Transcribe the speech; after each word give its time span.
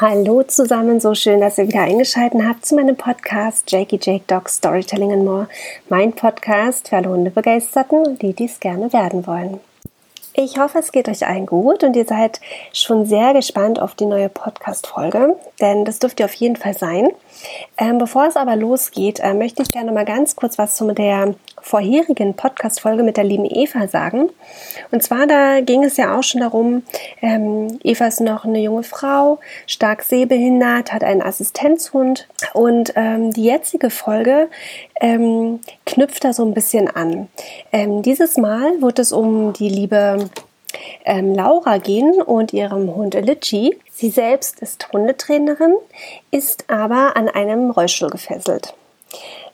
Hallo 0.00 0.42
zusammen, 0.44 0.98
so 0.98 1.14
schön, 1.14 1.42
dass 1.42 1.58
ihr 1.58 1.68
wieder 1.68 1.82
eingeschaltet 1.82 2.40
habt 2.42 2.64
zu 2.64 2.74
meinem 2.74 2.96
Podcast 2.96 3.70
Jakey 3.70 3.98
Jake 4.00 4.24
Dog 4.26 4.48
Storytelling 4.48 5.12
and 5.12 5.26
More. 5.26 5.46
Mein 5.90 6.14
Podcast 6.14 6.88
für 6.88 6.96
alle 6.96 7.10
Hundebegeisterten 7.10 8.06
und 8.06 8.22
die, 8.22 8.32
die 8.32 8.46
es 8.46 8.60
gerne 8.60 8.90
werden 8.94 9.26
wollen. 9.26 9.60
Ich 10.32 10.58
hoffe, 10.58 10.78
es 10.78 10.92
geht 10.92 11.06
euch 11.10 11.26
allen 11.26 11.44
gut 11.44 11.84
und 11.84 11.96
ihr 11.96 12.06
seid 12.06 12.40
schon 12.72 13.04
sehr 13.04 13.34
gespannt 13.34 13.78
auf 13.78 13.94
die 13.94 14.06
neue 14.06 14.30
Podcast-Folge, 14.30 15.36
denn 15.60 15.84
das 15.84 15.98
dürft 15.98 16.18
ihr 16.20 16.24
auf 16.24 16.32
jeden 16.32 16.56
Fall 16.56 16.78
sein. 16.78 17.10
Ähm, 17.76 17.98
bevor 17.98 18.26
es 18.26 18.36
aber 18.36 18.56
losgeht, 18.56 19.20
äh, 19.20 19.34
möchte 19.34 19.62
ich 19.62 19.70
gerne 19.70 19.92
mal 19.92 20.06
ganz 20.06 20.34
kurz 20.34 20.56
was 20.56 20.76
zu 20.76 20.90
der 20.92 21.34
vorherigen 21.62 22.34
Podcast-Folge 22.34 23.02
mit 23.02 23.16
der 23.16 23.24
lieben 23.24 23.44
Eva 23.44 23.88
sagen. 23.88 24.30
Und 24.90 25.02
zwar, 25.02 25.26
da 25.26 25.60
ging 25.60 25.84
es 25.84 25.96
ja 25.96 26.18
auch 26.18 26.22
schon 26.22 26.40
darum, 26.40 26.82
ähm, 27.22 27.78
Eva 27.82 28.06
ist 28.06 28.20
noch 28.20 28.44
eine 28.44 28.60
junge 28.60 28.82
Frau, 28.82 29.38
stark 29.66 30.02
sehbehindert, 30.02 30.92
hat 30.92 31.04
einen 31.04 31.22
Assistenzhund 31.22 32.28
und 32.54 32.92
ähm, 32.96 33.32
die 33.32 33.44
jetzige 33.44 33.90
Folge 33.90 34.48
ähm, 35.00 35.60
knüpft 35.86 36.24
da 36.24 36.32
so 36.32 36.44
ein 36.44 36.54
bisschen 36.54 36.88
an. 36.88 37.28
Ähm, 37.72 38.02
dieses 38.02 38.36
Mal 38.36 38.80
wird 38.80 38.98
es 38.98 39.12
um 39.12 39.52
die 39.52 39.68
liebe 39.68 40.30
ähm, 41.04 41.34
Laura 41.34 41.78
gehen 41.78 42.22
und 42.22 42.52
ihrem 42.52 42.94
Hund 42.94 43.14
Litchi. 43.14 43.78
Sie 43.90 44.10
selbst 44.10 44.60
ist 44.60 44.92
Hundetrainerin, 44.92 45.74
ist 46.30 46.64
aber 46.70 47.16
an 47.16 47.28
einem 47.28 47.70
Rollstuhl 47.70 48.10
gefesselt. 48.10 48.74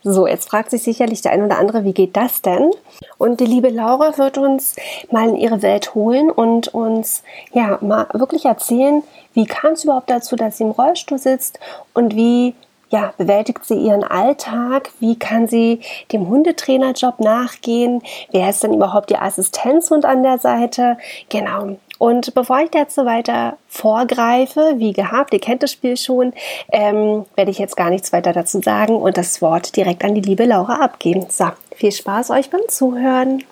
So, 0.08 0.28
jetzt 0.28 0.48
fragt 0.48 0.70
sich 0.70 0.84
sicherlich 0.84 1.22
der 1.22 1.32
ein 1.32 1.42
oder 1.42 1.58
andere, 1.58 1.82
wie 1.82 1.92
geht 1.92 2.16
das 2.16 2.40
denn? 2.40 2.70
Und 3.18 3.40
die 3.40 3.44
liebe 3.44 3.70
Laura 3.70 4.16
wird 4.18 4.38
uns 4.38 4.76
mal 5.10 5.28
in 5.28 5.34
ihre 5.34 5.62
Welt 5.62 5.96
holen 5.96 6.30
und 6.30 6.68
uns 6.68 7.24
ja 7.52 7.78
mal 7.80 8.06
wirklich 8.12 8.44
erzählen, 8.44 9.02
wie 9.34 9.46
kam 9.46 9.72
es 9.72 9.82
überhaupt 9.82 10.08
dazu, 10.08 10.36
dass 10.36 10.58
sie 10.58 10.62
im 10.62 10.70
Rollstuhl 10.70 11.18
sitzt 11.18 11.58
und 11.92 12.14
wie 12.14 12.54
ja, 12.88 13.14
bewältigt 13.18 13.64
sie 13.64 13.74
ihren 13.74 14.04
Alltag? 14.04 14.90
Wie 15.00 15.18
kann 15.18 15.48
sie 15.48 15.80
dem 16.12 16.28
Hundetrainerjob 16.28 17.18
nachgehen? 17.18 18.00
Wer 18.30 18.48
ist 18.48 18.62
denn 18.62 18.74
überhaupt 18.74 19.10
ihr 19.10 19.22
Assistenzhund 19.22 20.04
an 20.04 20.22
der 20.22 20.38
Seite? 20.38 20.98
Genau. 21.28 21.78
Und 21.98 22.34
bevor 22.34 22.60
ich 22.60 22.70
dazu 22.70 23.04
weiter 23.04 23.56
vorgreife, 23.68 24.74
wie 24.76 24.92
gehabt, 24.92 25.32
ihr 25.32 25.40
kennt 25.40 25.62
das 25.62 25.72
Spiel 25.72 25.96
schon, 25.96 26.32
ähm, 26.72 27.24
werde 27.34 27.50
ich 27.50 27.58
jetzt 27.58 27.76
gar 27.76 27.90
nichts 27.90 28.12
weiter 28.12 28.32
dazu 28.32 28.60
sagen 28.60 28.96
und 28.96 29.16
das 29.16 29.40
Wort 29.40 29.76
direkt 29.76 30.04
an 30.04 30.14
die 30.14 30.20
liebe 30.20 30.44
Laura 30.44 30.76
abgeben. 30.76 31.26
So, 31.28 31.46
viel 31.74 31.92
Spaß 31.92 32.30
euch 32.30 32.50
beim 32.50 32.62
Zuhören. 32.68 33.44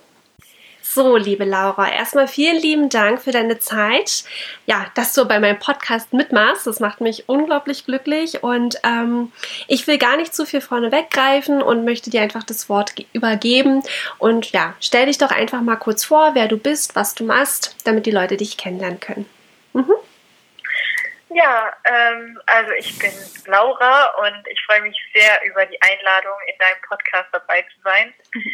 So, 0.94 1.16
liebe 1.16 1.44
Laura, 1.44 1.90
erstmal 1.90 2.28
vielen 2.28 2.56
lieben 2.56 2.88
Dank 2.88 3.20
für 3.20 3.32
deine 3.32 3.58
Zeit. 3.58 4.22
Ja, 4.66 4.86
dass 4.94 5.12
du 5.12 5.24
bei 5.24 5.40
meinem 5.40 5.58
Podcast 5.58 6.12
mitmachst, 6.12 6.68
das 6.68 6.78
macht 6.78 7.00
mich 7.00 7.28
unglaublich 7.28 7.84
glücklich 7.84 8.44
und 8.44 8.76
ähm, 8.84 9.32
ich 9.66 9.88
will 9.88 9.98
gar 9.98 10.16
nicht 10.16 10.32
zu 10.32 10.46
viel 10.46 10.60
vorne 10.60 10.92
weggreifen 10.92 11.62
und 11.62 11.84
möchte 11.84 12.10
dir 12.10 12.22
einfach 12.22 12.44
das 12.44 12.68
Wort 12.68 12.94
übergeben. 13.12 13.82
Und 14.18 14.52
ja, 14.52 14.74
stell 14.78 15.06
dich 15.06 15.18
doch 15.18 15.32
einfach 15.32 15.62
mal 15.62 15.74
kurz 15.74 16.04
vor, 16.04 16.36
wer 16.36 16.46
du 16.46 16.58
bist, 16.58 16.94
was 16.94 17.16
du 17.16 17.24
machst, 17.24 17.74
damit 17.82 18.06
die 18.06 18.12
Leute 18.12 18.36
dich 18.36 18.56
kennenlernen 18.56 19.00
können. 19.00 19.26
Mhm. 19.72 19.94
Ja, 21.34 21.76
ähm, 21.84 22.40
also 22.46 22.70
ich 22.78 22.96
bin 22.96 23.10
Laura 23.46 24.04
und 24.20 24.46
ich 24.48 24.64
freue 24.66 24.82
mich 24.82 24.96
sehr 25.12 25.44
über 25.44 25.66
die 25.66 25.82
Einladung, 25.82 26.38
in 26.46 26.56
deinem 26.58 26.80
Podcast 26.88 27.28
dabei 27.32 27.62
zu 27.62 27.80
sein. 27.82 28.14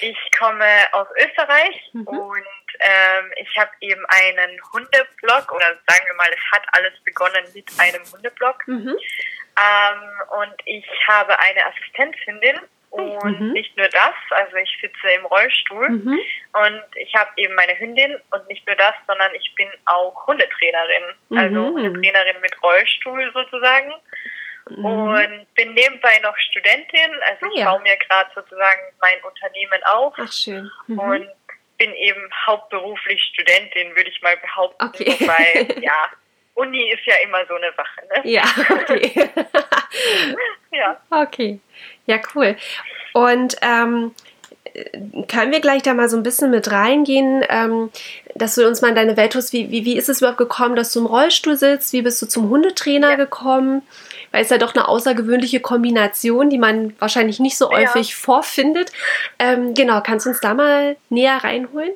Ich 0.00 0.16
komme 0.38 0.64
aus 0.92 1.06
Österreich 1.14 1.90
mhm. 1.92 2.08
und 2.08 2.46
ähm, 2.78 3.32
ich 3.36 3.54
habe 3.58 3.70
eben 3.80 4.02
einen 4.06 4.58
Hundeblog 4.72 5.52
oder 5.52 5.66
sagen 5.86 6.06
wir 6.06 6.14
mal, 6.14 6.30
es 6.30 6.56
hat 6.56 6.62
alles 6.72 6.94
begonnen 7.04 7.44
mit 7.52 7.70
einem 7.78 8.02
Hundeblog. 8.10 8.66
Mhm. 8.66 8.96
Ähm, 8.96 10.40
und 10.40 10.54
ich 10.64 10.86
habe 11.06 11.38
eine 11.38 11.66
Assistenzhündin 11.66 12.60
und 12.94 13.40
mhm. 13.40 13.52
nicht 13.52 13.76
nur 13.76 13.88
das, 13.88 14.14
also 14.30 14.56
ich 14.56 14.78
sitze 14.80 15.08
im 15.18 15.26
Rollstuhl 15.26 15.88
mhm. 15.88 16.18
und 16.52 16.84
ich 16.96 17.12
habe 17.14 17.30
eben 17.36 17.54
meine 17.54 17.76
Hündin 17.78 18.16
und 18.30 18.48
nicht 18.48 18.64
nur 18.66 18.76
das, 18.76 18.94
sondern 19.08 19.34
ich 19.34 19.52
bin 19.56 19.68
auch 19.86 20.26
Hundetrainerin. 20.26 21.02
Mhm. 21.28 21.38
Also 21.38 21.56
Hundetrainerin 21.74 22.40
mit 22.40 22.62
Rollstuhl 22.62 23.32
sozusagen. 23.34 23.92
Mhm. 24.70 24.84
Und 24.84 25.54
bin 25.54 25.74
nebenbei 25.74 26.20
noch 26.22 26.36
Studentin, 26.38 27.10
also 27.28 27.46
ah, 27.46 27.50
ich 27.52 27.60
ja. 27.60 27.70
baue 27.70 27.82
mir 27.82 27.96
gerade 27.96 28.30
sozusagen 28.34 28.80
mein 29.00 29.22
Unternehmen 29.24 29.82
auf. 29.84 30.14
Ach 30.16 30.32
schön. 30.32 30.70
Mhm. 30.86 30.98
Und 30.98 31.28
bin 31.76 31.92
eben 31.94 32.30
hauptberuflich 32.46 33.20
Studentin, 33.24 33.94
würde 33.96 34.08
ich 34.08 34.22
mal 34.22 34.36
behaupten. 34.36 34.86
Okay. 34.86 35.16
Wobei, 35.18 35.80
ja, 35.82 36.10
Uni 36.54 36.92
ist 36.92 37.04
ja 37.04 37.14
immer 37.24 37.44
so 37.46 37.54
eine 37.54 37.72
Sache, 37.76 38.06
ne? 38.14 38.30
Ja, 38.30 38.44
okay. 38.70 39.30
ja. 40.72 41.00
Okay. 41.10 41.60
Ja, 42.06 42.20
cool. 42.34 42.56
Und 43.12 43.56
ähm, 43.60 44.14
können 45.28 45.52
wir 45.52 45.60
gleich 45.60 45.82
da 45.82 45.94
mal 45.94 46.08
so 46.08 46.16
ein 46.16 46.22
bisschen 46.22 46.50
mit 46.50 46.70
reingehen, 46.70 47.44
ähm, 47.48 47.90
dass 48.34 48.56
du 48.56 48.66
uns 48.66 48.82
mal 48.82 48.88
in 48.88 48.94
deine 48.94 49.16
Welt 49.16 49.32
tust. 49.32 49.52
Wie, 49.52 49.70
wie, 49.70 49.84
wie 49.84 49.96
ist 49.96 50.08
es 50.08 50.18
überhaupt 50.18 50.38
gekommen, 50.38 50.74
dass 50.74 50.92
du 50.92 51.00
im 51.00 51.06
Rollstuhl 51.06 51.56
sitzt? 51.56 51.92
Wie 51.92 52.02
bist 52.02 52.20
du 52.20 52.26
zum 52.26 52.50
Hundetrainer 52.50 53.10
ja. 53.10 53.16
gekommen? 53.16 53.82
Weil 54.32 54.42
es 54.42 54.50
ja 54.50 54.58
doch 54.58 54.74
eine 54.74 54.88
außergewöhnliche 54.88 55.60
Kombination, 55.60 56.50
die 56.50 56.58
man 56.58 56.94
wahrscheinlich 56.98 57.38
nicht 57.38 57.56
so 57.56 57.70
häufig 57.70 58.10
ja. 58.10 58.16
vorfindet. 58.16 58.92
Ähm, 59.38 59.74
genau, 59.74 60.00
kannst 60.00 60.26
du 60.26 60.30
uns 60.30 60.40
da 60.40 60.54
mal 60.54 60.96
näher 61.08 61.38
reinholen? 61.44 61.92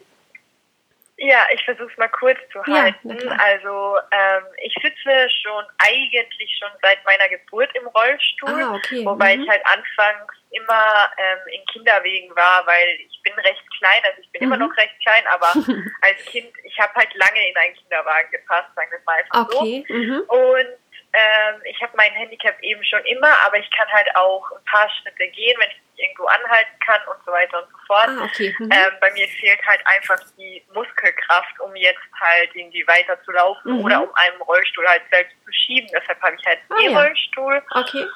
Ja, 1.21 1.47
ich 1.53 1.65
versuche 1.65 1.91
es 1.91 1.99
mal 1.99 2.09
kurz 2.09 2.39
zu 2.53 2.63
halten. 2.65 3.19
Ja, 3.19 3.37
also 3.43 3.99
ähm, 4.13 4.45
ich 4.63 4.73
sitze 4.81 5.29
schon 5.43 5.65
eigentlich 5.79 6.59
schon 6.61 6.71
seit 6.81 7.05
meiner 7.05 7.29
Geburt 7.29 7.75
im 7.75 7.89
Rollstuhl, 7.89 8.63
ah, 8.63 8.75
okay. 8.75 9.05
wobei 9.05 9.37
mhm. 9.37 9.43
ich 9.43 9.49
halt 9.49 9.67
anfangs 9.67 10.33
immer 10.53 11.11
ähm, 11.19 11.39
in 11.51 11.65
Kinderwegen 11.67 12.35
war, 12.37 12.65
weil 12.67 12.89
ich 13.01 13.21
bin 13.25 13.33
recht 13.35 13.65
klein, 13.79 14.01
also 14.05 14.21
ich 14.23 14.31
bin 14.31 14.47
mhm. 14.47 14.53
immer 14.53 14.69
noch 14.69 14.77
recht 14.77 14.95
klein, 15.03 15.25
aber 15.27 15.53
als 16.03 16.25
Kind, 16.27 16.53
ich 16.63 16.79
habe 16.79 16.95
halt 16.95 17.13
lange 17.15 17.49
in 17.49 17.57
einen 17.57 17.75
Kinderwagen 17.75 18.31
gepasst, 18.31 18.69
sagen 18.77 18.91
wir 18.93 19.01
mal 19.05 19.19
einfach 19.19 19.49
okay. 19.59 19.85
so. 19.89 19.95
Mhm. 19.95 20.21
Und 20.29 20.79
ähm, 21.15 21.61
ich 21.65 21.83
habe 21.83 21.97
mein 21.97 22.13
Handicap 22.13 22.63
eben 22.63 22.85
schon 22.85 23.05
immer, 23.07 23.35
aber 23.45 23.59
ich 23.59 23.71
kann 23.73 23.89
halt 23.89 24.15
auch 24.15 24.53
ein 24.53 24.65
paar 24.71 24.89
Schritte 24.91 25.27
gehen, 25.29 25.57
wenn 25.59 25.71
ich 25.71 25.88
irgendwo 25.99 26.27
anhalten 26.27 26.79
kann 26.85 27.01
und 27.11 27.25
so 27.25 27.33
weiter 27.33 27.63
und 27.63 27.71
so 27.71 27.79
fort. 27.87 28.09
Ah, 28.09 28.25
okay. 28.25 28.55
mhm. 28.59 28.71
ähm, 28.73 28.93
bei 29.01 29.11
mir 29.13 29.29
fehlt 29.29 29.61
halt 29.67 29.81
einfach 29.87 30.19
die 30.37 30.65
Muskelkraft, 30.73 31.61
um 31.61 31.75
jetzt 31.77 32.01
halt 32.21 32.55
irgendwie 32.55 32.87
weiter 32.87 33.23
zu 33.25 33.33
laufen 33.33 33.79
mhm. 33.79 33.85
oder 33.85 34.03
um 34.03 34.15
einen 34.15 34.41
Rollstuhl 34.43 34.87
halt 34.87 35.03
selbst 35.11 35.37
zu 35.45 35.53
schieben. 35.53 35.91
Deshalb 35.93 36.21
habe 36.23 36.37
ich 36.39 36.47
halt 36.47 36.61
einen 36.71 36.97
ah, 36.97 37.01
E-Rollstuhl. 37.01 37.63
Ja. 37.75 37.81
Okay. 37.81 38.07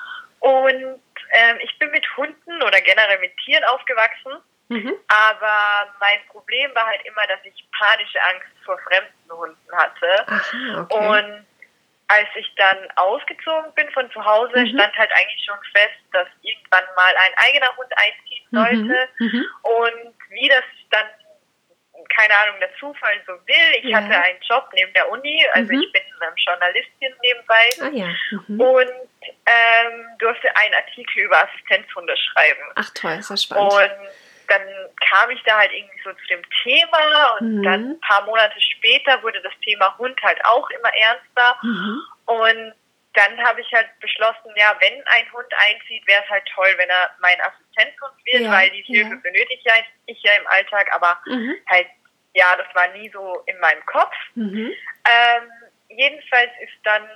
Und 0.41 1.01
ähm, 1.33 1.57
ich 1.61 1.79
bin 1.79 1.91
mit 1.91 2.05
Hunden 2.17 2.63
oder 2.63 2.81
generell 2.81 3.19
mit 3.21 3.37
Tieren 3.39 3.65
aufgewachsen. 3.65 4.33
Mhm. 4.69 4.95
Aber 5.09 5.93
mein 6.01 6.19
Problem 6.29 6.75
war 6.75 6.87
halt 6.87 7.03
immer, 7.05 7.27
dass 7.27 7.41
ich 7.45 7.69
panische 7.79 8.19
Angst 8.23 8.49
vor 8.65 8.79
fremden 8.79 9.31
Hunden 9.31 9.73
hatte. 9.73 10.27
Aha, 10.27 10.81
okay. 10.83 11.09
Und 11.09 11.47
als 12.09 12.29
ich 12.35 12.51
dann 12.57 12.77
ausgezogen 12.97 13.73
bin 13.75 13.89
von 13.91 14.11
zu 14.11 14.25
Hause, 14.25 14.59
mhm. 14.59 14.69
stand 14.69 14.95
halt 14.97 15.11
eigentlich 15.13 15.45
schon 15.45 15.59
fest, 15.73 16.01
dass 16.13 16.29
irgendwann 16.43 16.85
mal 16.97 17.15
ein 17.17 17.33
eigener 17.37 17.77
Hund 17.77 17.93
einziehen 17.97 18.47
mhm. 18.51 18.57
sollte. 18.57 19.09
Mhm. 19.19 19.47
Und 19.63 20.15
wie 20.31 20.49
das 20.49 20.65
dann, 20.91 21.07
keine 22.15 22.37
Ahnung, 22.37 22.61
der 22.61 22.75
Zufall 22.77 23.21
so 23.27 23.33
will, 23.33 23.79
ich 23.79 23.91
ja. 23.91 23.99
hatte 23.99 24.21
einen 24.21 24.41
Job 24.43 24.69
neben 24.75 24.93
der 24.93 25.11
Uni, 25.11 25.45
also 25.53 25.73
mhm. 25.73 25.81
ich 25.81 25.93
bin 25.93 26.03
ähm, 26.23 26.35
Journalistin 26.37 27.15
nebenbei 27.23 27.69
ah, 27.81 27.89
ja. 27.93 28.15
Mhm. 28.49 28.61
und 28.61 28.93
ähm, 29.47 30.07
durfte 30.19 30.55
einen 30.57 30.75
Artikel 30.75 31.21
über 31.21 31.45
Assistenzhunde 31.45 32.17
schreiben. 32.17 32.63
Ach 32.75 32.91
toll, 32.95 33.13
ist 33.13 33.31
das 33.31 33.43
spannend. 33.45 33.73
Und 33.73 33.91
dann 34.53 34.63
kam 35.09 35.31
ich 35.31 35.43
da 35.45 35.57
halt 35.59 35.73
irgendwie 35.73 36.01
so 36.05 36.13
zu 36.13 36.27
dem 36.29 36.43
Thema 36.63 37.37
und 37.41 37.59
mhm. 37.59 37.63
dann 37.63 37.91
ein 37.93 38.01
paar 38.01 38.25
Monate 38.27 38.61
später 38.61 39.23
wurde 39.23 39.41
das 39.41 39.53
Thema 39.65 39.97
Hund 39.97 40.21
halt 40.23 40.45
auch 40.45 40.69
immer 40.71 40.93
ernster. 40.95 41.57
Mhm. 41.63 42.03
Und 42.27 42.75
dann 43.15 43.45
habe 43.45 43.61
ich 43.61 43.73
halt 43.73 43.89
beschlossen, 44.01 44.53
ja, 44.57 44.77
wenn 44.81 45.03
ein 45.07 45.33
Hund 45.33 45.49
einzieht, 45.69 46.07
wäre 46.07 46.23
es 46.23 46.31
halt 46.31 46.45
toll, 46.55 46.73
wenn 46.77 46.89
er 46.89 47.11
mein 47.21 47.41
Assistenzhund 47.41 48.15
wird, 48.25 48.43
ja, 48.43 48.53
weil 48.53 48.71
die 48.71 48.83
Hilfe 48.83 49.15
ja. 49.15 49.21
benötige 49.23 49.55
ich 49.55 49.65
ja, 49.65 49.75
ich 50.07 50.23
ja 50.23 50.35
im 50.35 50.47
Alltag, 50.47 50.89
aber 50.93 51.19
mhm. 51.27 51.55
halt, 51.69 51.89
ja, 52.35 52.57
das 52.57 52.75
war 52.75 52.89
nie 52.89 53.11
so 53.11 53.43
in 53.47 53.59
meinem 53.59 53.85
Kopf. 53.87 54.15
Mhm. 54.35 54.73
Ähm, 55.09 55.51
jedenfalls 55.89 56.51
ist 56.63 56.79
dann 56.85 57.07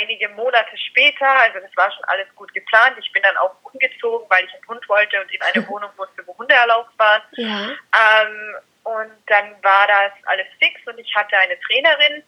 einige 0.00 0.28
Monate 0.30 0.76
später, 0.76 1.28
also 1.28 1.58
das 1.60 1.76
war 1.76 1.90
schon 1.92 2.04
alles 2.04 2.26
gut 2.34 2.52
geplant. 2.54 2.96
Ich 2.98 3.12
bin 3.12 3.22
dann 3.22 3.36
auch 3.36 3.54
umgezogen, 3.62 4.28
weil 4.30 4.44
ich 4.44 4.54
einen 4.54 4.68
Hund 4.68 4.88
wollte 4.88 5.20
und 5.20 5.32
in 5.32 5.42
eine 5.42 5.66
Wohnung 5.68 5.90
musste, 5.96 6.26
wo 6.26 6.36
Hunde 6.36 6.54
erlaubt 6.54 6.98
waren. 6.98 7.22
Ja. 7.32 7.70
Ähm, 7.70 8.54
und 8.84 9.12
dann 9.26 9.62
war 9.62 9.86
das 9.86 10.12
alles 10.26 10.46
fix 10.58 10.80
und 10.86 10.98
ich 10.98 11.14
hatte 11.14 11.36
eine 11.38 11.58
Trainerin 11.60 12.24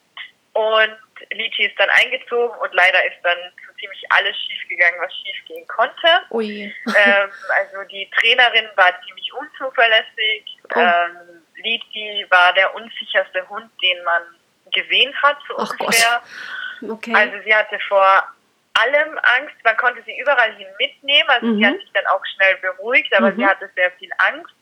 und 0.52 0.96
Lichi 1.32 1.66
ist 1.66 1.78
dann 1.78 1.90
eingezogen 1.90 2.56
und 2.60 2.72
leider 2.74 3.04
ist 3.06 3.18
dann 3.24 3.36
so 3.66 3.72
ziemlich 3.74 4.04
alles 4.10 4.36
schiefgegangen, 4.36 5.00
was 5.00 5.12
schiefgehen 5.12 5.66
konnte. 5.66 6.08
Ui. 6.30 6.72
ähm, 6.86 7.30
also 7.56 7.82
die 7.90 8.08
Trainerin 8.20 8.68
war 8.76 8.92
ziemlich 9.04 9.32
unzuverlässig. 9.32 10.58
Oh. 10.76 10.78
Ähm, 10.78 11.42
Lichi 11.56 12.24
war 12.30 12.52
der 12.52 12.72
unsicherste 12.74 13.48
Hund, 13.48 13.70
den 13.82 14.04
man 14.04 14.22
gesehen 14.72 15.14
hat, 15.22 15.38
so 15.48 15.56
Ach 15.58 15.70
ungefähr. 15.70 16.20
Gott. 16.20 16.30
Okay. 16.90 17.14
Also 17.14 17.34
sie 17.44 17.54
hatte 17.54 17.78
vor 17.88 18.24
allem 18.74 19.18
Angst. 19.38 19.56
Man 19.64 19.76
konnte 19.76 20.02
sie 20.04 20.18
überall 20.18 20.54
hin 20.56 20.66
mitnehmen. 20.78 21.28
Also 21.28 21.46
mhm. 21.46 21.58
sie 21.58 21.66
hat 21.66 21.78
sich 21.78 21.92
dann 21.92 22.06
auch 22.06 22.22
schnell 22.34 22.56
beruhigt, 22.56 23.14
aber 23.14 23.30
mhm. 23.30 23.36
sie 23.36 23.46
hatte 23.46 23.70
sehr 23.74 23.90
viel 23.92 24.10
Angst. 24.18 24.54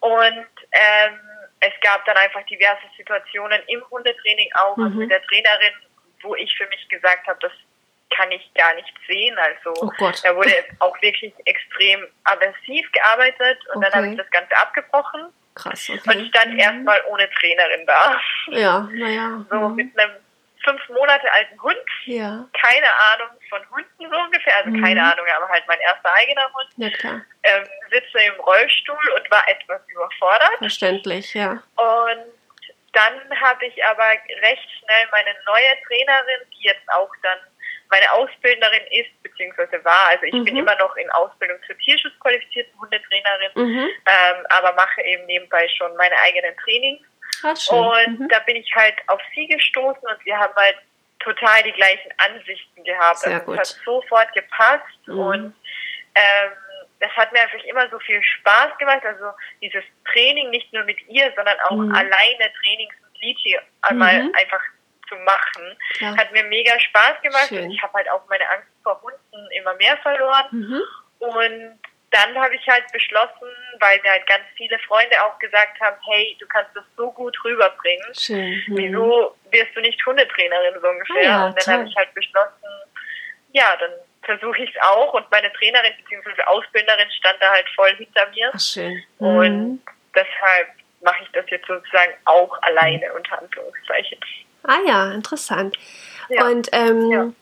Und 0.00 0.48
ähm, 0.72 1.20
es 1.60 1.72
gab 1.80 2.04
dann 2.04 2.16
einfach 2.16 2.44
diverse 2.44 2.82
Situationen 2.96 3.60
im 3.68 3.82
Hundetraining 3.90 4.50
auch, 4.54 4.76
mhm. 4.76 4.84
also 4.84 4.96
mit 4.98 5.10
der 5.10 5.22
Trainerin, 5.22 5.74
wo 6.22 6.34
ich 6.34 6.54
für 6.56 6.66
mich 6.68 6.88
gesagt 6.88 7.26
habe, 7.26 7.38
das 7.40 7.52
kann 8.14 8.30
ich 8.30 8.52
gar 8.54 8.74
nicht 8.74 8.92
sehen. 9.08 9.36
Also 9.38 9.74
oh 9.80 9.90
da 10.22 10.36
wurde 10.36 10.52
auch 10.80 11.00
wirklich 11.00 11.32
extrem 11.46 12.06
aversiv 12.24 12.90
gearbeitet 12.92 13.58
und 13.68 13.76
okay. 13.76 13.88
dann 13.90 13.94
habe 13.94 14.12
ich 14.12 14.16
das 14.16 14.30
Ganze 14.30 14.56
abgebrochen. 14.56 15.32
Krass, 15.54 15.88
okay. 15.88 16.18
Und 16.18 16.28
stand 16.28 16.52
mhm. 16.52 16.58
erstmal 16.58 17.00
ohne 17.08 17.28
Trainerin 17.30 17.86
da. 17.86 18.20
Ja, 18.48 18.88
naja. 18.92 19.46
So 19.50 19.68
mhm. 19.68 19.74
mit 19.76 19.98
einem 19.98 20.12
fünf 20.64 20.88
Monate 20.88 21.30
alten 21.32 21.62
Hund. 21.62 21.76
Ja. 22.06 22.48
Keine 22.60 22.86
Ahnung 23.12 23.28
von 23.48 23.60
Hunden 23.70 24.10
so 24.10 24.18
ungefähr, 24.18 24.56
also 24.56 24.70
mhm. 24.70 24.82
keine 24.82 25.02
Ahnung, 25.02 25.26
aber 25.36 25.48
halt 25.48 25.64
mein 25.68 25.80
erster 25.80 26.12
eigener 26.12 26.52
Hund. 26.52 26.68
Ja, 26.76 26.90
klar. 26.90 27.22
Ähm, 27.42 27.64
sitze 27.90 28.18
im 28.18 28.40
Rollstuhl 28.40 29.08
und 29.16 29.30
war 29.30 29.46
etwas 29.48 29.80
überfordert. 29.88 30.58
Verständlich, 30.58 31.34
ja. 31.34 31.62
Und 31.76 32.24
dann 32.92 33.40
habe 33.40 33.66
ich 33.66 33.84
aber 33.84 34.04
recht 34.42 34.68
schnell 34.78 35.08
meine 35.10 35.34
neue 35.46 35.74
Trainerin, 35.86 36.48
die 36.52 36.64
jetzt 36.64 36.88
auch 36.92 37.10
dann 37.22 37.38
meine 37.90 38.10
Ausbilderin 38.12 38.86
ist, 38.90 39.22
beziehungsweise 39.22 39.84
war. 39.84 40.08
Also 40.08 40.24
ich 40.24 40.34
mhm. 40.34 40.44
bin 40.44 40.56
immer 40.56 40.76
noch 40.76 40.96
in 40.96 41.08
Ausbildung 41.10 41.58
zur 41.66 41.76
Tierschutzqualifizierten 41.78 42.72
Hundetrainerin, 42.80 43.50
mhm. 43.54 43.88
ähm, 44.06 44.46
aber 44.48 44.72
mache 44.72 45.02
eben 45.02 45.26
nebenbei 45.26 45.68
schon 45.76 45.94
meine 45.96 46.16
eigenen 46.18 46.56
Trainings. 46.56 47.02
Und 48.06 48.20
mhm. 48.20 48.28
da 48.28 48.38
bin 48.40 48.56
ich 48.56 48.74
halt 48.74 48.96
auf 49.08 49.20
sie 49.34 49.46
gestoßen 49.46 50.02
und 50.02 50.24
wir 50.24 50.38
haben 50.38 50.54
halt 50.56 50.76
total 51.20 51.62
die 51.62 51.72
gleichen 51.72 52.10
Ansichten 52.18 52.84
gehabt. 52.84 53.18
Sehr 53.18 53.40
also 53.40 53.52
es 53.52 53.58
hat 53.58 53.80
sofort 53.84 54.32
gepasst 54.34 55.06
mhm. 55.06 55.18
und 55.18 55.54
ähm, 56.14 56.50
das 57.00 57.10
hat 57.12 57.32
mir 57.32 57.40
einfach 57.40 57.62
immer 57.64 57.88
so 57.90 57.98
viel 57.98 58.22
Spaß 58.22 58.76
gemacht. 58.78 59.04
Also 59.04 59.26
dieses 59.60 59.84
Training 60.12 60.50
nicht 60.50 60.72
nur 60.72 60.84
mit 60.84 60.96
ihr, 61.08 61.32
sondern 61.36 61.56
auch 61.68 61.76
mhm. 61.76 61.94
alleine 61.94 62.52
Trainings 62.62 62.94
mit 63.02 63.22
Lichi 63.22 63.58
einmal 63.82 64.22
mhm. 64.22 64.32
einfach 64.38 64.62
zu 65.08 65.16
machen, 65.16 65.76
ja. 66.00 66.16
hat 66.16 66.32
mir 66.32 66.44
mega 66.44 66.78
Spaß 66.78 67.20
gemacht. 67.22 67.48
Schön. 67.48 67.64
Und 67.64 67.70
ich 67.72 67.82
habe 67.82 67.92
halt 67.94 68.08
auch 68.10 68.26
meine 68.28 68.48
Angst 68.48 68.68
vor 68.82 69.00
Hunden 69.02 69.50
immer 69.52 69.74
mehr 69.74 69.96
verloren. 69.98 70.46
Mhm. 70.50 70.82
Und 71.18 71.78
dann 72.14 72.38
habe 72.38 72.54
ich 72.54 72.66
halt 72.68 72.84
beschlossen, 72.92 73.48
weil 73.80 74.00
mir 74.02 74.10
halt 74.10 74.26
ganz 74.26 74.44
viele 74.56 74.78
Freunde 74.80 75.16
auch 75.24 75.38
gesagt 75.38 75.80
haben, 75.80 75.96
hey, 76.10 76.36
du 76.38 76.46
kannst 76.46 76.70
das 76.74 76.84
so 76.96 77.10
gut 77.10 77.36
rüberbringen. 77.44 78.14
Schön. 78.16 78.62
Mhm. 78.68 78.76
Wieso 78.76 79.36
wirst 79.50 79.74
du 79.74 79.80
nicht 79.80 80.04
Hundetrainerin 80.06 80.80
so 80.80 80.88
ungefähr? 80.88 81.22
Ja, 81.22 81.46
und 81.46 81.66
dann 81.66 81.74
habe 81.74 81.88
ich 81.88 81.96
halt 81.96 82.14
beschlossen, 82.14 82.68
ja, 83.52 83.76
dann 83.78 83.90
versuche 84.22 84.62
ich 84.62 84.70
es 84.70 84.82
auch 84.82 85.12
und 85.12 85.30
meine 85.30 85.52
Trainerin 85.52 85.92
bzw. 85.96 86.42
Ausbilderin 86.44 87.10
stand 87.10 87.36
da 87.40 87.50
halt 87.50 87.68
voll 87.74 87.94
hinter 87.96 88.26
mir. 88.30 88.50
Ach, 88.54 88.60
schön. 88.60 89.02
Mhm. 89.18 89.26
Und 89.26 89.82
deshalb 90.14 90.68
mache 91.02 91.22
ich 91.22 91.30
das 91.32 91.44
jetzt 91.50 91.66
sozusagen 91.66 92.14
auch 92.24 92.62
alleine 92.62 93.12
unter 93.12 93.38
Anführungszeichen. 93.38 94.18
Ah 94.62 94.80
ja, 94.86 95.12
interessant. 95.12 95.76
Ja. 96.28 96.46
Und 96.46 96.68
ähm, 96.72 97.10
ja. 97.10 97.32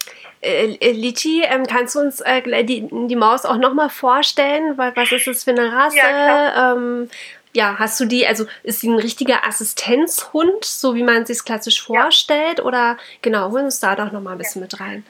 Äh, 0.43 0.75
äh, 0.81 0.91
Lichi, 0.91 1.45
ähm, 1.45 1.67
kannst 1.67 1.95
du 1.95 2.01
uns 2.01 2.21
äh, 2.21 2.43
die, 2.65 2.89
die 2.91 3.17
Maus 3.17 3.45
auch 3.45 3.59
nochmal 3.59 3.91
vorstellen? 3.91 4.77
Was 4.77 5.13
ist 5.13 5.29
das 5.29 5.45
für 5.45 5.53
eine 5.53 5.73
Rasse? 5.73 5.97
Ja, 5.97 6.73
ähm, 6.73 7.09
ja, 7.55 7.79
hast 7.79 8.01
du 8.01 8.07
die, 8.07 8.27
also 8.27 8.47
ist 8.63 8.81
sie 8.81 8.89
ein 8.89 8.99
richtiger 8.99 9.47
Assistenzhund, 9.47 10.65
so 10.65 10.95
wie 10.97 11.03
man 11.05 11.23
es 11.23 11.29
sich 11.29 11.45
klassisch 11.45 11.83
vorstellt? 11.83 12.59
Ja. 12.59 12.65
Oder 12.65 12.99
genau, 13.21 13.51
holen 13.51 13.67
uns 13.67 13.79
da 13.79 13.95
doch 13.95 14.11
nochmal 14.11 14.35
ein 14.35 14.39
bisschen 14.39 14.63
ja. 14.63 14.65
mit 14.65 14.81
rein. 14.81 15.07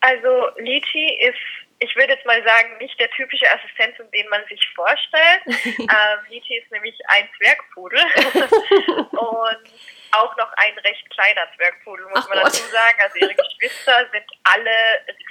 Also 0.00 0.28
Lichi 0.58 1.18
ist, 1.28 1.38
ich 1.80 1.94
würde 1.96 2.12
jetzt 2.12 2.24
mal 2.24 2.42
sagen, 2.44 2.78
nicht 2.78 2.98
der 2.98 3.10
typische 3.10 3.46
Assistenz, 3.52 3.96
den 4.14 4.28
man 4.30 4.40
sich 4.48 4.66
vorstellt. 4.74 5.42
ähm, 5.78 6.18
Lichi 6.30 6.58
ist 6.58 6.70
nämlich 6.70 6.96
ein 7.08 7.28
Zwergpudel. 7.36 8.00
und 9.10 9.70
auch 10.16 10.36
noch 10.36 10.52
ein 10.56 10.78
recht 10.78 11.08
kleiner 11.10 11.46
Zwergpudel, 11.56 12.06
muss 12.06 12.24
Ach 12.24 12.28
man 12.28 12.38
Gott. 12.38 12.46
dazu 12.46 12.68
sagen. 12.70 12.98
Also 13.02 13.18
ihre 13.18 13.34
Geschwister 13.34 14.06
sind 14.12 14.24
alle 14.44 14.70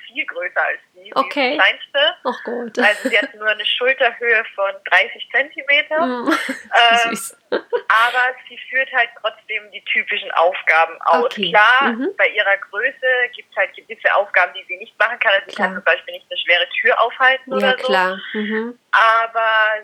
viel 0.08 0.26
größer 0.26 0.64
als 0.64 0.80
sie. 0.94 1.12
Okay. 1.16 1.24
Sie 1.24 1.40
ist 1.40 1.52
die 1.52 1.58
kleinste. 1.58 2.16
Ach 2.24 2.44
Gott. 2.44 2.80
Also 2.80 3.10
sie 3.10 3.18
hat 3.18 3.34
nur 3.36 3.48
eine 3.48 3.66
Schulterhöhe 3.66 4.44
von 4.56 4.72
30 4.86 5.30
Zentimeter. 5.32 6.06
Mm. 6.06 6.28
Ähm, 6.30 7.10
Süß. 7.16 7.38
aber 7.52 8.36
sie 8.48 8.58
führt 8.70 8.92
halt 8.94 9.10
trotzdem 9.20 9.72
die 9.72 9.84
typischen 9.86 10.32
Aufgaben 10.32 11.00
aus. 11.02 11.26
Okay. 11.26 11.50
Klar, 11.50 11.92
mhm. 11.92 12.10
bei 12.18 12.28
ihrer 12.30 12.58
Größe 12.70 13.08
gibt 13.36 13.50
es 13.52 13.58
halt 13.58 13.76
gewisse 13.76 14.14
Aufgaben, 14.16 14.54
die 14.54 14.64
sie 14.68 14.78
nicht 14.78 14.98
machen 15.00 15.20
kann. 15.20 15.34
Also 15.34 15.50
sie 15.50 15.56
kann 15.56 15.74
zum 15.74 15.84
Beispiel 15.84 16.14
nicht 16.14 16.28
eine 16.30 16.40
schwere 16.40 16.70
Tür 16.70 17.02
aufhalten 17.02 17.52
ja, 17.52 17.58
oder 17.58 17.78
so. 17.78 17.86
Klar. 17.86 18.20
Mhm. 18.34 18.80
Aber 18.92 19.84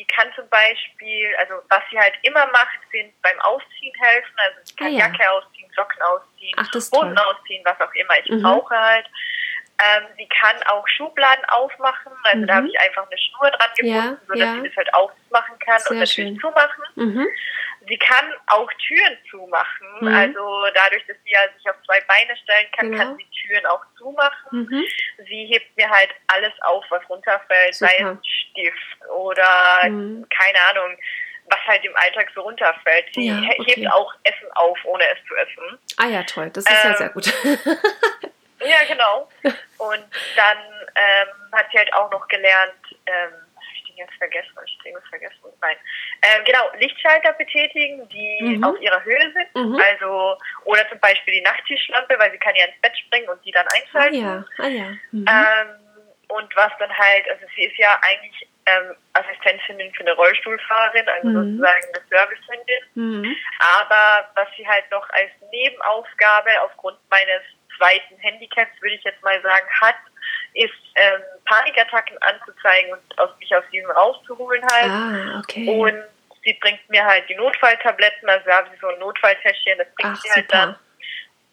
sie 0.00 0.06
kann 0.06 0.28
zum 0.34 0.48
Beispiel, 0.48 1.28
also 1.38 1.54
was 1.68 1.82
sie 1.90 1.98
halt 1.98 2.14
immer 2.22 2.46
macht, 2.46 2.80
sind 2.90 3.12
beim 3.20 3.38
Ausziehen 3.40 3.92
helfen. 4.00 4.34
Also 4.36 4.58
sie 4.64 4.76
kann 4.76 4.86
ah, 4.86 4.90
ja. 4.90 4.98
Jacke 4.98 5.30
ausziehen, 5.30 5.70
Socken 5.76 6.02
ausziehen, 6.02 6.56
Ach, 6.56 6.68
Hosen 6.72 7.18
ausziehen, 7.18 7.62
was 7.64 7.78
auch 7.80 7.92
immer 7.92 8.14
ich 8.24 8.30
mhm. 8.30 8.42
brauche 8.42 8.74
halt. 8.74 9.06
Ähm, 9.82 10.04
sie 10.16 10.28
kann 10.28 10.56
auch 10.68 10.86
Schubladen 10.88 11.44
aufmachen, 11.46 12.12
also 12.24 12.38
mhm. 12.38 12.46
da 12.46 12.54
habe 12.56 12.68
ich 12.68 12.78
einfach 12.80 13.06
eine 13.06 13.18
Schnur 13.18 13.50
dran 13.50 13.70
gebunden, 13.76 13.96
ja, 13.96 14.16
sodass 14.26 14.38
ja. 14.38 14.54
sie 14.54 14.68
das 14.68 14.76
halt 14.76 14.94
aufmachen 14.94 15.58
kann 15.58 15.80
Sehr 15.80 15.90
und 15.90 15.98
natürlich 16.00 16.30
schön. 16.30 16.40
zumachen. 16.40 16.84
Mhm. 16.96 17.26
Sie 17.90 17.98
kann 17.98 18.24
auch 18.46 18.70
Türen 18.86 19.18
zumachen, 19.28 19.88
mhm. 20.00 20.14
also 20.14 20.64
dadurch, 20.74 21.04
dass 21.08 21.16
sie 21.24 21.32
ja 21.32 21.40
sich 21.56 21.68
auf 21.68 21.76
zwei 21.84 22.00
Beine 22.02 22.36
stellen 22.36 22.66
kann, 22.70 22.90
genau. 22.92 23.02
kann 23.02 23.16
sie 23.16 23.26
Türen 23.42 23.66
auch 23.66 23.84
zumachen. 23.98 24.48
Mhm. 24.52 24.84
Sie 25.28 25.46
hebt 25.46 25.76
mir 25.76 25.90
halt 25.90 26.10
alles 26.28 26.52
auf, 26.62 26.84
was 26.88 27.02
runterfällt, 27.08 27.74
Super. 27.74 27.90
sei 27.90 28.04
es 28.04 28.26
Stift 28.26 29.10
oder 29.12 29.88
mhm. 29.88 30.26
keine 30.30 30.58
Ahnung 30.70 30.96
was 31.52 31.58
halt 31.66 31.84
im 31.84 31.96
Alltag 31.96 32.30
so 32.32 32.42
runterfällt. 32.42 33.06
Sie 33.12 33.26
ja, 33.26 33.38
okay. 33.58 33.74
hebt 33.74 33.92
auch 33.92 34.14
Essen 34.22 34.52
auf, 34.52 34.78
ohne 34.84 35.02
es 35.02 35.18
zu 35.26 35.34
essen. 35.34 35.78
Ah 35.96 36.06
ja, 36.06 36.22
toll. 36.22 36.48
Das 36.50 36.62
ist 36.64 36.70
ähm, 36.70 36.90
ja 36.92 36.96
sehr 36.96 37.08
gut. 37.08 37.34
Ja, 38.60 38.84
genau. 38.86 39.28
Und 39.78 40.04
dann 40.36 40.58
ähm, 40.94 41.28
hat 41.52 41.66
sie 41.72 41.78
halt 41.78 41.92
auch 41.94 42.10
noch 42.10 42.28
gelernt, 42.28 42.74
ähm, 43.06 43.32
jetzt 44.00 44.14
vergessen, 44.18 44.56
jetzt 44.84 45.08
vergessen, 45.08 45.36
nein. 45.60 45.76
Ähm, 46.22 46.44
genau, 46.44 46.70
Lichtschalter 46.78 47.32
betätigen, 47.34 48.08
die 48.08 48.56
mhm. 48.56 48.64
auf 48.64 48.80
ihrer 48.80 49.02
Höhe 49.04 49.32
sind. 49.32 49.54
Mhm. 49.54 49.80
Also, 49.80 50.36
oder 50.64 50.88
zum 50.88 50.98
Beispiel 51.00 51.34
die 51.34 51.42
Nachttischlampe, 51.42 52.18
weil 52.18 52.32
sie 52.32 52.38
kann 52.38 52.54
ja 52.56 52.66
ins 52.66 52.80
Bett 52.80 52.96
springen 52.98 53.28
und 53.28 53.44
die 53.44 53.52
dann 53.52 53.66
einschalten. 53.68 54.16
Ah 54.16 54.18
ja, 54.18 54.44
ah 54.58 54.68
ja. 54.68 54.86
Mhm. 55.12 55.26
Ähm, 55.28 55.90
und 56.28 56.56
was 56.56 56.70
dann 56.78 56.96
halt, 56.96 57.28
also 57.28 57.44
sie 57.56 57.64
ist 57.64 57.76
ja 57.76 57.98
eigentlich 58.02 58.48
ähm, 58.66 58.94
Assistentin 59.14 59.92
für 59.94 60.02
eine 60.02 60.12
Rollstuhlfahrerin, 60.12 61.08
also 61.08 61.28
mhm. 61.28 61.34
sozusagen 61.34 61.84
eine 61.94 62.04
Servicehündin. 62.08 62.82
Mhm. 62.94 63.36
Aber 63.58 64.30
was 64.36 64.48
sie 64.56 64.66
halt 64.66 64.88
noch 64.90 65.08
als 65.10 65.30
Nebenaufgabe 65.50 66.50
aufgrund 66.62 66.98
meines 67.10 67.42
zweiten 67.76 68.16
Handicaps, 68.18 68.70
würde 68.80 68.94
ich 68.94 69.04
jetzt 69.04 69.22
mal 69.22 69.40
sagen, 69.42 69.66
hat, 69.80 69.96
ist 70.54 70.72
ähm, 70.96 71.20
Panikattacken 71.44 72.16
anzuzeigen 72.22 72.92
und 72.92 73.18
aus, 73.18 73.30
mich 73.38 73.54
aus 73.54 73.64
diesem 73.72 73.90
rauszuholen 73.90 74.62
halt. 74.72 74.90
Ah, 74.90 75.38
okay. 75.38 75.68
Und 75.68 76.02
sie 76.44 76.54
bringt 76.60 76.88
mir 76.88 77.04
halt 77.04 77.28
die 77.28 77.34
Notfalltabletten, 77.34 78.28
also 78.28 78.44
da 78.46 78.56
habe 78.58 78.70
ich 78.72 78.80
so 78.80 78.88
ein 78.88 78.98
Notfalltäschchen, 78.98 79.78
das 79.78 79.86
bringt 79.94 80.16
Ach, 80.16 80.22
sie 80.22 80.30
halt 80.30 80.50
super. 80.50 80.58
dann. 80.58 80.76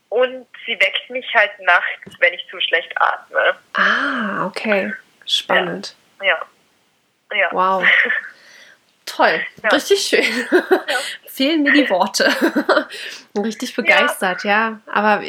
Und 0.09 0.47
sie 0.65 0.79
weckt 0.79 1.09
mich 1.09 1.25
halt 1.33 1.51
nachts, 1.59 2.19
wenn 2.19 2.33
ich 2.33 2.45
zu 2.49 2.59
schlecht 2.61 2.91
atme. 2.95 3.57
Ah, 3.73 4.45
okay. 4.45 4.93
Spannend. 5.25 5.95
Ja. 6.21 6.39
ja. 7.31 7.37
ja. 7.37 7.49
Wow. 7.51 7.83
Toll, 9.05 9.41
ja. 9.63 9.69
richtig 9.69 10.01
schön. 10.01 10.47
Ja. 10.51 10.97
Fehlen 11.27 11.63
mir 11.63 11.73
die 11.73 11.89
Worte. 11.89 12.25
richtig 13.37 13.75
begeistert, 13.75 14.43
ja. 14.43 14.79
Aber 14.85 15.23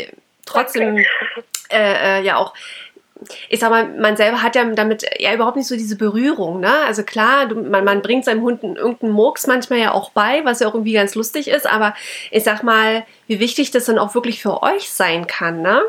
trotzdem 0.46 0.98
äh, 1.70 2.18
äh, 2.18 2.22
ja 2.22 2.36
auch 2.36 2.54
ich 3.48 3.60
sag 3.60 3.70
mal, 3.70 3.88
man 3.88 4.16
selber 4.16 4.42
hat 4.42 4.54
ja 4.54 4.64
damit 4.64 5.04
ja 5.18 5.34
überhaupt 5.34 5.56
nicht 5.56 5.66
so 5.66 5.76
diese 5.76 5.96
Berührung, 5.96 6.60
ne? 6.60 6.72
Also 6.86 7.02
klar, 7.02 7.46
du, 7.46 7.56
man, 7.56 7.84
man 7.84 8.02
bringt 8.02 8.24
seinem 8.24 8.42
Hund 8.42 8.62
irgendeinen 8.62 9.12
Murks 9.12 9.46
manchmal 9.46 9.78
ja 9.80 9.92
auch 9.92 10.10
bei, 10.10 10.44
was 10.44 10.60
ja 10.60 10.68
auch 10.68 10.74
irgendwie 10.74 10.92
ganz 10.92 11.14
lustig 11.14 11.48
ist, 11.48 11.66
aber 11.66 11.94
ich 12.30 12.44
sag 12.44 12.62
mal, 12.62 13.04
wie 13.26 13.40
wichtig 13.40 13.70
das 13.70 13.86
dann 13.86 13.98
auch 13.98 14.14
wirklich 14.14 14.40
für 14.42 14.62
euch 14.62 14.90
sein 14.90 15.26
kann, 15.26 15.62
ne? 15.62 15.82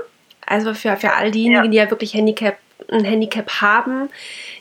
Also 0.46 0.74
für, 0.74 0.98
für 0.98 1.14
all 1.14 1.32
diejenigen, 1.32 1.66
ja. 1.66 1.70
die 1.70 1.78
ja 1.78 1.90
wirklich 1.90 2.14
Handicap, 2.14 2.58
ein 2.92 3.06
Handicap 3.06 3.62
haben, 3.62 4.10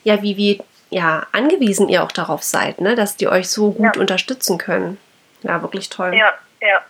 ja, 0.04 0.22
wie, 0.22 0.36
wie 0.36 0.60
ja, 0.90 1.26
angewiesen 1.32 1.88
ihr 1.88 2.02
auch 2.02 2.12
darauf 2.12 2.42
seid, 2.42 2.80
ne? 2.80 2.94
Dass 2.94 3.16
die 3.16 3.28
euch 3.28 3.48
so 3.48 3.72
gut 3.72 3.96
ja. 3.96 4.00
unterstützen 4.00 4.58
können. 4.58 4.98
Ja, 5.42 5.62
wirklich 5.62 5.88
toll. 5.88 6.14
Ja, 6.14 6.34
ja. 6.60 6.82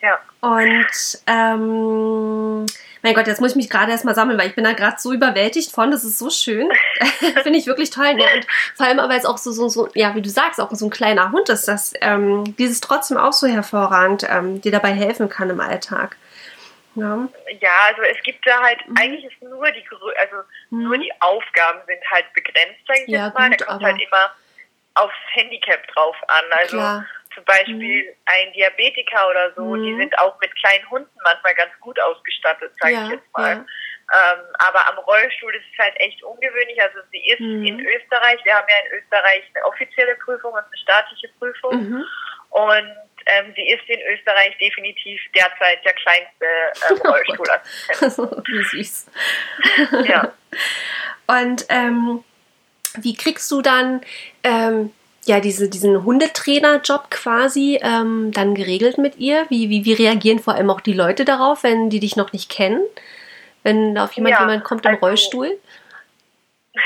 Ja. 0.00 0.18
Und 0.40 1.18
ähm, 1.26 2.66
mein 3.06 3.14
Gott, 3.14 3.28
jetzt 3.28 3.40
muss 3.40 3.52
ich 3.52 3.56
mich 3.56 3.70
gerade 3.70 3.92
erstmal 3.92 4.16
sammeln, 4.16 4.36
weil 4.36 4.48
ich 4.48 4.56
bin 4.56 4.64
da 4.64 4.72
gerade 4.72 4.96
so 4.98 5.12
überwältigt 5.12 5.70
von. 5.70 5.92
Das 5.92 6.02
ist 6.02 6.18
so 6.18 6.28
schön. 6.28 6.68
Finde 7.44 7.56
ich 7.56 7.68
wirklich 7.68 7.90
toll. 7.90 8.14
Ne? 8.14 8.24
Und 8.34 8.46
vor 8.74 8.84
allem 8.84 8.98
aber 8.98 9.14
jetzt 9.14 9.26
auch 9.26 9.38
so, 9.38 9.52
so, 9.52 9.68
so, 9.68 9.88
ja, 9.94 10.16
wie 10.16 10.22
du 10.22 10.28
sagst, 10.28 10.60
auch 10.60 10.72
so 10.72 10.86
ein 10.86 10.90
kleiner 10.90 11.30
Hund 11.30 11.48
ist, 11.48 11.68
dass 11.68 11.94
ähm, 12.00 12.56
dieses 12.56 12.80
trotzdem 12.80 13.16
auch 13.16 13.32
so 13.32 13.46
hervorragend 13.46 14.26
ähm, 14.28 14.60
dir 14.60 14.72
dabei 14.72 14.92
helfen 14.92 15.28
kann 15.28 15.50
im 15.50 15.60
Alltag. 15.60 16.16
Ja. 16.96 17.28
ja, 17.60 17.70
also 17.86 18.02
es 18.02 18.20
gibt 18.24 18.44
da 18.44 18.60
halt, 18.60 18.78
mhm. 18.88 18.96
eigentlich 18.98 19.24
ist 19.24 19.40
nur 19.40 19.70
die, 19.70 19.84
also 20.18 20.36
mhm. 20.70 20.82
nur 20.82 20.98
die 20.98 21.12
Aufgaben 21.20 21.78
sind 21.86 22.00
halt 22.10 22.24
begrenzt, 22.32 22.80
sage 22.88 23.02
ich 23.06 23.08
ja, 23.08 23.26
jetzt 23.26 23.38
mal. 23.38 23.50
Gut, 23.50 23.60
da 23.60 23.64
kommt 23.66 23.84
halt 23.84 24.00
immer 24.00 24.34
aufs 24.94 25.14
Handicap 25.32 25.86
drauf 25.94 26.16
an. 26.26 26.44
Also 26.58 26.76
Klar. 26.76 27.06
Zum 27.36 27.44
Beispiel 27.44 28.02
mhm. 28.02 28.16
ein 28.24 28.52
Diabetiker 28.54 29.28
oder 29.28 29.52
so, 29.54 29.76
die 29.76 29.92
mhm. 29.92 29.98
sind 30.00 30.18
auch 30.18 30.40
mit 30.40 30.50
kleinen 30.56 30.90
Hunden 30.90 31.18
manchmal 31.22 31.54
ganz 31.54 31.70
gut 31.80 32.00
ausgestattet, 32.00 32.72
sage 32.80 32.94
ja, 32.94 33.04
ich 33.04 33.10
jetzt 33.12 33.32
mal. 33.32 33.56
Ja. 33.56 33.64
Ähm, 34.08 34.38
aber 34.58 34.88
am 34.88 34.98
Rollstuhl 34.98 35.54
ist 35.54 35.64
es 35.72 35.78
halt 35.78 35.94
echt 36.00 36.22
ungewöhnlich. 36.22 36.80
Also 36.80 36.98
sie 37.12 37.28
ist 37.28 37.40
mhm. 37.40 37.66
in 37.66 37.80
Österreich, 37.80 38.40
wir 38.44 38.54
haben 38.54 38.66
ja 38.68 38.76
in 38.86 39.02
Österreich 39.02 39.42
eine 39.54 39.64
offizielle 39.66 40.14
Prüfung 40.16 40.52
und 40.52 40.64
eine 40.64 40.76
staatliche 40.82 41.28
Prüfung. 41.38 41.76
Mhm. 41.76 42.04
Und 42.50 42.96
ähm, 43.26 43.52
sie 43.54 43.68
ist 43.68 43.86
in 43.88 44.00
Österreich 44.12 44.56
definitiv 44.58 45.20
derzeit 45.34 45.84
der 45.84 45.92
kleinste 45.92 46.46
ähm, 46.88 47.00
oh 47.04 47.08
Rollstuhlassistent. 47.08 48.48
Wie 48.48 48.62
süß. 48.62 49.10
ja. 50.08 50.32
Und 51.26 51.66
ähm, 51.68 52.24
wie 52.98 53.14
kriegst 53.14 53.50
du 53.50 53.60
dann 53.60 54.00
ähm, 54.42 54.92
ja 55.28 55.40
diese, 55.40 55.68
diesen 55.68 56.04
Hundetrainer-Job 56.04 57.10
quasi 57.10 57.78
ähm, 57.82 58.32
dann 58.32 58.54
geregelt 58.54 58.98
mit 58.98 59.16
ihr? 59.16 59.46
Wie, 59.48 59.70
wie, 59.70 59.84
wie 59.84 59.92
reagieren 59.92 60.38
vor 60.38 60.54
allem 60.54 60.70
auch 60.70 60.80
die 60.80 60.92
Leute 60.92 61.24
darauf, 61.24 61.62
wenn 61.62 61.90
die 61.90 62.00
dich 62.00 62.16
noch 62.16 62.32
nicht 62.32 62.50
kennen? 62.50 62.80
wenn 63.66 63.98
auf 63.98 64.12
jemand, 64.12 64.34
ja, 64.36 64.40
jemand 64.40 64.62
kommt 64.62 64.84
im 64.86 64.92
also, 64.92 65.04
Rollstuhl? 65.04 65.60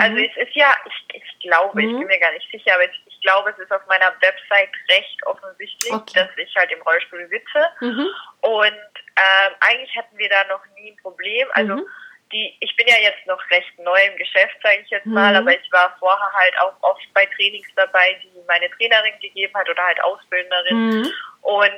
Also 0.00 0.16
mhm. 0.16 0.30
es 0.30 0.46
ist 0.46 0.54
ja, 0.54 0.72
ich, 0.84 1.22
ich 1.22 1.38
glaube, 1.40 1.82
mhm. 1.82 1.88
ich 1.88 1.98
bin 1.98 2.06
mir 2.06 2.20
gar 2.20 2.32
nicht 2.32 2.48
sicher, 2.52 2.72
aber 2.72 2.84
ich, 2.84 3.02
ich, 3.06 3.20
glaube, 3.20 3.50
es 3.50 3.58
ist 3.58 3.72
auf 3.72 3.84
meiner 3.88 4.14
Website 4.20 4.70
recht 4.88 5.26
offensichtlich, 5.26 5.92
okay. 5.92 6.12
dass 6.14 6.28
ich 6.36 6.54
halt 6.54 6.70
im 6.70 6.80
Rollstuhl 6.82 7.28
sitze. 7.28 7.66
Mhm. 7.80 8.06
Und 8.42 8.92
ähm, 9.16 9.52
eigentlich 9.58 9.96
hatten 9.96 10.16
wir 10.16 10.28
da 10.28 10.44
noch 10.44 10.64
nie 10.76 10.92
ein 10.92 10.96
Problem. 10.98 11.48
Also 11.50 11.74
mhm. 11.74 11.86
Die, 12.32 12.56
ich 12.60 12.76
bin 12.76 12.86
ja 12.86 12.96
jetzt 13.00 13.26
noch 13.26 13.40
recht 13.50 13.78
neu 13.78 13.98
im 14.04 14.16
Geschäft, 14.16 14.56
sage 14.62 14.80
ich 14.84 14.90
jetzt 14.90 15.06
mal, 15.06 15.30
mhm. 15.30 15.36
aber 15.36 15.58
ich 15.58 15.72
war 15.72 15.96
vorher 15.98 16.32
halt 16.32 16.54
auch 16.60 16.74
oft 16.82 17.14
bei 17.14 17.26
Trainings 17.26 17.68
dabei, 17.76 18.18
die 18.22 18.30
meine 18.46 18.70
Trainerin 18.70 19.18
gegeben 19.20 19.54
hat 19.54 19.68
oder 19.68 19.82
halt 19.82 20.02
Ausbilderin. 20.02 20.76
Mhm. 20.76 21.12
Und 21.42 21.72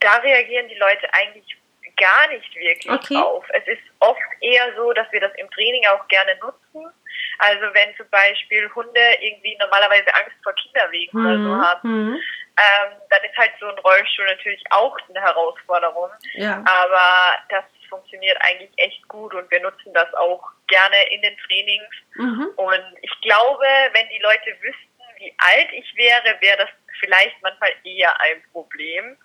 da 0.00 0.16
reagieren 0.16 0.68
die 0.68 0.78
Leute 0.78 1.12
eigentlich 1.12 1.56
gar 1.96 2.28
nicht 2.28 2.54
wirklich 2.54 2.90
okay. 2.90 3.16
auf. 3.16 3.44
Es 3.50 3.66
ist 3.66 3.82
oft 4.00 4.20
eher 4.40 4.74
so, 4.76 4.92
dass 4.92 5.10
wir 5.12 5.20
das 5.20 5.32
im 5.36 5.50
Training 5.50 5.86
auch 5.86 6.06
gerne 6.08 6.36
nutzen. 6.40 6.92
Also 7.38 7.62
wenn 7.72 7.94
zum 7.96 8.08
Beispiel 8.10 8.70
Hunde 8.74 9.00
irgendwie 9.20 9.56
normalerweise 9.58 10.12
Angst 10.14 10.36
vor 10.42 10.52
Kinderwegen 10.54 11.20
mhm. 11.20 11.26
oder 11.26 11.36
so 11.36 11.48
mhm. 11.48 11.60
haben, 11.60 12.10
mhm. 12.10 12.14
ähm, 12.16 12.92
dann 13.10 13.24
ist 13.24 13.36
halt 13.36 13.52
so 13.60 13.66
ein 13.66 13.78
Rollstuhl 13.78 14.26
natürlich 14.26 14.62
auch 14.70 14.96
eine 15.08 15.20
Herausforderung. 15.20 16.10
Ja. 16.34 16.62
Aber 16.66 17.38
das 17.48 17.64
funktioniert 17.96 18.38
eigentlich 18.40 18.70
echt 18.76 19.06
gut 19.08 19.34
und 19.34 19.50
wir 19.50 19.60
nutzen 19.60 19.92
das 19.92 20.12
auch 20.14 20.42
gerne 20.66 20.96
in 21.10 21.22
den 21.22 21.36
Trainings. 21.46 21.94
Mhm. 22.14 22.50
Und 22.56 22.84
ich 23.02 23.20
glaube, 23.22 23.66
wenn 23.92 24.08
die 24.08 24.22
Leute 24.22 24.56
wüssten, 24.60 25.02
wie 25.18 25.34
alt 25.38 25.68
ich 25.72 25.94
wäre, 25.96 26.40
wäre 26.40 26.58
das 26.58 26.68
vielleicht 27.00 27.40
manchmal 27.42 27.72
eher 27.84 28.20
ein 28.20 28.42
Problem 28.52 29.16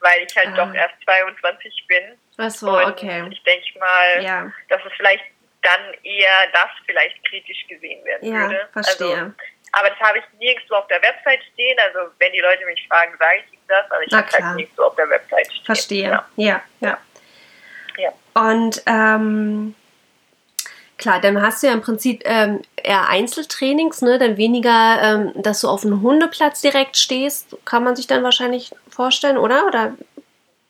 weil 0.00 0.26
ich 0.28 0.36
halt 0.36 0.48
ah. 0.48 0.64
doch 0.64 0.74
erst 0.74 0.94
22 1.04 1.84
bin. 1.88 2.18
Ach 2.36 2.50
so, 2.50 2.70
und 2.70 2.84
okay. 2.84 3.24
Ich 3.30 3.42
denke 3.42 3.78
mal, 3.78 4.22
ja. 4.22 4.52
dass 4.68 4.80
es 4.84 4.92
vielleicht 4.96 5.24
dann 5.62 5.92
eher 6.04 6.48
das 6.52 6.70
vielleicht 6.86 7.22
kritisch 7.24 7.66
gesehen 7.68 8.04
werden 8.04 8.32
ja, 8.32 8.42
würde. 8.42 8.68
Verstehe. 8.72 9.06
Also, 9.08 9.32
aber 9.72 9.90
das 9.90 10.00
habe 10.00 10.18
ich 10.18 10.24
nirgendwo 10.38 10.76
auf 10.76 10.86
der 10.86 11.02
Website 11.02 11.40
stehen. 11.52 11.76
Also 11.80 12.10
wenn 12.18 12.32
die 12.32 12.38
Leute 12.38 12.64
mich 12.64 12.86
fragen, 12.88 13.14
sage 13.18 13.42
ich 13.44 13.52
ihnen 13.52 13.62
das, 13.68 13.90
aber 13.90 14.02
ich 14.02 14.12
habe 14.12 14.26
halt 14.30 14.56
nirgendwo 14.56 14.84
auf 14.84 14.96
der 14.96 15.10
Website 15.10 15.46
stehen. 15.46 15.64
Verstehe. 15.64 16.08
Ja, 16.08 16.28
ja. 16.36 16.62
ja. 16.80 16.98
Ja. 17.98 18.12
Und 18.34 18.82
ähm, 18.86 19.74
Klar, 20.98 21.20
dann 21.20 21.40
hast 21.40 21.62
du 21.62 21.68
ja 21.68 21.72
im 21.72 21.80
Prinzip 21.80 22.22
ähm, 22.24 22.60
eher 22.74 23.08
Einzeltrainings, 23.08 24.02
ne? 24.02 24.18
Dann 24.18 24.36
weniger, 24.36 25.00
ähm, 25.00 25.32
dass 25.36 25.60
du 25.60 25.68
auf 25.68 25.84
einem 25.84 26.02
Hundeplatz 26.02 26.60
direkt 26.60 26.96
stehst, 26.96 27.56
kann 27.64 27.84
man 27.84 27.94
sich 27.94 28.08
dann 28.08 28.24
wahrscheinlich 28.24 28.72
vorstellen, 28.90 29.38
oder? 29.38 29.66
Oder 29.66 29.94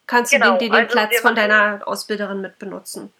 kannst 0.06 0.30
genau, 0.30 0.52
du 0.52 0.58
den, 0.58 0.70
den, 0.70 0.80
also 0.82 0.92
Platz 0.92 1.18
von 1.20 1.34
deiner 1.34 1.80
Ausbilderin 1.86 2.42
mit 2.42 2.58
benutzen? 2.58 3.10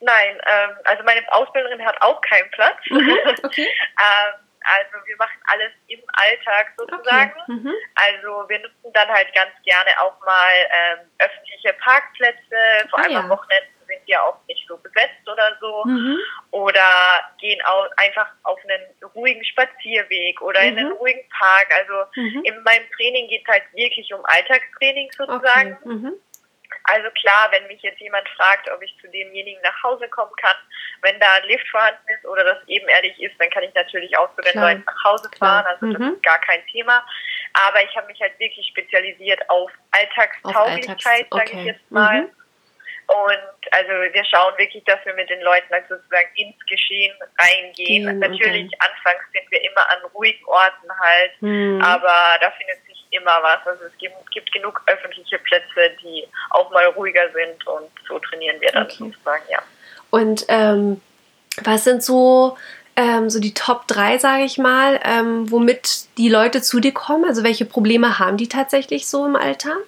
Nein, 0.00 0.40
ähm, 0.44 0.70
also 0.84 1.04
meine 1.04 1.20
Ausbilderin 1.30 1.84
hat 1.86 2.02
auch 2.02 2.20
keinen 2.20 2.50
Platz. 2.50 2.78
Mhm, 2.90 3.16
okay. 3.44 3.68
ähm, 3.68 4.40
also 4.76 5.06
wir 5.06 5.16
machen 5.16 5.40
alles 5.44 5.72
im 5.88 6.00
Alltag 6.12 6.72
sozusagen. 6.76 7.32
Okay. 7.32 7.52
Mhm. 7.52 7.74
Also 7.94 8.48
wir 8.48 8.58
nutzen 8.58 8.92
dann 8.92 9.08
halt 9.08 9.32
ganz 9.34 9.52
gerne 9.64 9.90
auch 10.00 10.18
mal 10.24 10.54
ähm, 10.70 10.98
öffentliche 11.18 11.72
Parkplätze, 11.74 12.88
vor 12.90 12.98
ah, 12.98 13.02
allem 13.02 13.12
ja. 13.12 13.20
am 13.20 13.28
Wochenende 13.28 13.68
sind 13.88 14.02
ja 14.06 14.22
auch 14.22 14.38
nicht 14.46 14.64
so 14.68 14.76
besetzt 14.76 15.26
oder 15.26 15.56
so. 15.60 15.84
Mhm. 15.86 16.18
Oder 16.50 16.82
gehen 17.40 17.60
auch 17.64 17.88
einfach 17.96 18.28
auf 18.44 18.58
einen 18.64 18.82
ruhigen 19.14 19.44
Spazierweg 19.44 20.40
oder 20.42 20.60
mhm. 20.60 20.68
in 20.68 20.78
einen 20.78 20.88
mhm. 20.90 20.96
ruhigen 20.96 21.28
Park. 21.30 21.68
Also 21.74 22.10
mhm. 22.16 22.44
in 22.44 22.62
meinem 22.62 22.88
Training 22.96 23.28
geht 23.28 23.42
es 23.46 23.52
halt 23.52 23.64
wirklich 23.72 24.12
um 24.12 24.24
Alltagstraining 24.24 25.10
sozusagen. 25.16 25.78
Okay. 25.82 26.12
Also 26.84 27.10
klar, 27.10 27.48
wenn 27.50 27.66
mich 27.66 27.82
jetzt 27.82 28.00
jemand 28.00 28.28
fragt, 28.30 28.70
ob 28.70 28.82
ich 28.82 28.96
zu 29.00 29.08
demjenigen 29.08 29.60
nach 29.62 29.82
Hause 29.82 30.08
kommen 30.08 30.32
kann, 30.40 30.56
wenn 31.02 31.18
da 31.20 31.26
ein 31.34 31.48
Lift 31.48 31.68
vorhanden 31.68 32.00
ist 32.08 32.26
oder 32.26 32.44
das 32.44 32.58
ebenerdig 32.66 33.20
ist, 33.20 33.34
dann 33.38 33.50
kann 33.50 33.62
ich 33.62 33.74
natürlich 33.74 34.16
auch 34.16 34.34
zu 34.34 34.42
den 34.42 34.52
klar. 34.52 34.72
Leuten 34.72 34.84
nach 34.86 35.04
Hause 35.04 35.30
fahren. 35.38 35.66
Also 35.66 35.92
das 35.92 36.00
mhm. 36.00 36.14
ist 36.14 36.22
gar 36.22 36.40
kein 36.40 36.64
Thema. 36.66 37.04
Aber 37.68 37.82
ich 37.82 37.94
habe 37.96 38.06
mich 38.06 38.20
halt 38.20 38.38
wirklich 38.38 38.66
spezialisiert 38.66 39.40
auf 39.48 39.70
Alltagstauglichkeit, 39.92 41.06
Alltags 41.06 41.26
okay. 41.30 41.46
sage 41.46 41.60
ich 41.60 41.64
jetzt 41.66 41.90
mal. 41.90 42.22
Mhm. 42.22 42.30
Und 43.08 43.72
also 43.72 43.90
wir 44.12 44.24
schauen 44.26 44.52
wirklich, 44.58 44.84
dass 44.84 45.02
wir 45.06 45.14
mit 45.14 45.30
den 45.30 45.40
Leuten 45.40 45.72
also 45.72 45.96
sozusagen 45.96 46.28
ins 46.34 46.58
Geschehen 46.66 47.14
reingehen. 47.38 48.04
Mhm, 48.04 48.18
Natürlich, 48.18 48.66
okay. 48.66 48.78
anfangs 48.80 49.24
sind 49.32 49.50
wir 49.50 49.64
immer 49.64 49.88
an 49.88 50.04
ruhigen 50.12 50.44
Orten 50.44 50.90
halt, 51.00 51.32
mhm. 51.40 51.80
aber 51.82 52.36
da 52.42 52.50
findet 52.50 52.84
immer 53.10 53.42
was. 53.42 53.66
Also 53.66 53.84
es 53.84 53.98
gibt, 53.98 54.14
gibt, 54.30 54.52
genug 54.52 54.82
öffentliche 54.86 55.38
Plätze, 55.38 55.96
die 56.02 56.26
auch 56.50 56.70
mal 56.70 56.86
ruhiger 56.86 57.30
sind 57.32 57.66
und 57.66 57.90
so 58.06 58.18
trainieren 58.18 58.60
wir 58.60 58.72
dann 58.72 58.84
okay. 58.84 58.96
sozusagen, 58.98 59.44
ja. 59.50 59.62
Und 60.10 60.44
ähm, 60.48 61.00
was 61.62 61.84
sind 61.84 62.02
so 62.02 62.56
ähm, 62.98 63.30
so 63.30 63.38
die 63.38 63.54
Top 63.54 63.86
3, 63.86 64.18
sage 64.18 64.42
ich 64.42 64.58
mal, 64.58 65.00
ähm, 65.04 65.50
womit 65.52 66.08
die 66.18 66.28
Leute 66.28 66.62
zu 66.62 66.80
dir 66.80 66.92
kommen? 66.92 67.24
Also 67.26 67.44
welche 67.44 67.64
Probleme 67.64 68.18
haben 68.18 68.36
die 68.36 68.48
tatsächlich 68.48 69.06
so 69.06 69.24
im 69.24 69.36
Alltag? 69.36 69.78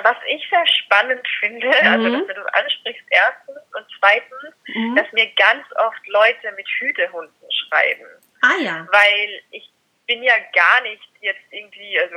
Was 0.00 0.16
ich 0.28 0.48
sehr 0.48 0.64
spannend 0.66 1.26
finde, 1.40 1.68
also, 1.82 2.06
mhm. 2.06 2.14
also 2.14 2.18
dass 2.18 2.36
du 2.36 2.42
das 2.42 2.54
ansprichst, 2.54 3.04
erstens 3.10 3.56
und 3.76 3.86
zweitens, 3.98 4.54
mhm. 4.68 4.94
dass 4.94 5.12
mir 5.12 5.26
ganz 5.34 5.64
oft 5.84 6.06
Leute 6.06 6.52
mit 6.56 6.68
Hütehunden 6.78 7.48
schreiben. 7.50 8.06
Ah 8.40 8.62
ja. 8.62 8.86
Weil 8.92 9.42
ich 9.50 9.68
bin 10.06 10.22
ja 10.22 10.34
gar 10.54 10.82
nicht 10.82 11.07
jetzt 11.20 11.40
irgendwie, 11.50 11.98
also 12.00 12.16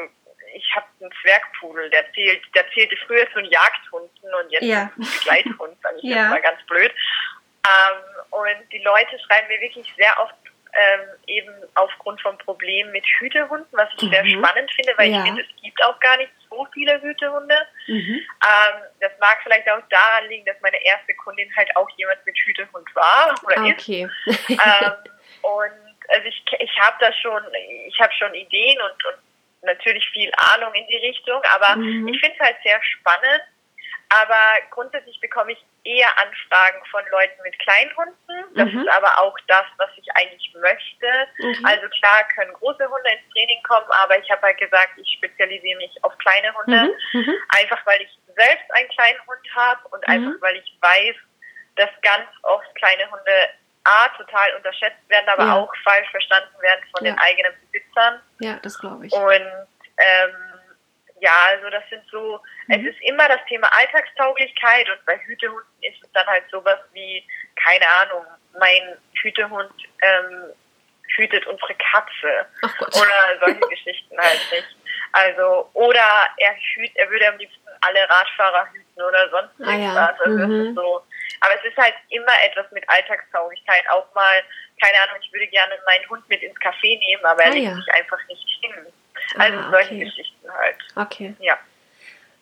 ich 0.54 0.76
habe 0.76 0.86
einen 1.00 1.12
Zwergpudel, 1.22 1.90
der 1.90 2.12
zählt, 2.14 2.42
der 2.56 2.70
zählte 2.72 2.96
früher 3.08 3.30
zu 3.32 3.40
einem 3.40 3.52
Jagdhunden 3.52 4.34
und 4.42 4.52
jetzt 4.52 4.64
ja. 4.64 4.92
ein 4.98 5.08
Begleithund, 5.18 5.78
sage 5.82 5.98
ich 5.98 6.04
ja. 6.16 6.30
mal 6.30 6.42
ganz 6.42 6.62
blöd. 6.68 6.92
Ähm, 7.68 8.02
und 8.32 8.72
die 8.72 8.80
Leute 8.80 9.20
schreiben 9.20 9.48
mir 9.48 9.62
wirklich 9.62 9.92
sehr 9.98 10.20
oft 10.20 10.36
ähm, 10.74 11.08
eben 11.28 11.54
aufgrund 11.76 12.22
von 12.22 12.38
Problemen 12.38 12.92
mit 12.92 13.06
Hütehunden, 13.06 13.68
was 13.72 13.90
ich 13.98 14.04
mhm. 14.04 14.12
sehr 14.12 14.26
spannend 14.26 14.72
finde, 14.74 14.94
weil 14.96 15.12
ja. 15.12 15.18
ich 15.18 15.24
finde, 15.26 15.42
es 15.42 15.62
gibt 15.62 15.84
auch 15.84 16.00
gar 16.00 16.18
nicht 16.18 16.32
so 16.50 16.66
viele 16.74 17.02
Hütehunde. 17.02 17.56
Mhm. 17.88 18.22
Ähm, 18.22 18.82
das 19.00 19.12
mag 19.20 19.38
vielleicht 19.44 19.70
auch 19.70 19.82
daran 19.90 20.30
liegen, 20.30 20.46
dass 20.46 20.60
meine 20.62 20.82
erste 20.84 21.14
Kundin 21.16 21.54
halt 21.56 21.76
auch 21.76 21.90
jemand 21.98 22.26
mit 22.26 22.38
Hütehund 22.38 22.96
war 22.96 23.36
oder 23.44 23.66
okay. 23.66 24.08
ist. 24.26 24.50
ähm, 24.50 24.94
und 25.42 25.91
also 26.12 26.28
ich, 26.28 26.44
ich 26.60 26.80
habe 26.80 26.98
da 27.00 27.12
schon, 27.14 27.44
ich 27.88 28.00
habe 28.00 28.14
schon 28.14 28.34
Ideen 28.34 28.78
und, 28.82 29.06
und 29.06 29.18
natürlich 29.64 30.08
viel 30.10 30.32
Ahnung 30.54 30.74
in 30.74 30.88
die 30.88 30.98
Richtung, 30.98 31.42
aber 31.56 31.76
mhm. 31.76 32.08
ich 32.08 32.20
finde 32.20 32.36
es 32.40 32.46
halt 32.46 32.58
sehr 32.64 32.82
spannend. 32.84 33.44
Aber 34.14 34.60
grundsätzlich 34.72 35.18
bekomme 35.22 35.54
ich 35.54 35.66
eher 35.86 36.10
Anfragen 36.20 36.84
von 36.92 37.02
Leuten 37.12 37.42
mit 37.44 37.58
Kleinhunden. 37.60 38.56
Das 38.56 38.70
mhm. 38.70 38.82
ist 38.82 38.90
aber 38.90 39.22
auch 39.22 39.38
das, 39.48 39.64
was 39.78 39.90
ich 39.96 40.06
eigentlich 40.16 40.54
möchte. 40.60 41.08
Mhm. 41.38 41.66
Also 41.66 41.88
klar 41.88 42.28
können 42.36 42.52
große 42.54 42.84
Hunde 42.90 43.10
ins 43.10 43.34
Training 43.34 43.64
kommen, 43.64 43.88
aber 43.90 44.20
ich 44.20 44.30
habe 44.30 44.42
halt 44.42 44.58
gesagt, 44.58 44.92
ich 44.98 45.14
spezialisiere 45.14 45.78
mich 45.78 45.92
auf 46.04 46.18
kleine 46.18 46.54
Hunde. 46.54 46.94
Mhm. 47.14 47.22
mhm. 47.22 47.36
Einfach 47.58 47.86
weil 47.86 48.02
ich 48.02 48.12
selbst 48.36 48.70
einen 48.72 48.90
kleinen 48.90 49.20
Hund 49.28 49.56
habe 49.56 49.88
und 49.90 50.06
mhm. 50.06 50.14
einfach 50.14 50.42
weil 50.42 50.58
ich 50.58 50.78
weiß, 50.82 51.16
dass 51.78 51.90
ganz 52.02 52.28
oft 52.44 52.76
kleine 52.76 53.10
Hunde 53.10 53.50
A, 53.84 54.10
total 54.10 54.56
unterschätzt 54.56 55.08
werden, 55.10 55.28
aber 55.30 55.46
ja. 55.46 55.56
auch 55.56 55.74
falsch 55.84 56.10
verstanden 56.12 56.62
werden 56.62 56.82
von 56.96 57.06
ja. 57.06 57.12
den 57.12 57.20
eigenen 57.20 57.54
Besitzern. 57.62 58.22
Ja, 58.40 58.60
das 58.62 58.78
glaube 58.80 59.08
ich. 59.08 59.14
Und 59.14 59.68
ähm, 59.98 60.36
ja, 61.20 61.34
also 61.50 61.70
das 61.70 61.84
sind 61.90 62.04
so, 62.12 62.40
mhm. 62.68 62.76
es 62.76 62.94
ist 62.96 63.02
immer 63.02 63.28
das 63.28 63.40
Thema 63.48 63.68
Alltagstauglichkeit 63.78 64.90
und 64.90 65.06
bei 65.06 65.18
Hütehunden 65.20 65.84
ist 65.84 66.02
es 66.04 66.12
dann 66.14 66.26
halt 66.28 66.44
sowas 66.52 66.80
wie, 66.94 67.24
keine 67.56 67.88
Ahnung, 67.88 68.26
mein 68.60 68.98
Hütehund 69.22 69.72
ähm, 70.02 70.54
hütet 71.16 71.46
unsere 71.46 71.76
Katze 71.76 72.46
oder 72.64 73.40
solche 73.40 73.60
Geschichten 73.70 74.18
halt 74.18 74.42
nicht. 74.52 74.76
Also, 75.14 75.70
oder 75.74 76.04
er 76.38 76.56
hüt, 76.56 76.92
er 76.96 77.10
würde 77.10 77.28
am 77.28 77.38
liebsten 77.38 77.60
alle 77.82 78.10
Radfahrer 78.10 78.68
hüten 78.72 79.02
oder 79.02 79.30
sonst 79.30 79.52
Ah, 79.62 79.72
ja. 79.72 79.78
irgendwas. 79.78 80.20
Also 80.22 80.38
Mhm. 80.48 80.70
ist 80.70 80.76
so. 80.76 81.04
Aber 81.40 81.56
es 81.56 81.64
ist 81.72 81.78
halt 81.78 81.94
immer 82.10 82.34
etwas 82.46 82.70
mit 82.72 82.88
Alltagstauglichkeit. 82.90 83.84
Auch 83.92 84.14
mal, 84.14 84.44
keine 84.82 84.98
Ahnung, 85.02 85.18
ich 85.24 85.32
würde 85.32 85.48
gerne 85.48 85.74
meinen 85.86 86.08
Hund 86.10 86.28
mit 86.30 86.42
ins 86.44 86.58
Café 86.60 86.98
nehmen, 87.00 87.24
aber 87.26 87.44
er 87.44 87.52
Ah, 87.52 87.54
legt 87.54 87.66
ja. 87.66 87.76
sich 87.76 87.94
einfach 87.94 88.20
nicht 88.28 88.48
hin. 88.62 88.74
Also 89.38 89.58
Ah, 89.58 89.70
solche 89.72 89.96
okay. 89.96 90.04
Geschichten 90.06 90.52
halt. 90.52 90.76
Okay. 90.96 91.34
Ja. 91.40 91.58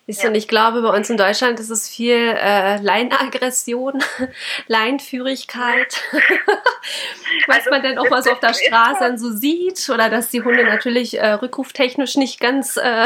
Siehst 0.07 0.23
Ja. 0.23 0.29
und 0.29 0.35
ich 0.35 0.47
glaube, 0.47 0.81
bei 0.81 0.89
uns 0.89 1.09
in 1.11 1.17
Deutschland 1.17 1.59
ist 1.59 1.69
es 1.69 1.87
viel 1.87 2.15
äh, 2.35 2.77
Leinenaggression, 2.77 4.03
Leinführigkeit, 4.67 6.01
was 7.47 7.57
Also, 7.57 7.69
man 7.69 7.83
dann 7.83 7.97
auch 7.99 8.09
mal 8.09 8.23
so 8.23 8.31
auf 8.31 8.39
der 8.39 8.53
Straße 8.55 8.99
dann 9.01 9.17
so 9.19 9.31
sieht 9.31 9.87
oder 9.89 10.09
dass 10.09 10.29
die 10.29 10.41
Hunde 10.41 10.63
natürlich 10.63 11.17
äh, 11.19 11.27
rückruftechnisch 11.33 12.15
nicht 12.15 12.39
ganz, 12.39 12.77
äh, 12.77 13.05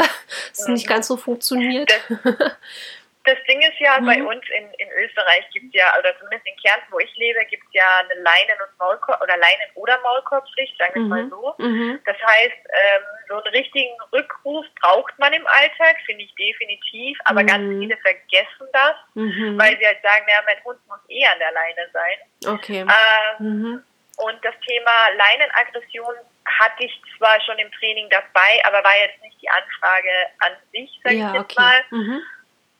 es 0.52 0.66
nicht 0.68 0.86
ganz 0.86 1.06
so 1.08 1.16
funktioniert. 1.18 1.92
Das 2.08 3.03
Ding 3.48 3.60
ist 3.62 3.78
ja, 3.78 3.98
Mhm. 4.00 4.06
bei 4.06 4.22
uns 4.22 4.44
in, 4.50 4.70
in 4.74 4.88
Österreich 4.92 5.48
gibt 5.52 5.74
es 5.74 5.80
ja, 5.80 5.96
oder 5.98 6.12
zumindest 6.18 6.46
in 6.46 6.56
Kärnten, 6.56 6.92
wo 6.92 6.98
ich 6.98 7.14
lebe, 7.16 7.42
gibt 7.46 7.64
es 7.66 7.72
ja 7.72 7.98
eine 7.98 8.20
Leinen- 8.20 8.60
und 8.60 8.78
Maulkorb 8.78 9.20
oder 9.22 9.36
Leinen- 9.38 9.70
oder 9.74 9.98
Maulkorbpflicht, 10.00 10.76
sagen 10.78 10.94
wir 10.94 11.02
es 11.02 11.08
mal 11.08 11.22
Mhm. 11.24 11.30
so. 11.30 11.54
Mhm. 11.58 12.00
Das 12.04 12.16
heißt, 12.16 12.52
ähm, 12.68 13.02
so 13.28 13.34
einen 13.42 13.54
richtigen 13.54 13.94
Rückruf 14.12 14.66
braucht 14.80 15.18
man 15.18 15.32
im 15.32 15.46
Alltag, 15.46 15.96
finde 16.04 16.24
ich 16.24 16.34
definitiv, 16.34 17.18
aber 17.24 17.42
Mhm. 17.42 17.46
ganz 17.46 17.78
viele 17.80 17.96
vergessen 17.98 18.68
das, 18.72 18.94
Mhm. 19.14 19.58
weil 19.58 19.78
sie 19.78 19.86
halt 19.86 20.02
sagen, 20.02 20.24
naja, 20.26 20.42
mein 20.44 20.62
Hund 20.64 20.78
muss 20.86 21.00
eh 21.08 21.24
an 21.26 21.38
der 21.38 21.52
Leine 21.52 21.88
sein. 21.92 22.18
Okay. 22.54 22.80
Ähm, 22.80 23.36
Mhm. 23.38 23.84
und 24.18 24.44
das 24.44 24.54
Thema 24.66 25.08
Leinenaggression 25.16 26.14
hatte 26.46 26.84
ich 26.84 27.02
zwar 27.16 27.40
schon 27.40 27.58
im 27.58 27.72
Training 27.72 28.08
dabei, 28.10 28.60
aber 28.64 28.84
war 28.84 28.96
jetzt 28.98 29.20
nicht 29.22 29.40
die 29.40 29.48
Anfrage 29.48 30.10
an 30.40 30.52
sich, 30.72 30.90
sage 31.02 31.16
Ja, 31.16 31.28
ich 31.28 31.34
jetzt 31.40 31.58
okay. 31.58 31.60
mal. 31.60 31.84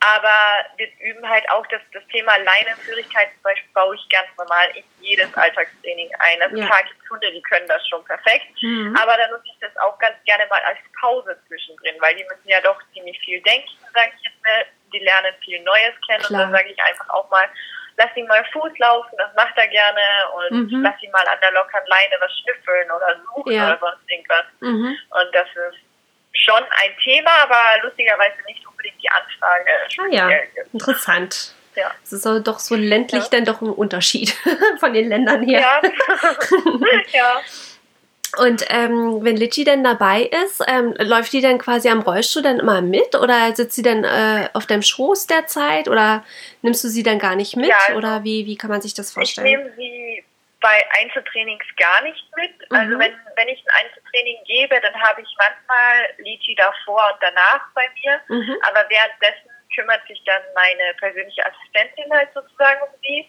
Aber 0.04 0.66
wir 0.76 0.88
üben 1.00 1.26
halt 1.28 1.48
auch 1.50 1.66
das, 1.68 1.80
das 1.92 2.02
Thema 2.08 2.36
Leinenführigkeit 2.36 3.28
zum 3.34 3.42
Beispiel 3.42 3.70
baue 3.72 3.94
ich 3.96 4.08
ganz 4.10 4.28
normal 4.36 4.68
in 4.74 4.84
jedes 5.00 5.32
Alltagstraining 5.34 6.10
ein. 6.18 6.42
Also 6.42 6.56
Ja. 6.56 6.66
klar 6.66 6.82
gibt 6.82 7.10
Hunde, 7.10 7.30
die 7.32 7.42
können 7.42 7.66
das 7.68 7.86
schon 7.88 8.04
perfekt. 8.04 8.46
Mhm. 8.60 8.94
Aber 9.00 9.16
dann 9.16 9.30
nutze 9.30 9.46
ich 9.46 9.58
das 9.60 9.74
auch 9.78 9.98
ganz 9.98 10.16
gerne 10.24 10.46
mal 10.50 10.60
als 10.62 10.78
Pause 11.00 11.38
zwischendrin, 11.48 11.94
weil 12.00 12.14
die 12.16 12.24
müssen 12.24 12.48
ja 12.48 12.60
doch 12.60 12.78
ziemlich 12.92 13.18
viel 13.20 13.40
denken, 13.42 13.70
sage 13.94 14.12
ich 14.18 14.24
jetzt 14.24 14.42
mal. 14.44 14.66
Die 14.92 14.98
lernen 15.00 15.34
viel 15.44 15.60
Neues 15.62 15.94
kennen 16.06 16.22
Klar. 16.22 16.30
und 16.30 16.38
dann 16.38 16.52
sage 16.52 16.68
ich 16.70 16.80
einfach 16.82 17.08
auch 17.10 17.28
mal, 17.30 17.48
lass 17.96 18.14
ihn 18.16 18.26
mal 18.28 18.44
Fuß 18.52 18.78
laufen, 18.78 19.16
das 19.18 19.34
macht 19.34 19.56
er 19.56 19.66
gerne 19.68 20.00
und 20.34 20.70
Mhm. 20.70 20.82
lass 20.84 21.02
ihn 21.02 21.10
mal 21.10 21.26
an 21.26 21.38
der 21.40 21.50
lockeren 21.52 21.86
Leine 21.86 22.14
was 22.20 22.30
schnüffeln 22.40 22.90
oder 22.92 23.20
suchen 23.34 23.52
Ja. 23.52 23.66
oder 23.68 23.78
sonst 23.78 24.08
irgendwas. 24.10 24.44
Mhm. 24.60 24.96
Und 25.10 25.34
das 25.34 25.48
ist 25.48 25.78
schon 26.34 26.62
ein 26.62 26.90
Thema, 27.02 27.30
aber 27.42 27.82
lustigerweise 27.82 28.34
nicht 28.46 28.66
unbedingt 28.66 29.02
die 29.02 29.08
Anfrage. 29.08 29.70
Ah 29.98 30.06
ja, 30.10 30.28
interessant. 30.72 31.54
Ja. 31.76 31.90
Es 32.04 32.12
ist 32.12 32.24
doch 32.26 32.58
so 32.60 32.74
ländlich 32.76 33.24
Ja. 33.24 33.28
dann 33.30 33.44
doch 33.44 33.60
ein 33.60 33.68
Unterschied 33.68 34.30
von 34.80 34.92
den 34.92 35.08
Ländern 35.08 35.42
her. 35.42 35.60
Ja. 35.60 35.82
ja. 37.12 37.40
Und 38.38 38.64
ähm, 38.68 39.18
wenn 39.22 39.36
Litchi 39.36 39.62
denn 39.64 39.84
dabei 39.84 40.22
ist, 40.44 40.60
ähm, 40.66 40.94
läuft 40.98 41.32
die 41.32 41.40
dann 41.40 41.58
quasi 41.58 41.88
am 41.88 42.00
Rollstuhl 42.00 42.42
dann 42.42 42.58
immer 42.58 42.80
mit 42.82 43.14
oder 43.14 43.54
sitzt 43.54 43.76
sie 43.76 43.82
dann 43.82 44.02
äh, 44.02 44.48
auf 44.54 44.66
deinem 44.66 44.82
Schoß 44.82 45.28
derzeit 45.28 45.88
oder 45.88 46.24
nimmst 46.62 46.82
du 46.82 46.88
sie 46.88 47.04
dann 47.04 47.20
gar 47.20 47.36
nicht 47.36 47.54
mit 47.56 47.68
Ja, 47.68 47.76
also 47.86 47.98
oder 47.98 48.24
wie, 48.24 48.46
wie 48.46 48.56
kann 48.56 48.70
man 48.70 48.82
sich 48.82 48.92
das 48.94 49.08
Ich 49.10 49.14
vorstellen? 49.14 49.46
nehme 49.46 49.72
sie 49.76 50.24
bei 50.64 50.82
Einzeltrainings 50.98 51.66
gar 51.76 52.00
nicht 52.02 52.24
mit. 52.36 52.54
Also 52.72 52.94
Mhm. 52.96 53.00
wenn, 53.00 53.20
wenn 53.36 53.48
ich 53.48 53.62
ein 53.66 53.84
Einzeltraining 53.84 54.38
gebe, 54.46 54.80
dann 54.80 54.98
habe 54.98 55.20
ich 55.20 55.28
manchmal 55.38 56.08
Liti 56.16 56.54
davor 56.54 57.02
und 57.12 57.22
danach 57.22 57.60
bei 57.74 57.86
mir. 58.02 58.18
Mhm. 58.28 58.56
Aber 58.68 58.88
währenddessen 58.88 59.50
kümmert 59.74 60.06
sich 60.08 60.22
dann 60.24 60.40
meine 60.54 60.94
persönliche 60.94 61.44
Assistentin 61.44 62.10
halt 62.12 62.32
sozusagen 62.32 62.80
um 62.82 62.94
sie. 63.02 63.28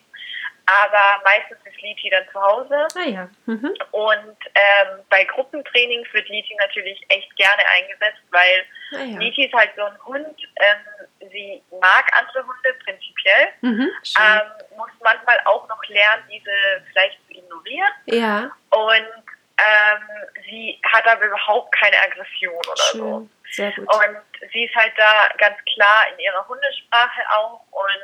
Aber 0.67 1.21
meistens 1.25 1.57
ist 1.65 1.79
Liti 1.81 2.09
dann 2.09 2.25
zu 2.31 2.41
Hause. 2.41 2.87
Ah 2.95 3.07
ja. 3.07 3.29
Mhm. 3.45 3.75
Und 3.91 4.37
ähm, 4.55 5.03
bei 5.09 5.23
Gruppentrainings 5.25 6.11
wird 6.13 6.27
Liti 6.29 6.55
natürlich 6.55 7.05
echt 7.09 7.35
gerne 7.35 7.63
eingesetzt, 7.77 8.23
weil 8.31 8.65
Ah 8.93 9.03
ja. 9.03 9.19
Liti 9.19 9.45
ist 9.45 9.53
halt 9.53 9.71
so 9.75 9.83
ein 9.83 10.05
Hund. 10.05 10.37
Ähm, 10.61 11.29
sie 11.31 11.61
mag 11.81 12.05
andere 12.17 12.41
Hunde 12.47 12.73
prinzipiell. 12.83 13.47
Mhm. 13.61 13.91
Ähm, 14.19 14.77
muss 14.77 14.89
manchmal 15.03 15.39
auch 15.45 15.67
noch 15.67 15.83
lernen, 15.87 16.23
diese 16.31 16.51
vielleicht 16.91 17.19
zu 17.65 17.71
ignorieren. 17.71 17.93
ja, 18.05 18.51
Und 18.71 19.23
ähm, 19.57 20.03
sie 20.45 20.79
hat 20.91 21.07
aber 21.07 21.25
überhaupt 21.25 21.73
keine 21.75 21.97
Aggression 22.01 22.53
oder 22.55 22.75
so. 22.75 22.97
schön. 22.97 23.29
Sehr 23.51 23.71
gut. 23.71 23.87
Und 23.93 24.17
sie 24.51 24.65
ist 24.65 24.75
halt 24.75 24.91
da 24.97 25.29
ganz 25.37 25.55
klar 25.73 26.07
in 26.11 26.19
ihrer 26.19 26.45
Hundesprache 26.47 27.21
auch 27.31 27.61
und 27.71 27.99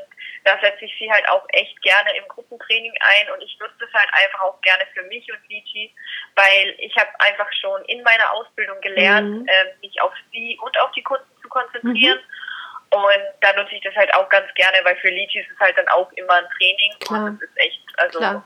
da 0.45 0.57
setze 0.61 0.85
ich 0.85 0.95
sie 0.97 1.11
halt 1.11 1.27
auch 1.29 1.45
echt 1.49 1.79
gerne 1.81 2.15
im 2.15 2.25
Gruppentraining 2.29 2.93
ein 3.01 3.31
und 3.31 3.41
ich 3.41 3.57
nutze 3.59 3.83
es 3.85 3.93
halt 3.93 4.09
einfach 4.13 4.41
auch 4.41 4.61
gerne 4.61 4.85
für 4.93 5.03
mich 5.03 5.29
und 5.31 5.39
Liti, 5.49 5.93
weil 6.35 6.73
ich 6.77 6.95
habe 6.95 7.09
einfach 7.19 7.51
schon 7.59 7.83
in 7.85 8.01
meiner 8.03 8.31
Ausbildung 8.31 8.79
gelernt, 8.81 9.27
Mhm. 9.41 9.47
ähm, 9.49 9.67
mich 9.81 9.99
auf 10.01 10.13
sie 10.31 10.57
und 10.61 10.79
auf 10.79 10.91
die 10.93 11.03
Kunden 11.03 11.25
zu 11.41 11.49
konzentrieren. 11.49 12.19
Und 12.91 13.23
da 13.41 13.53
nutze 13.53 13.75
ich 13.75 13.81
das 13.83 13.95
halt 13.95 14.13
auch 14.13 14.27
ganz 14.29 14.51
gerne, 14.53 14.77
weil 14.83 14.95
für 14.97 15.09
Liti 15.09 15.39
ist 15.39 15.49
es 15.51 15.59
halt 15.59 15.77
dann 15.77 15.87
auch 15.89 16.11
immer 16.13 16.33
ein 16.35 16.47
Training 16.57 16.93
Klar. 16.99 17.23
und 17.25 17.41
es 17.41 17.49
ist 17.49 17.57
echt, 17.57 17.81
also 17.97 18.19
Klar. 18.19 18.45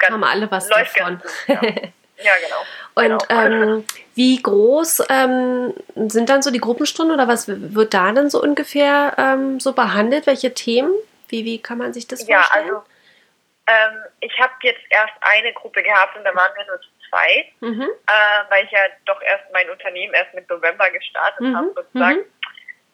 Ganz, 0.00 0.12
Haben 0.12 0.24
alle 0.24 0.50
was 0.50 0.68
läuft 0.68 0.98
davon. 0.98 1.20
ganz 1.20 1.46
ja. 1.46 1.60
ja, 2.22 2.32
genau. 2.44 2.64
Und 2.94 3.28
genau. 3.28 3.42
ähm, 3.42 3.84
wie 4.14 4.42
groß 4.42 5.04
ähm, 5.08 5.72
sind 6.08 6.28
dann 6.28 6.42
so 6.42 6.50
die 6.50 6.58
Gruppenstunden 6.58 7.14
oder 7.14 7.28
was 7.28 7.46
wird 7.48 7.94
da 7.94 8.10
dann 8.12 8.28
so 8.28 8.42
ungefähr 8.42 9.14
ähm, 9.16 9.60
so 9.60 9.72
behandelt? 9.72 10.26
Welche 10.26 10.52
Themen? 10.52 10.92
Wie, 11.28 11.44
wie 11.44 11.62
kann 11.62 11.78
man 11.78 11.92
sich 11.92 12.08
das 12.08 12.26
Ja, 12.26 12.40
vorstellen? 12.42 12.64
also 12.70 12.82
ich 14.18 14.32
habe 14.40 14.52
jetzt 14.62 14.80
erst 14.90 15.12
eine 15.20 15.52
Gruppe 15.52 15.80
gehabt 15.84 16.16
und 16.16 16.24
da 16.24 16.34
waren 16.34 16.50
wir 16.56 16.64
nur 16.66 16.80
zu 16.80 16.88
zweit, 17.08 17.46
mhm. 17.60 17.82
äh, 17.82 18.50
weil 18.50 18.64
ich 18.64 18.70
ja 18.72 18.80
doch 19.06 19.22
erst 19.22 19.44
mein 19.52 19.70
Unternehmen 19.70 20.12
erst 20.12 20.34
mit 20.34 20.50
November 20.50 20.90
gestartet 20.90 21.40
Mhm, 21.40 21.56
habe 21.56 21.72
sozusagen. 21.76 22.18
mhm. 22.18 22.24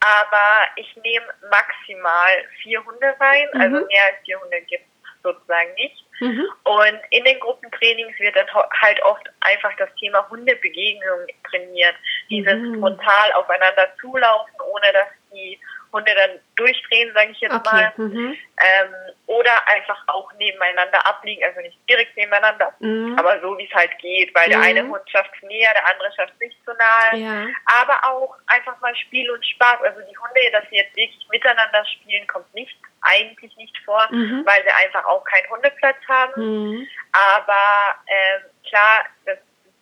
Aber 0.01 0.67
ich 0.77 0.95
nehme 1.03 1.25
maximal 1.51 2.31
vier 2.63 2.85
Hunde 2.85 3.15
rein, 3.19 3.49
also 3.55 3.77
Mhm. 3.81 3.87
mehr 3.87 4.05
als 4.05 4.17
vier 4.27 4.39
Hunde 4.39 4.61
gibt 4.63 4.85
es 4.85 4.86
sozusagen 5.33 5.75
nicht. 5.75 6.05
Mhm. 6.21 6.47
Und 6.65 7.01
in 7.11 7.25
den 7.25 7.39
Gruppentrainings 7.41 8.19
wird 8.19 8.37
dann 8.37 8.47
halt 8.81 9.03
oft 9.03 9.29
einfach 9.41 9.73
das 9.77 9.89
Thema 9.99 10.27
Hundebegegnung 10.31 11.27
trainiert. 11.51 11.95
Dieses 12.31 12.55
Mhm. 12.55 12.81
frontal 12.81 13.33
aufeinander 13.35 13.89
zulaufen, 14.01 14.55
ohne 14.73 14.93
dass 14.93 15.09
die 15.33 15.59
Hunde 15.97 16.15
dann 16.15 16.39
durchdrehen, 16.57 17.13
sage 17.15 17.31
ich 17.33 17.41
jetzt 17.41 17.55
Okay. 17.55 17.71
mal. 17.73 17.93
Mhm. 17.97 18.37
Ähm, 18.59 18.95
oder 19.27 19.69
einfach 19.69 19.99
auch 20.09 20.33
nebeneinander 20.35 21.07
abliegen, 21.07 21.45
also 21.45 21.61
nicht 21.61 21.77
direkt 21.89 22.17
nebeneinander, 22.17 22.73
Mhm. 22.79 23.17
aber 23.19 23.41
so 23.41 23.57
wie 23.59 23.67
es 23.67 23.75
halt 23.75 23.99
geht, 23.99 24.35
weil 24.35 24.49
der 24.49 24.59
Mhm. 24.59 24.65
eine 24.65 24.89
Hund 24.89 25.03
schafft 25.11 25.31
es 25.37 25.43
näher, 25.43 25.73
der 25.75 25.87
andere 25.87 26.13
schafft 26.15 26.33
es 26.35 26.41
nicht 26.41 26.57
so 26.65 26.73
nahe. 26.73 27.19
Ja. 27.19 27.47
Aber 27.81 28.05
auch 28.13 28.37
einfach 28.47 28.79
mal 28.81 28.95
Spiel 28.97 29.31
und 29.31 29.45
Spaß. 29.45 29.81
Also 29.83 30.01
die 30.01 30.17
Hunde, 30.19 30.41
dass 30.53 30.65
sie 30.71 30.77
jetzt 30.77 30.95
wirklich 30.97 31.27
miteinander 31.31 31.85
spielen, 31.87 32.27
kommt 32.27 32.53
nicht, 32.55 32.77
eigentlich 33.03 33.55
nicht 33.57 33.77
vor, 33.85 34.07
Mhm. 34.11 34.43
weil 34.47 34.63
sie 34.63 34.71
einfach 34.85 35.05
auch 35.07 35.25
keinen 35.25 35.49
Hundeplatz 35.51 35.97
haben. 36.09 36.33
Mhm. 36.37 36.89
Aber 37.13 37.97
ähm, 38.07 38.43
klar, 38.69 39.05
das, 39.27 39.39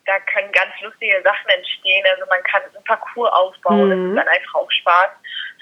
da 0.07 0.19
können 0.21 0.53
ganz 0.53 0.73
lustige 0.83 1.23
Sachen 1.23 1.49
entstehen. 1.49 2.05
Also 2.11 2.27
man 2.27 2.43
kann 2.45 2.63
einen 2.63 2.85
Parcours 2.85 3.33
aufbauen, 3.33 3.89
das 3.91 3.99
Mhm. 3.99 4.11
ist 4.11 4.17
dann 4.19 4.29
einfach 4.29 4.55
auch 4.57 4.71
Spaß 4.71 5.11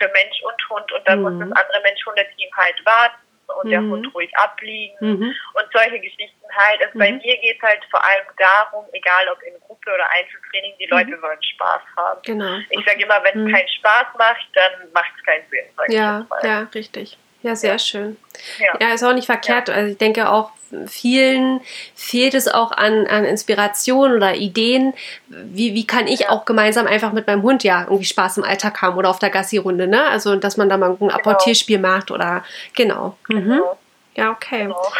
für 0.02 0.08
Mensch 0.12 0.42
und 0.42 0.68
Hund. 0.70 0.92
Und 0.92 1.06
dann 1.08 1.22
Mhm. 1.22 1.38
muss 1.38 1.48
das 1.48 1.52
andere 1.62 1.80
Mensch-Hunde-Team 1.82 2.50
halt 2.56 2.86
warten 2.86 3.16
und 3.60 3.70
der 3.70 3.80
Mhm. 3.80 3.90
Hund 3.92 4.14
ruhig 4.14 4.30
abliegen. 4.36 4.96
Mhm. 5.00 5.34
Und 5.54 5.66
solche 5.72 6.00
Geschichten 6.00 6.46
halt. 6.56 6.82
Also 6.82 6.98
bei 6.98 7.12
Mhm. 7.12 7.18
mir 7.18 7.36
geht 7.38 7.56
es 7.56 7.62
halt 7.62 7.84
vor 7.90 8.02
allem 8.04 8.26
darum, 8.38 8.84
egal 8.92 9.28
ob 9.28 9.42
in 9.42 9.54
Gruppe 9.60 9.92
oder 9.94 10.08
Einzeltraining, 10.10 10.74
die 10.78 10.86
Leute 10.86 11.10
Mhm. 11.16 11.20
sollen 11.20 11.42
Spaß 11.42 11.82
haben. 11.96 12.20
Genau. 12.24 12.58
Ich 12.70 12.84
sage 12.84 13.02
immer, 13.02 13.22
wenn 13.22 13.38
es 13.38 13.48
Mhm. 13.48 13.52
keinen 13.54 13.68
Spaß 13.68 14.06
macht, 14.18 14.48
dann 14.54 14.92
macht 14.92 15.12
es 15.18 15.24
keinen 15.24 15.44
Sinn. 15.50 15.66
Ja, 15.88 16.26
ja, 16.42 16.68
richtig. 16.74 17.16
Ja, 17.42 17.56
sehr 17.56 17.72
Ja. 17.72 17.78
schön. 17.78 18.16
Ja. 18.58 18.88
Ja, 18.88 18.94
ist 18.94 19.02
auch 19.04 19.12
nicht 19.14 19.26
verkehrt. 19.26 19.68
Also 19.70 19.92
ich 19.92 19.98
denke 19.98 20.28
auch, 20.30 20.50
vielen 20.86 21.60
fehlt 21.94 22.34
es 22.34 22.48
auch 22.48 22.72
an, 22.72 23.06
an 23.06 23.24
Inspiration 23.24 24.12
oder 24.14 24.34
Ideen. 24.36 24.94
Wie, 25.28 25.74
wie 25.74 25.86
kann 25.86 26.06
ich 26.06 26.20
Ja. 26.20 26.30
auch 26.30 26.44
gemeinsam 26.44 26.86
einfach 26.86 27.12
mit 27.12 27.26
meinem 27.26 27.42
Hund 27.42 27.62
ja 27.64 27.82
irgendwie 27.82 28.04
Spaß 28.04 28.38
im 28.38 28.44
Alltag 28.44 28.80
haben 28.80 28.96
oder 28.96 29.10
auf 29.10 29.18
der 29.18 29.30
Gassi-Runde, 29.30 29.86
ne? 29.86 30.04
Also, 30.04 30.36
dass 30.36 30.56
man 30.56 30.68
da 30.68 30.76
mal 30.78 30.96
ein 30.98 31.10
Apportierspiel 31.10 31.78
macht 31.78 32.10
oder 32.10 32.44
genau. 32.74 33.16
Mhm. 33.28 33.50
Genau, 33.50 33.78
Ja, 34.14 34.30
okay. 34.30 34.62
genau. 34.62 34.92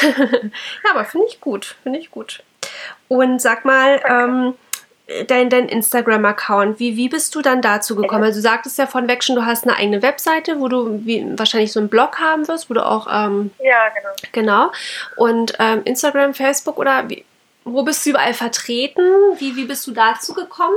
Ja, 0.84 0.90
aber 0.92 1.04
finde 1.04 1.26
ich 1.28 1.40
gut, 1.40 1.76
finde 1.82 1.98
ich 1.98 2.10
gut. 2.10 2.42
Und 3.08 3.42
sag 3.42 3.64
mal, 3.64 4.00
ähm, 4.08 4.54
dein, 5.26 5.50
dein 5.50 5.68
Instagram-Account, 5.68 6.78
wie, 6.78 6.96
wie 6.96 7.08
bist 7.08 7.34
du 7.34 7.42
dann 7.42 7.62
dazu 7.62 7.96
gekommen? 7.96 8.24
Also 8.24 8.38
du 8.38 8.42
sagtest 8.42 8.78
ja 8.78 8.86
von 8.86 9.08
weg 9.08 9.22
schon, 9.24 9.36
du 9.36 9.44
hast 9.44 9.64
eine 9.66 9.76
eigene 9.76 10.02
Webseite, 10.02 10.60
wo 10.60 10.68
du 10.68 11.04
wie, 11.04 11.26
wahrscheinlich 11.38 11.72
so 11.72 11.80
einen 11.80 11.88
Blog 11.88 12.18
haben 12.20 12.46
wirst, 12.48 12.70
wo 12.70 12.74
du 12.74 12.84
auch, 12.84 13.06
ähm, 13.10 13.50
Ja, 13.58 13.88
genau. 13.88 14.10
genau. 14.32 14.72
Und 15.16 15.54
ähm, 15.58 15.82
Instagram, 15.84 16.34
Facebook 16.34 16.78
oder 16.78 17.08
wie, 17.08 17.24
wo 17.64 17.82
bist 17.82 18.04
du 18.06 18.10
überall 18.10 18.34
vertreten? 18.34 19.02
Wie, 19.38 19.56
wie 19.56 19.64
bist 19.66 19.86
du 19.86 19.92
dazu 19.92 20.32
gekommen? 20.34 20.76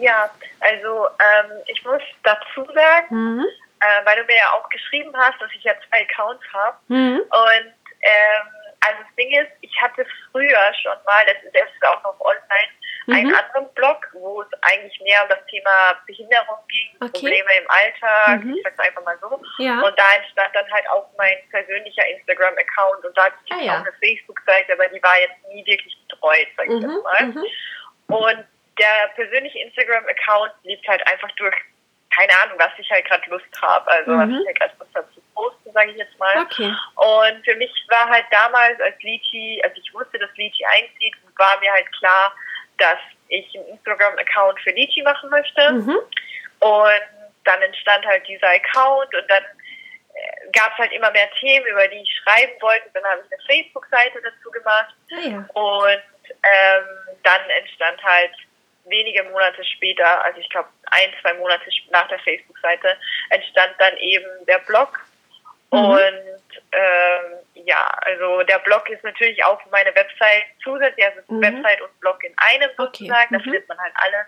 Ja, 0.00 0.30
also 0.60 1.06
ähm, 1.06 1.52
ich 1.66 1.84
muss 1.84 2.02
dazu 2.22 2.64
sagen, 2.72 3.06
Mhm. 3.10 3.44
äh, 3.80 4.06
weil 4.06 4.16
du 4.16 4.24
mir 4.24 4.36
ja 4.36 4.52
auch 4.58 4.68
geschrieben 4.68 5.12
hast, 5.16 5.40
dass 5.40 5.50
ich 5.56 5.62
ja 5.64 5.72
zwei 5.88 6.02
Accounts 6.02 6.42
habe. 6.52 6.76
Mhm. 6.88 7.16
Und 7.18 7.72
ähm, 8.00 8.46
also 8.86 9.02
das 9.02 9.14
Ding 9.16 9.30
ist, 9.32 9.52
ich 9.60 9.74
hatte 9.80 10.06
früher 10.30 10.74
schon 10.82 10.96
mal, 11.04 11.24
das 11.26 11.42
ist 11.42 11.54
jetzt 11.54 11.84
auch 11.84 12.02
noch 12.02 12.20
online, 12.20 12.72
mhm. 13.06 13.14
einen 13.14 13.34
anderen 13.34 13.72
Blog, 13.74 14.08
wo 14.12 14.42
es 14.42 14.48
eigentlich 14.62 15.00
mehr 15.00 15.22
um 15.22 15.28
das 15.28 15.44
Thema 15.46 16.00
Behinderung 16.06 16.58
ging, 16.68 16.90
okay. 17.00 17.10
Probleme 17.12 17.50
im 17.60 17.70
Alltag, 17.70 18.44
mhm. 18.44 18.54
ich 18.54 18.62
sag's 18.62 18.78
einfach 18.78 19.04
mal 19.04 19.18
so. 19.20 19.40
Ja. 19.58 19.80
Und 19.80 19.98
da 19.98 20.14
entstand 20.16 20.54
dann 20.54 20.70
halt 20.70 20.88
auch 20.90 21.08
mein 21.16 21.36
persönlicher 21.50 22.06
Instagram-Account 22.08 23.04
und 23.04 23.16
da 23.16 23.24
hatte 23.24 23.36
ich 23.44 23.52
ah, 23.52 23.60
ja. 23.60 23.72
auch 23.72 23.80
eine 23.80 23.92
Facebook-Seite, 24.00 24.72
aber 24.72 24.88
die 24.88 25.02
war 25.02 25.18
jetzt 25.20 25.48
nie 25.48 25.64
wirklich 25.66 25.96
betreut, 26.08 26.48
sag 26.56 26.66
ich 26.66 26.72
mhm. 26.72 26.90
jetzt 26.90 27.02
mal. 27.02 27.22
Mhm. 27.24 27.44
Und 28.08 28.44
der 28.78 29.08
persönliche 29.14 29.58
Instagram-Account 29.60 30.52
lebt 30.64 30.86
halt 30.88 31.06
einfach 31.06 31.30
durch, 31.36 31.56
keine 32.14 32.32
Ahnung, 32.42 32.58
was 32.58 32.72
ich 32.78 32.90
halt 32.90 33.06
gerade 33.06 33.28
Lust 33.30 33.62
habe, 33.62 33.90
also 33.90 34.12
was 34.12 34.26
mhm. 34.26 34.40
ich 34.40 34.46
halt 34.46 34.58
gerade 34.58 34.74
Lust 34.78 34.94
habe 34.94 35.08
zu 35.14 35.23
posten, 35.34 35.72
sage 35.72 35.90
ich 35.90 35.96
jetzt 35.96 36.18
mal. 36.18 36.38
Okay. 36.42 36.74
Und 36.94 37.44
für 37.44 37.56
mich 37.56 37.70
war 37.88 38.08
halt 38.08 38.26
damals 38.30 38.80
als 38.80 39.00
Lychee, 39.02 39.60
als 39.62 39.76
ich 39.76 39.92
wusste, 39.92 40.18
dass 40.18 40.30
Lychee 40.36 40.64
einzieht, 40.64 41.14
war 41.36 41.58
mir 41.60 41.72
halt 41.72 41.90
klar, 41.98 42.34
dass 42.78 42.98
ich 43.28 43.54
einen 43.56 43.68
Instagram-Account 43.68 44.60
für 44.60 44.70
Lychee 44.70 45.02
machen 45.02 45.30
möchte. 45.30 45.72
Mhm. 45.72 45.98
Und 46.60 47.02
dann 47.44 47.62
entstand 47.62 48.06
halt 48.06 48.26
dieser 48.26 48.48
Account 48.48 49.14
und 49.14 49.30
dann 49.30 49.42
äh, 49.42 50.50
gab 50.52 50.72
es 50.72 50.78
halt 50.78 50.92
immer 50.92 51.10
mehr 51.10 51.30
Themen, 51.40 51.66
über 51.66 51.86
die 51.88 52.02
ich 52.02 52.20
schreiben 52.22 52.52
wollte. 52.60 52.90
Dann 52.94 53.04
habe 53.04 53.22
ich 53.24 53.32
eine 53.32 53.42
Facebook-Seite 53.46 54.22
dazu 54.22 54.50
gemacht. 54.50 54.94
Ah, 55.12 55.28
ja. 55.28 55.46
Und 55.52 56.02
ähm, 56.42 56.84
dann 57.22 57.50
entstand 57.50 58.02
halt 58.02 58.32
wenige 58.86 59.24
Monate 59.24 59.64
später, 59.64 60.22
also 60.24 60.38
ich 60.40 60.48
glaube 60.50 60.68
ein, 60.90 61.10
zwei 61.22 61.34
Monate 61.34 61.64
nach 61.90 62.08
der 62.08 62.18
Facebook-Seite, 62.18 62.96
entstand 63.30 63.74
dann 63.78 63.96
eben 63.98 64.26
der 64.46 64.58
Blog. 64.58 65.00
Mhm. 65.74 65.90
Und 65.90 66.62
ähm, 66.72 67.64
ja, 67.66 67.86
also 68.02 68.42
der 68.42 68.58
Blog 68.60 68.88
ist 68.90 69.02
natürlich 69.04 69.42
auch 69.44 69.60
meine 69.70 69.94
Website 69.94 70.44
zusätzlich, 70.62 71.04
also 71.04 71.20
mhm. 71.28 71.42
Website 71.42 71.80
und 71.80 72.00
Blog 72.00 72.22
in 72.24 72.34
einem 72.36 72.70
sozusagen, 72.76 73.12
okay. 73.12 73.28
da 73.30 73.38
mhm. 73.38 73.42
findet 73.42 73.68
man 73.68 73.78
halt 73.78 73.92
alles. 73.96 74.26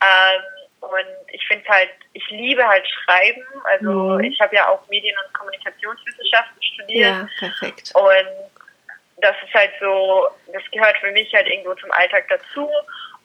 Ähm, 0.00 0.42
und 0.80 1.32
ich 1.32 1.44
finde 1.46 1.68
halt, 1.68 1.90
ich 2.12 2.28
liebe 2.30 2.66
halt 2.66 2.86
Schreiben. 2.86 3.44
Also 3.64 3.90
mhm. 3.90 4.24
ich 4.24 4.40
habe 4.40 4.54
ja 4.54 4.68
auch 4.68 4.86
Medien- 4.88 5.16
und 5.24 5.34
Kommunikationswissenschaften 5.34 6.62
studiert. 6.62 7.16
Ja, 7.16 7.28
perfekt. 7.38 7.92
Und 7.94 8.50
das 9.20 9.34
ist 9.44 9.54
halt 9.54 9.72
so, 9.80 10.28
das 10.52 10.62
gehört 10.70 10.96
für 10.98 11.10
mich 11.10 11.32
halt 11.34 11.48
irgendwo 11.48 11.74
zum 11.74 11.90
Alltag 11.92 12.26
dazu. 12.28 12.70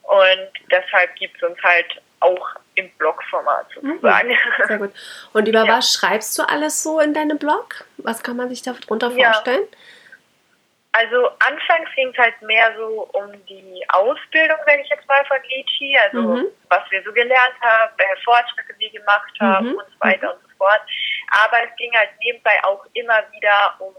Und 0.02 0.50
deshalb 0.70 1.14
gibt 1.16 1.36
es 1.36 1.48
uns 1.48 1.62
halt 1.62 2.02
auch 2.24 2.48
im 2.74 2.90
Blogformat 2.98 3.66
sozusagen. 3.74 4.28
Mhm, 4.28 4.66
sehr 4.66 4.78
gut. 4.78 4.92
Und 5.32 5.48
über 5.48 5.64
ja. 5.66 5.76
was 5.76 5.92
schreibst 5.92 6.38
du 6.38 6.42
alles 6.42 6.82
so 6.82 7.00
in 7.00 7.14
deinem 7.14 7.38
Blog? 7.38 7.84
Was 7.98 8.22
kann 8.22 8.36
man 8.36 8.48
sich 8.48 8.62
darunter 8.62 9.10
vorstellen? 9.10 9.68
Ja. 9.70 9.78
Also 10.96 11.28
anfangs 11.40 11.90
ging 11.96 12.10
es 12.10 12.18
halt 12.18 12.40
mehr 12.42 12.72
so 12.76 13.08
um 13.14 13.32
die 13.46 13.84
Ausbildung, 13.88 14.58
wenn 14.64 14.78
ich 14.78 14.88
jetzt 14.88 15.06
mal 15.08 15.24
von 15.24 15.38
Lichi, 15.48 15.98
also 15.98 16.20
mhm. 16.20 16.46
was 16.68 16.82
wir 16.90 17.02
so 17.02 17.12
gelernt 17.12 17.54
haben, 17.62 17.92
welche 17.96 18.22
Fortschritte 18.22 18.78
wir 18.78 18.90
gemacht 18.90 19.32
haben 19.40 19.70
mhm. 19.70 19.74
und 19.74 19.86
so 19.86 19.98
weiter 19.98 20.32
und 20.32 20.40
so 20.42 20.56
fort. 20.56 20.80
Aber 21.44 21.56
es 21.64 21.76
ging 21.76 21.92
halt 21.96 22.10
nebenbei 22.20 22.62
auch 22.62 22.86
immer 22.92 23.24
wieder 23.32 23.74
um 23.80 23.92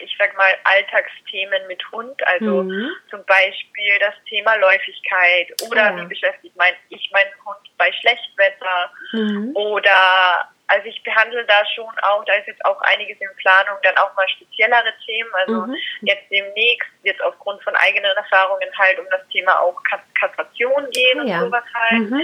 ich 0.00 0.14
sag 0.18 0.36
mal, 0.36 0.54
Alltagsthemen 0.64 1.66
mit 1.66 1.82
Hund, 1.92 2.26
also 2.26 2.62
mhm. 2.62 2.90
zum 3.10 3.24
Beispiel 3.26 3.92
das 4.00 4.14
Thema 4.28 4.54
Läufigkeit 4.56 5.48
oder 5.66 5.90
ja. 5.90 5.96
wie 5.96 6.06
beschäftigt 6.06 6.56
mein, 6.56 6.74
ich 6.88 7.10
meinen 7.12 7.30
Hund 7.44 7.58
bei 7.76 7.92
Schlechtwetter 7.92 8.90
mhm. 9.12 9.52
oder 9.54 10.48
also 10.68 10.86
ich 10.86 11.02
behandle 11.02 11.44
da 11.46 11.64
schon 11.74 11.92
auch, 12.02 12.24
da 12.26 12.34
ist 12.34 12.46
jetzt 12.46 12.64
auch 12.64 12.80
einiges 12.82 13.18
in 13.20 13.28
Planung, 13.38 13.78
dann 13.82 13.96
auch 13.96 14.14
mal 14.14 14.28
speziellere 14.28 14.92
Themen. 15.04 15.30
Also 15.32 15.66
mhm. 15.66 15.76
jetzt 16.02 16.30
demnächst 16.30 16.90
wird 17.02 17.16
es 17.16 17.22
aufgrund 17.22 17.62
von 17.62 17.74
eigenen 17.76 18.14
Erfahrungen 18.16 18.68
halt 18.76 18.98
um 18.98 19.06
das 19.10 19.26
Thema 19.32 19.60
auch 19.60 19.82
Kastration 20.20 20.90
gehen 20.90 21.26
ja. 21.26 21.38
und 21.38 21.46
sowas 21.46 21.64
halt. 21.74 22.10
Mhm. 22.10 22.22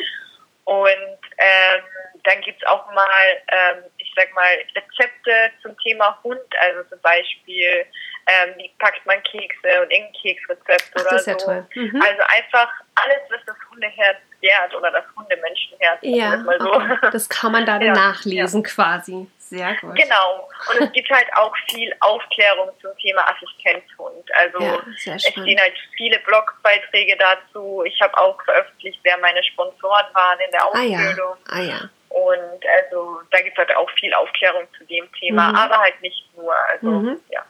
Und 0.65 1.21
ähm, 1.39 1.83
dann 2.25 2.41
gibt's 2.43 2.65
auch 2.67 2.87
mal, 2.93 3.43
ähm, 3.49 3.85
sag 4.17 4.33
mal, 4.35 4.55
Rezepte 4.75 5.51
zum 5.63 5.77
Thema 5.79 6.19
Hund, 6.23 6.41
also 6.61 6.89
zum 6.89 7.01
Beispiel, 7.01 7.87
ähm, 8.27 8.55
wie 8.57 8.71
packt 8.79 9.05
man 9.07 9.23
Kekse 9.23 9.83
und 9.83 9.91
irgendein 9.91 10.13
Keksrezept 10.13 10.91
Ach, 10.95 11.01
oder 11.01 11.11
das 11.11 11.21
ist 11.21 11.27
ja 11.27 11.39
so. 11.39 11.47
Toll. 11.47 11.67
Mhm. 11.75 12.03
Also 12.03 12.23
einfach 12.37 12.73
alles, 12.95 13.21
was 13.31 13.41
das 13.47 13.57
Hundeherz 13.71 14.19
wert 14.41 14.75
oder 14.75 14.91
das 14.91 15.05
Hundemenschenherz. 15.17 15.99
Ja, 16.03 16.37
mal 16.37 16.59
so. 16.61 16.73
Okay. 16.73 17.09
das 17.13 17.29
kann 17.29 17.53
man 17.53 17.67
dann 17.67 17.83
ja, 17.83 17.93
nachlesen 17.93 18.63
ja. 18.63 18.69
quasi. 18.69 19.27
Sehr 19.39 19.75
gut. 19.77 19.95
Genau. 19.95 20.49
Und 20.71 20.81
es 20.81 20.93
gibt 20.93 21.11
halt 21.11 21.27
auch 21.37 21.55
viel 21.71 21.95
Aufklärung 22.01 22.71
zum 22.81 22.97
Thema 22.99 23.29
Assistenzhund. 23.29 24.29
Also 24.37 24.59
ja, 24.59 25.15
es 25.15 25.23
stehen 25.23 25.61
halt 25.61 25.75
viele 25.97 26.19
Blogbeiträge 26.21 27.17
dazu. 27.17 27.83
Ich 27.85 28.01
habe 28.01 28.17
auch 28.17 28.43
veröffentlicht, 28.43 28.99
wer 29.03 29.19
meine 29.19 29.43
Sponsoren 29.45 30.07
waren 30.15 30.41
in 30.41 30.51
der 30.51 30.67
Ausbildung. 30.67 31.37
Ah 31.49 31.61
ja. 31.61 31.75
Ah, 31.77 31.83
ja. 31.83 31.91
Und 32.15 32.63
also 32.79 33.21
da 33.33 33.39
gibt 33.39 33.59
es 33.59 33.59
halt 33.59 33.77
auch 33.77 33.91
viel 33.99 34.15
Aufklärung 34.15 34.69
zu 34.79 34.85
dem 34.85 35.11
Thema, 35.19 35.49
mhm. 35.49 35.57
aber 35.57 35.79
halt 35.79 36.01
nicht 36.01 36.25
nur. 36.37 36.55
Also 36.71 36.87
mhm. 36.87 37.21
ja. 37.29 37.45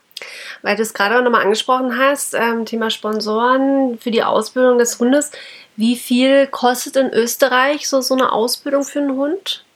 Weil 0.62 0.77
du 0.77 0.83
es 0.83 0.94
gerade 0.94 1.18
auch 1.18 1.22
nochmal 1.22 1.42
angesprochen 1.42 1.98
hast, 1.98 2.33
ähm, 2.33 2.64
Thema 2.64 2.88
Sponsoren 2.88 3.98
für 3.98 4.11
die 4.11 4.22
Ausbildung 4.22 4.79
des 4.79 4.98
Hundes. 4.98 5.33
Wie 5.77 5.96
viel 5.96 6.46
kostet 6.46 6.96
in 6.96 7.12
Österreich 7.12 7.90
so, 7.90 8.00
so 8.00 8.14
eine 8.14 8.33
Ausbildung 8.33 8.85
für 8.85 9.00
einen 9.00 9.16
Hund? 9.16 9.66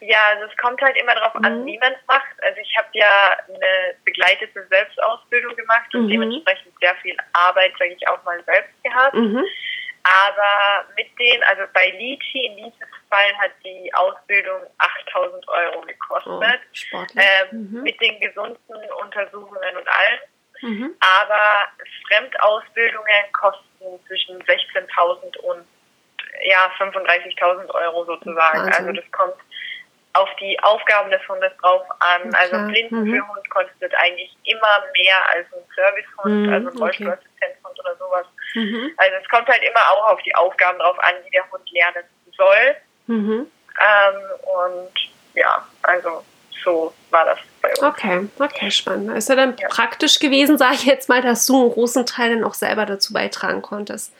Ja, 0.00 0.18
also 0.32 0.46
es 0.50 0.56
kommt 0.56 0.82
halt 0.82 0.96
immer 0.96 1.14
darauf 1.14 1.34
mhm. 1.34 1.44
an, 1.44 1.66
wie 1.66 1.78
man 1.78 1.92
es 1.92 2.06
macht. 2.08 2.34
Also 2.42 2.58
ich 2.60 2.76
habe 2.76 2.88
ja 2.92 3.36
eine 3.46 3.94
begleitete 4.04 4.66
Selbstausbildung 4.66 5.54
gemacht 5.54 5.94
und 5.94 6.06
mhm. 6.06 6.08
dementsprechend 6.08 6.72
sehr 6.80 6.96
viel 6.96 7.16
Arbeit, 7.34 7.72
sage 7.78 7.94
ich 7.96 8.08
auch 8.08 8.22
mal, 8.24 8.42
selbst 8.44 8.82
gehabt. 8.82 9.14
Mhm. 9.14 9.44
Aber 10.02 10.84
mit 10.96 11.06
den, 11.18 11.42
also 11.44 11.62
bei 11.72 11.90
Lichi 11.90 12.46
in 12.46 12.56
diesem 12.56 12.93
Fall 13.14 13.38
hat 13.38 13.52
die 13.64 13.92
Ausbildung 13.94 14.60
8000 14.78 15.48
Euro 15.48 15.80
gekostet. 15.82 16.60
Oh, 16.92 17.04
ähm, 17.16 17.70
mhm. 17.70 17.82
Mit 17.82 18.00
den 18.00 18.18
gesunden 18.20 18.58
Untersuchungen 19.02 19.76
und 19.76 19.88
allem. 19.88 20.20
Mhm. 20.62 20.96
Aber 21.00 21.68
Fremdausbildungen 22.08 23.32
kosten 23.32 24.06
zwischen 24.06 24.42
16.000 24.42 25.36
und 25.38 25.66
ja, 26.44 26.70
35.000 26.78 27.70
Euro 27.70 28.04
sozusagen. 28.04 28.60
Also, 28.60 28.78
also 28.78 28.92
das 28.92 29.04
kommt 29.12 29.36
auf 30.14 30.28
die 30.40 30.58
Aufgaben 30.60 31.10
des 31.10 31.20
Hundes 31.28 31.52
drauf 31.60 31.82
an. 32.00 32.22
Okay. 32.28 32.36
Also 32.36 32.56
ein 32.56 32.68
Blindenführhund 32.68 33.46
mhm. 33.46 33.50
kostet 33.50 33.94
eigentlich 33.96 34.34
immer 34.44 34.84
mehr 34.96 35.16
als 35.34 35.46
ein 35.52 35.64
Servicehund, 35.74 36.46
mhm. 36.46 36.52
also 36.52 36.70
ein 36.70 36.78
Rollstuhlassistenzhund 36.78 37.80
oder 37.80 37.96
sowas. 37.96 38.26
Mhm. 38.54 38.92
Also 38.96 39.14
es 39.20 39.28
kommt 39.28 39.48
halt 39.48 39.62
immer 39.62 39.80
auch 39.92 40.12
auf 40.12 40.22
die 40.22 40.34
Aufgaben 40.34 40.78
drauf 40.78 40.98
an, 41.00 41.14
die 41.26 41.30
der 41.30 41.50
Hund 41.50 41.68
lernen 41.70 42.04
soll. 42.36 42.76
Mhm. 43.06 43.46
Ähm, 43.80 44.20
und 44.42 44.92
ja, 45.34 45.66
also 45.82 46.24
so 46.64 46.94
war 47.10 47.24
das 47.26 47.38
bei 47.60 47.68
uns. 47.68 47.82
Okay, 47.82 48.28
okay, 48.38 48.70
spannend. 48.70 49.16
Ist 49.16 49.28
ja 49.28 49.36
dann 49.36 49.56
ja. 49.56 49.68
praktisch 49.68 50.18
gewesen, 50.18 50.58
sage 50.58 50.74
ich 50.74 50.84
jetzt 50.84 51.08
mal, 51.08 51.20
dass 51.20 51.46
du 51.46 51.60
einen 51.60 51.72
großen 51.72 52.06
Teil 52.06 52.34
dann 52.34 52.44
auch 52.44 52.54
selber 52.54 52.86
dazu 52.86 53.12
beitragen 53.12 53.62
konntest. 53.62 54.14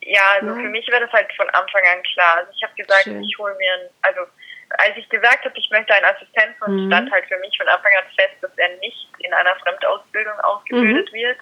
Ja, 0.00 0.22
also 0.40 0.48
ja. 0.48 0.54
für 0.54 0.68
mich 0.68 0.90
war 0.90 1.00
das 1.00 1.12
halt 1.12 1.32
von 1.36 1.48
Anfang 1.50 1.82
an 1.92 2.02
klar. 2.02 2.38
Also 2.38 2.52
ich 2.56 2.62
habe 2.62 2.74
gesagt, 2.74 3.04
Schön. 3.04 3.22
ich 3.22 3.38
hole 3.38 3.54
mir, 3.56 3.72
ein, 3.72 3.88
also 4.02 4.20
als 4.78 4.96
ich 4.96 5.08
gesagt 5.08 5.44
habe, 5.44 5.54
ich 5.56 5.70
möchte 5.70 5.94
einen 5.94 6.06
Assistenzhund, 6.06 6.74
mhm. 6.74 6.86
stand 6.88 7.12
halt 7.12 7.24
für 7.26 7.38
mich 7.38 7.56
von 7.56 7.68
Anfang 7.68 7.92
an 7.98 8.04
fest, 8.16 8.36
dass 8.40 8.50
er 8.56 8.68
nicht 8.78 9.08
in 9.18 9.32
einer 9.32 9.54
Fremdausbildung 9.56 10.38
ausgebildet 10.40 11.12
mhm. 11.12 11.16
wird, 11.16 11.38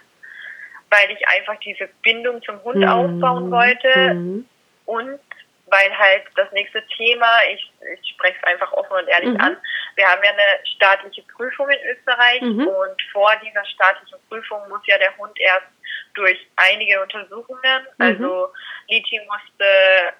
weil 0.90 1.10
ich 1.10 1.28
einfach 1.28 1.56
diese 1.60 1.88
Bindung 2.02 2.42
zum 2.42 2.62
Hund 2.64 2.78
mhm. 2.78 2.88
aufbauen 2.88 3.50
wollte 3.50 4.14
mhm. 4.14 4.46
und 4.86 5.20
weil 5.70 5.98
halt 5.98 6.24
das 6.36 6.50
nächste 6.52 6.84
Thema, 6.88 7.28
ich, 7.52 7.72
ich 7.94 8.10
spreche 8.10 8.36
es 8.40 8.44
einfach 8.44 8.72
offen 8.72 8.92
und 8.92 9.08
ehrlich 9.08 9.30
mhm. 9.30 9.40
an, 9.40 9.56
wir 9.96 10.06
haben 10.06 10.22
ja 10.22 10.30
eine 10.30 10.66
staatliche 10.66 11.22
Prüfung 11.22 11.68
in 11.70 11.96
Österreich 11.96 12.42
mhm. 12.42 12.66
und 12.66 13.02
vor 13.12 13.32
dieser 13.44 13.64
staatlichen 13.64 14.18
Prüfung 14.28 14.68
muss 14.68 14.80
ja 14.86 14.98
der 14.98 15.16
Hund 15.16 15.38
erst 15.38 15.66
durch 16.14 16.38
einige 16.56 17.00
Untersuchungen, 17.00 17.86
also 17.98 18.52
Liti 18.88 19.20
musste 19.26 20.12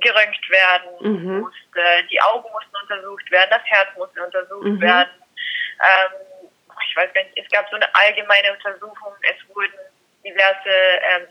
geröntgt 0.00 0.50
werden 0.50 0.90
mhm. 1.00 1.40
musste, 1.40 1.82
die 2.10 2.20
Augen 2.20 2.48
mussten 2.52 2.76
untersucht 2.82 3.30
werden, 3.30 3.50
das 3.50 3.64
Herz 3.64 3.88
musste 3.96 4.22
untersucht 4.24 4.64
mhm. 4.64 4.80
werden. 4.80 5.10
Ähm, 5.80 6.12
ich 6.88 6.96
weiß 6.96 7.12
gar 7.12 7.22
nicht, 7.24 7.38
es 7.38 7.50
gab 7.50 7.68
so 7.70 7.76
eine 7.76 7.92
allgemeine 7.94 8.52
Untersuchung, 8.52 9.12
es 9.22 9.54
wurden 9.54 9.72
diverse 10.24 10.70
ähm, 10.70 11.26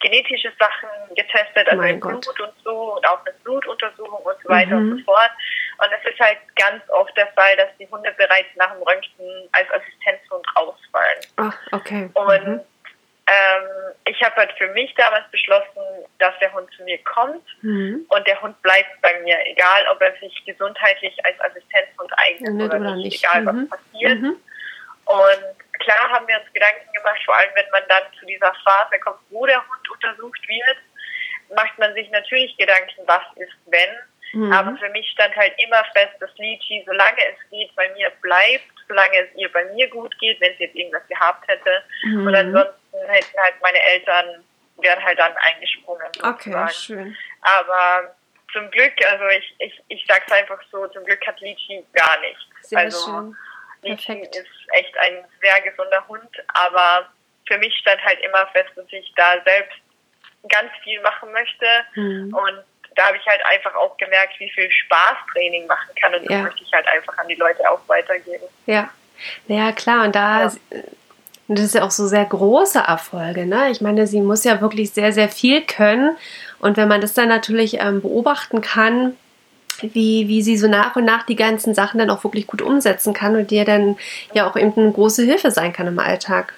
genetische 0.00 0.52
Sachen 0.58 0.88
getestet, 1.14 1.68
also 1.68 1.82
mein 1.82 2.00
Blut 2.00 2.40
und 2.40 2.52
so 2.64 2.96
und 2.96 3.06
auch 3.06 3.24
eine 3.24 3.34
Blutuntersuchung 3.44 4.20
und 4.22 4.36
so 4.42 4.48
weiter 4.48 4.76
mhm. 4.76 4.92
und 4.92 4.98
so 4.98 5.04
fort. 5.04 5.30
Und 5.78 5.88
es 5.92 6.12
ist 6.12 6.20
halt 6.20 6.38
ganz 6.56 6.82
oft 6.90 7.16
der 7.16 7.26
Fall, 7.28 7.56
dass 7.56 7.68
die 7.78 7.88
Hunde 7.88 8.12
bereits 8.16 8.48
nach 8.56 8.72
dem 8.72 8.82
Röntgen 8.82 9.48
als 9.52 9.68
Assistenzhund 9.70 10.46
rausfallen. 10.56 11.20
Ach, 11.36 11.56
okay. 11.72 12.10
Und 12.14 12.46
mhm 12.46 12.60
ähm, 13.28 13.94
ich 14.06 14.22
habe 14.22 14.36
halt 14.36 14.52
für 14.56 14.68
mich 14.68 14.94
damals 14.94 15.30
beschlossen, 15.30 15.82
dass 16.18 16.32
der 16.40 16.52
Hund 16.54 16.68
zu 16.74 16.82
mir 16.84 16.98
kommt 17.04 17.44
mhm. 17.60 18.06
und 18.08 18.26
der 18.26 18.40
Hund 18.40 18.60
bleibt 18.62 19.02
bei 19.02 19.20
mir, 19.20 19.36
egal 19.44 19.84
ob 19.92 20.00
er 20.00 20.14
sich 20.18 20.44
gesundheitlich 20.46 21.14
als 21.26 21.38
Assistenzhund 21.40 22.10
eignet 22.16 22.54
oder, 22.54 22.80
oder, 22.80 22.96
nicht, 22.96 23.22
egal 23.22 23.42
mhm. 23.42 23.68
was 23.70 23.80
passiert. 23.80 24.20
Mhm. 24.20 24.36
Und 25.04 25.67
klar 25.80 26.10
haben 26.10 26.26
wir 26.26 26.38
uns 26.40 26.52
Gedanken 26.52 26.92
gemacht, 26.92 27.20
vor 27.24 27.36
allem 27.36 27.50
wenn 27.54 27.70
man 27.70 27.82
dann 27.88 28.02
zu 28.18 28.26
dieser 28.26 28.52
Phase 28.64 28.98
kommt, 29.00 29.18
wo 29.30 29.46
der 29.46 29.58
Hund 29.58 29.90
untersucht 29.90 30.48
wird, 30.48 30.78
macht 31.54 31.78
man 31.78 31.94
sich 31.94 32.10
natürlich 32.10 32.56
Gedanken, 32.56 33.02
was 33.06 33.22
ist, 33.36 33.56
wenn. 33.66 33.90
Mhm. 34.32 34.52
Aber 34.52 34.76
für 34.76 34.88
mich 34.90 35.08
stand 35.10 35.34
halt 35.36 35.54
immer 35.58 35.82
fest, 35.94 36.14
dass 36.20 36.30
Lichi, 36.36 36.82
solange 36.86 37.18
es 37.18 37.50
geht, 37.50 37.74
bei 37.74 37.88
mir 37.94 38.10
bleibt, 38.20 38.70
solange 38.86 39.16
es 39.18 39.34
ihr 39.36 39.50
bei 39.52 39.64
mir 39.72 39.88
gut 39.88 40.16
geht, 40.18 40.40
wenn 40.40 40.54
sie 40.56 40.64
jetzt 40.64 40.74
irgendwas 40.74 41.06
gehabt 41.08 41.48
hätte. 41.48 41.82
Mhm. 42.04 42.26
Und 42.26 42.34
ansonsten 42.34 42.98
hätten 43.08 43.38
halt 43.40 43.54
meine 43.62 43.82
Eltern, 43.82 44.44
wären 44.78 45.02
halt 45.02 45.18
dann 45.18 45.34
eingesprungen. 45.36 46.06
Sozusagen. 46.14 46.34
Okay, 46.34 46.72
schön. 46.72 47.16
Aber 47.40 48.14
zum 48.52 48.70
Glück, 48.70 48.92
also 49.10 49.26
ich, 49.28 49.54
ich, 49.58 49.82
ich 49.88 50.04
sag's 50.08 50.30
einfach 50.30 50.60
so, 50.70 50.86
zum 50.88 51.04
Glück 51.04 51.26
hat 51.26 51.40
Lichi 51.40 51.84
gar 51.92 52.20
nichts. 52.20 52.42
Sehr 52.62 52.78
also 52.78 53.04
schön. 53.04 53.36
Lichi 53.82 54.20
ist 54.20 54.46
echt 54.72 54.96
ein 54.98 55.24
sehr 55.40 55.60
gesunder 55.62 56.06
Hund, 56.08 56.30
aber 56.48 57.08
für 57.46 57.58
mich 57.58 57.74
stand 57.78 58.02
halt 58.04 58.20
immer 58.20 58.46
fest, 58.48 58.70
dass 58.76 58.86
ich 58.90 59.12
da 59.16 59.40
selbst 59.44 59.78
ganz 60.48 60.70
viel 60.82 61.00
machen 61.02 61.32
möchte 61.32 61.66
mhm. 61.94 62.34
und 62.34 62.64
da 62.94 63.06
habe 63.06 63.16
ich 63.16 63.26
halt 63.26 63.40
einfach 63.46 63.74
auch 63.76 63.96
gemerkt, 63.96 64.34
wie 64.38 64.50
viel 64.50 64.70
Spaß 64.70 65.16
Training 65.32 65.66
machen 65.66 65.94
kann 66.00 66.14
und 66.14 66.28
das 66.28 66.42
möchte 66.42 66.62
ich 66.64 66.72
halt 66.72 66.86
einfach 66.88 67.16
an 67.18 67.28
die 67.28 67.36
Leute 67.36 67.70
auch 67.70 67.80
weitergeben. 67.86 68.44
Ja, 68.66 68.90
ja 69.46 69.72
klar 69.72 70.04
und 70.04 70.14
da 70.14 70.42
ja. 70.42 70.52
das 71.48 71.60
ist 71.60 71.74
ja 71.74 71.84
auch 71.84 71.90
so 71.90 72.06
sehr 72.06 72.24
große 72.24 72.80
Erfolge. 72.80 73.46
Ne? 73.46 73.70
Ich 73.70 73.80
meine, 73.80 74.06
sie 74.06 74.20
muss 74.20 74.44
ja 74.44 74.60
wirklich 74.60 74.92
sehr, 74.92 75.12
sehr 75.12 75.28
viel 75.28 75.62
können 75.64 76.16
und 76.58 76.76
wenn 76.76 76.88
man 76.88 77.00
das 77.00 77.14
dann 77.14 77.28
natürlich 77.28 77.80
ähm, 77.80 78.02
beobachten 78.02 78.60
kann, 78.60 79.16
wie, 79.82 80.28
wie 80.28 80.42
sie 80.42 80.56
so 80.56 80.68
nach 80.68 80.96
und 80.96 81.04
nach 81.04 81.24
die 81.24 81.36
ganzen 81.36 81.74
Sachen 81.74 81.98
dann 81.98 82.10
auch 82.10 82.24
wirklich 82.24 82.46
gut 82.46 82.62
umsetzen 82.62 83.14
kann 83.14 83.36
und 83.36 83.50
dir 83.50 83.64
dann 83.64 83.98
ja 84.32 84.48
auch 84.48 84.56
eben 84.56 84.72
eine 84.76 84.92
große 84.92 85.24
Hilfe 85.24 85.50
sein 85.50 85.72
kann 85.72 85.86
im 85.86 85.98
Alltag. 85.98 86.54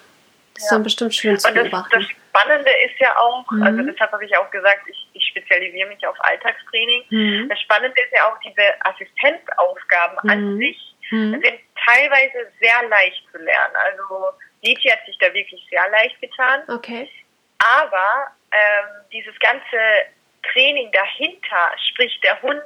Das 0.55 0.65
ja. 0.65 0.67
ist 0.67 0.73
dann 0.73 0.83
bestimmt 0.83 1.15
schön 1.15 1.39
zu 1.39 1.53
beobachten. 1.53 1.91
Das, 1.93 2.07
das 2.07 2.17
Spannende 2.29 2.71
ist 2.85 2.99
ja 2.99 3.17
auch, 3.17 3.51
mhm. 3.51 3.63
also 3.63 3.83
deshalb 3.83 4.13
habe 4.13 4.25
ich 4.25 4.37
auch 4.37 4.51
gesagt, 4.51 4.83
ich, 4.89 5.09
ich 5.15 5.27
spezialisiere 5.29 5.89
mich 5.89 6.07
auf 6.07 6.17
Alltagstraining. 6.21 7.05
Mhm. 7.11 7.49
Das 7.49 7.61
Spannende 7.61 8.01
ist 8.01 8.13
ja 8.15 8.31
auch, 8.31 8.39
diese 8.41 8.63
Assistenzaufgaben 8.85 10.19
mhm. 10.23 10.31
an 10.31 10.59
sich 10.59 10.95
mhm. 11.11 11.33
sind 11.33 11.61
teilweise 11.85 12.51
sehr 12.61 12.89
leicht 12.89 13.23
zu 13.33 13.39
lernen. 13.39 13.75
Also 13.87 14.31
Lichi 14.63 14.89
hat 14.89 15.05
sich 15.07 15.17
da 15.19 15.33
wirklich 15.33 15.67
sehr 15.71 15.89
leicht 15.91 16.21
getan. 16.21 16.63
Okay. 16.69 17.09
Aber 17.59 18.31
ähm, 18.53 19.05
dieses 19.13 19.39
ganze 19.41 19.79
Training 20.53 20.91
dahinter, 20.93 21.71
sprich 21.91 22.19
der 22.23 22.41
Hund 22.43 22.63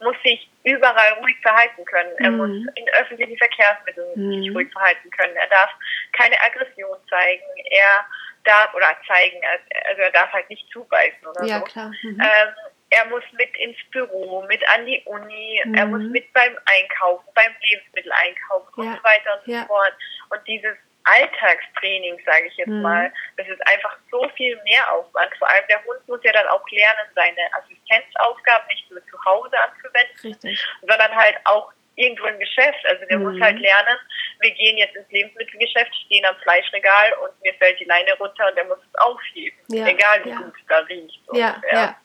muss 0.00 0.16
sich 0.24 0.48
überall 0.64 1.12
ruhig 1.20 1.36
verhalten 1.42 1.84
können. 1.84 2.12
Er 2.18 2.30
mhm. 2.30 2.36
muss 2.36 2.74
in 2.74 2.88
öffentlichen 3.00 3.36
Verkehrsmitteln 3.38 4.08
mhm. 4.14 4.42
sich 4.42 4.54
ruhig 4.54 4.72
verhalten 4.72 5.10
können. 5.10 5.36
Er 5.36 5.48
darf 5.48 5.70
keine 6.12 6.40
Aggression 6.42 6.96
zeigen. 7.08 7.44
Er 7.70 8.06
darf 8.46 8.72
oder 8.74 8.96
zeigen, 9.06 9.40
also 9.88 10.02
er 10.02 10.12
darf 10.12 10.32
halt 10.32 10.48
nicht 10.48 10.66
zubeißen 10.70 11.26
oder 11.26 11.44
ja, 11.44 11.58
so. 11.58 11.64
Klar. 11.64 11.90
Mhm. 12.02 12.20
Ähm, 12.20 12.54
er 12.90 13.04
muss 13.06 13.24
mit 13.32 13.54
ins 13.58 13.76
Büro, 13.90 14.42
mit 14.48 14.62
an 14.70 14.86
die 14.86 15.02
Uni, 15.04 15.60
mhm. 15.64 15.74
er 15.74 15.86
muss 15.86 16.02
mit 16.02 16.32
beim 16.32 16.56
Einkaufen, 16.64 17.26
beim 17.34 17.52
Lebensmitteleinkauf 17.60 18.68
ja. 18.76 18.82
und 18.82 18.96
so 18.96 19.04
weiter 19.04 19.40
und 19.40 19.52
ja. 19.52 19.60
so 19.62 19.66
fort. 19.66 19.92
Und 20.30 20.40
dieses 20.46 20.76
Alltagstraining, 21.06 22.20
sage 22.26 22.46
ich 22.46 22.56
jetzt 22.56 22.68
mhm. 22.68 22.82
mal, 22.82 23.12
das 23.36 23.46
ist 23.48 23.66
einfach 23.66 23.96
so 24.10 24.28
viel 24.36 24.60
mehr 24.64 24.92
Aufwand. 24.92 25.30
Vor 25.38 25.48
allem 25.48 25.64
der 25.68 25.82
Hund 25.84 26.06
muss 26.08 26.20
ja 26.24 26.32
dann 26.32 26.48
auch 26.48 26.68
lernen, 26.70 27.08
seine 27.14 27.40
Assistenzaufgaben 27.54 28.66
nicht 28.68 28.90
nur 28.90 29.04
zu 29.06 29.24
Hause 29.24 29.56
anzuwenden, 29.58 30.20
Richtig. 30.22 30.66
sondern 30.80 31.14
halt 31.14 31.36
auch 31.44 31.72
irgendwo 31.96 32.26
im 32.26 32.38
Geschäft. 32.38 32.84
Also 32.86 33.04
der 33.06 33.18
mhm. 33.18 33.24
muss 33.24 33.40
halt 33.40 33.58
lernen, 33.58 33.96
wir 34.40 34.50
gehen 34.52 34.76
jetzt 34.76 34.96
ins 34.96 35.10
Lebensmittelgeschäft, 35.10 35.94
stehen 36.06 36.24
am 36.26 36.36
Fleischregal 36.36 37.12
und 37.22 37.40
mir 37.42 37.54
fällt 37.54 37.80
die 37.80 37.84
Leine 37.84 38.12
runter 38.18 38.48
und 38.48 38.56
der 38.56 38.64
muss 38.64 38.78
es 38.78 39.00
aufheben. 39.00 39.58
Ja. 39.68 39.86
Egal 39.86 40.24
wie 40.24 40.30
ja. 40.30 40.36
gut 40.36 40.54
es 40.58 40.66
da 40.68 40.78
riecht. 40.78 41.20
Ja, 41.32 41.62
ja. 41.72 41.96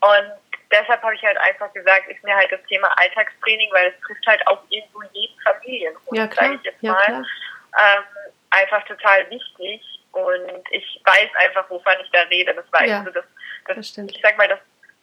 Und 0.00 0.32
deshalb 0.70 1.02
habe 1.02 1.14
ich 1.14 1.22
halt 1.22 1.38
einfach 1.38 1.72
gesagt, 1.72 2.08
ist 2.08 2.22
mir 2.22 2.34
halt 2.34 2.52
das 2.52 2.60
Thema 2.68 2.88
Alltagstraining, 2.98 3.70
weil 3.72 3.88
es 3.88 4.06
trifft 4.06 4.26
halt 4.26 4.46
auch 4.46 4.62
irgendwo 4.68 5.02
jeden 5.12 5.40
Familienhund, 5.40 6.16
ja, 6.16 6.30
sage 6.30 6.54
ich 6.54 6.62
jetzt 6.62 6.82
mal. 6.82 7.24
Ähm, 7.76 8.04
einfach 8.50 8.84
total 8.86 9.28
wichtig. 9.30 9.82
Und 10.12 10.64
ich 10.70 11.00
weiß 11.04 11.28
einfach, 11.46 11.68
wovon 11.70 11.92
ich 12.02 12.10
da 12.10 12.22
rede. 12.22 12.54
Das 12.54 12.64
war 12.72 12.86
ja, 12.86 13.00
also 13.00 13.10
das, 13.10 13.24
das, 13.66 13.94
das 13.94 14.06
ich 14.08 14.20
sag 14.22 14.36
mal, 14.38 14.48
das 14.48 14.58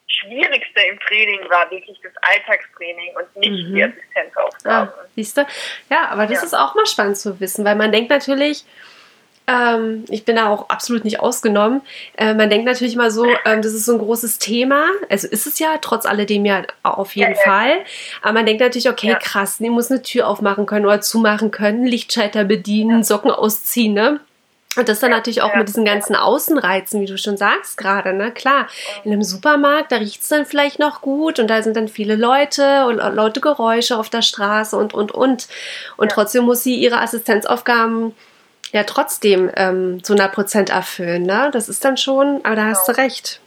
Schwierigste 0.07 0.81
im 0.81 0.99
Training 0.99 1.49
war 1.49 1.69
wirklich 1.71 1.99
das 2.01 2.11
Alltagstraining 2.21 3.15
und 3.15 3.35
nicht 3.35 3.69
mhm. 3.69 3.75
die 3.75 3.83
Assistenzaufgaben. 3.83 4.89
Ah, 4.89 5.05
siehst 5.15 5.37
du? 5.37 5.45
Ja, 5.89 6.07
aber 6.09 6.27
das 6.27 6.39
ja. 6.39 6.43
ist 6.43 6.53
auch 6.53 6.75
mal 6.75 6.85
spannend 6.85 7.17
zu 7.17 7.39
wissen, 7.39 7.65
weil 7.65 7.75
man 7.75 7.91
denkt 7.91 8.09
natürlich, 8.09 8.65
ähm, 9.47 10.05
ich 10.09 10.25
bin 10.25 10.37
da 10.37 10.49
auch 10.49 10.69
absolut 10.69 11.03
nicht 11.03 11.19
ausgenommen. 11.19 11.81
Äh, 12.17 12.33
man 12.33 12.49
denkt 12.49 12.65
natürlich 12.65 12.95
mal 12.95 13.11
so, 13.11 13.25
ähm, 13.45 13.61
das 13.61 13.73
ist 13.73 13.85
so 13.85 13.93
ein 13.93 13.99
großes 13.99 14.39
Thema. 14.39 14.85
Also 15.09 15.27
ist 15.27 15.45
es 15.45 15.59
ja, 15.59 15.77
trotz 15.81 16.05
alledem 16.05 16.45
ja 16.45 16.63
auf 16.81 17.15
jeden 17.15 17.35
ja, 17.35 17.41
Fall. 17.41 17.71
Aber 18.21 18.33
man 18.33 18.45
denkt 18.45 18.61
natürlich, 18.61 18.89
okay, 18.89 19.09
ja. 19.09 19.19
krass, 19.19 19.57
die 19.59 19.69
muss 19.69 19.91
eine 19.91 20.01
Tür 20.01 20.27
aufmachen 20.27 20.65
können 20.65 20.85
oder 20.85 21.01
zumachen 21.01 21.51
können, 21.51 21.85
Lichtschalter 21.85 22.43
bedienen, 22.43 23.03
Socken 23.03 23.31
ausziehen, 23.31 23.93
ne? 23.93 24.19
Und 24.77 24.89
das 24.89 24.99
dann 24.99 25.11
natürlich 25.11 25.41
auch 25.41 25.55
mit 25.55 25.69
diesen 25.69 25.85
ganzen 25.85 26.17
Außenreizen, 26.17 26.99
wie 26.99 27.05
du 27.05 27.17
schon 27.17 27.37
sagst 27.37 27.77
gerade, 27.77 28.11
ne? 28.11 28.31
Klar, 28.31 28.67
in 29.05 29.13
einem 29.13 29.23
Supermarkt, 29.23 29.91
da 29.91 29.97
riecht 29.97 30.21
es 30.21 30.27
dann 30.27 30.45
vielleicht 30.45 30.79
noch 30.79 30.99
gut 30.99 31.39
und 31.39 31.47
da 31.47 31.61
sind 31.61 31.77
dann 31.77 31.87
viele 31.87 32.15
Leute 32.15 32.85
und 32.87 32.97
laute 32.97 33.39
Geräusche 33.39 33.97
auf 33.97 34.09
der 34.09 34.21
Straße 34.21 34.75
und, 34.75 34.93
und, 34.93 35.13
und. 35.13 35.47
Und 35.95 36.11
trotzdem 36.11 36.43
muss 36.43 36.63
sie 36.63 36.75
ihre 36.75 36.99
Assistenzaufgaben 36.99 38.13
ja 38.71 38.83
trotzdem 38.83 39.49
ähm, 39.55 40.03
zu 40.03 40.13
einer 40.13 40.27
Prozent 40.27 40.69
erfüllen. 40.69 41.23
Ne? 41.23 41.49
Das 41.53 41.69
ist 41.69 41.85
dann 41.85 41.97
schon, 41.97 42.41
aber 42.43 42.55
da 42.55 42.63
genau. 42.63 42.77
hast 42.77 42.87
du 42.87 42.91
recht. 42.97 43.39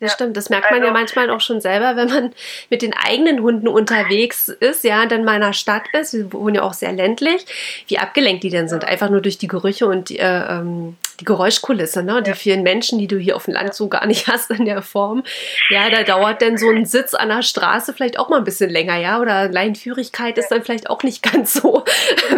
Das 0.00 0.12
ja. 0.12 0.14
stimmt, 0.14 0.36
das 0.38 0.48
merkt 0.48 0.70
man 0.70 0.80
also, 0.80 0.86
ja 0.86 0.92
manchmal 0.92 1.28
auch 1.28 1.42
schon 1.42 1.60
selber, 1.60 1.94
wenn 1.94 2.08
man 2.08 2.32
mit 2.70 2.80
den 2.80 2.94
eigenen 2.94 3.42
Hunden 3.42 3.68
unterwegs 3.68 4.48
ist, 4.48 4.82
ja, 4.82 5.04
dann 5.04 5.24
mal 5.24 5.36
in 5.36 5.42
einer 5.42 5.52
Stadt 5.52 5.82
ist, 5.92 6.14
wir 6.14 6.32
wohnen 6.32 6.54
ja 6.54 6.62
auch 6.62 6.72
sehr 6.72 6.92
ländlich, 6.92 7.44
wie 7.86 7.98
abgelenkt 7.98 8.42
die 8.42 8.48
denn 8.48 8.66
sind, 8.66 8.84
einfach 8.84 9.10
nur 9.10 9.20
durch 9.20 9.36
die 9.36 9.46
Gerüche 9.46 9.86
und 9.86 10.08
die, 10.08 10.18
äh, 10.18 10.58
ähm, 10.58 10.96
die 11.20 11.26
Geräuschkulisse, 11.26 12.02
ne? 12.02 12.22
die 12.22 12.32
vielen 12.32 12.62
Menschen, 12.62 12.98
die 12.98 13.08
du 13.08 13.18
hier 13.18 13.36
auf 13.36 13.44
dem 13.44 13.52
Land 13.52 13.74
so 13.74 13.88
gar 13.88 14.06
nicht 14.06 14.26
hast 14.26 14.50
in 14.50 14.64
der 14.64 14.80
Form. 14.80 15.22
Ja, 15.68 15.90
da 15.90 16.02
dauert 16.02 16.40
denn 16.40 16.56
so 16.56 16.70
ein 16.70 16.86
Sitz 16.86 17.12
an 17.12 17.28
der 17.28 17.42
Straße 17.42 17.92
vielleicht 17.92 18.18
auch 18.18 18.30
mal 18.30 18.38
ein 18.38 18.44
bisschen 18.44 18.70
länger, 18.70 18.96
ja, 18.96 19.20
oder 19.20 19.50
Leinführigkeit 19.50 20.38
ist 20.38 20.48
dann 20.48 20.62
vielleicht 20.62 20.88
auch 20.88 21.02
nicht 21.02 21.22
ganz 21.30 21.52
so, 21.52 21.84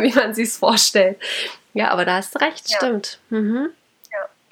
wie 0.01 0.12
man 0.12 0.35
sich 0.35 0.48
es 0.48 0.57
vorstellt. 0.57 1.16
Ja, 1.75 1.90
aber 1.90 2.05
da 2.05 2.16
hast 2.16 2.35
du 2.35 2.40
recht, 2.40 2.68
ja. 2.70 2.77
stimmt. 2.77 3.18
Mhm. 3.31 3.70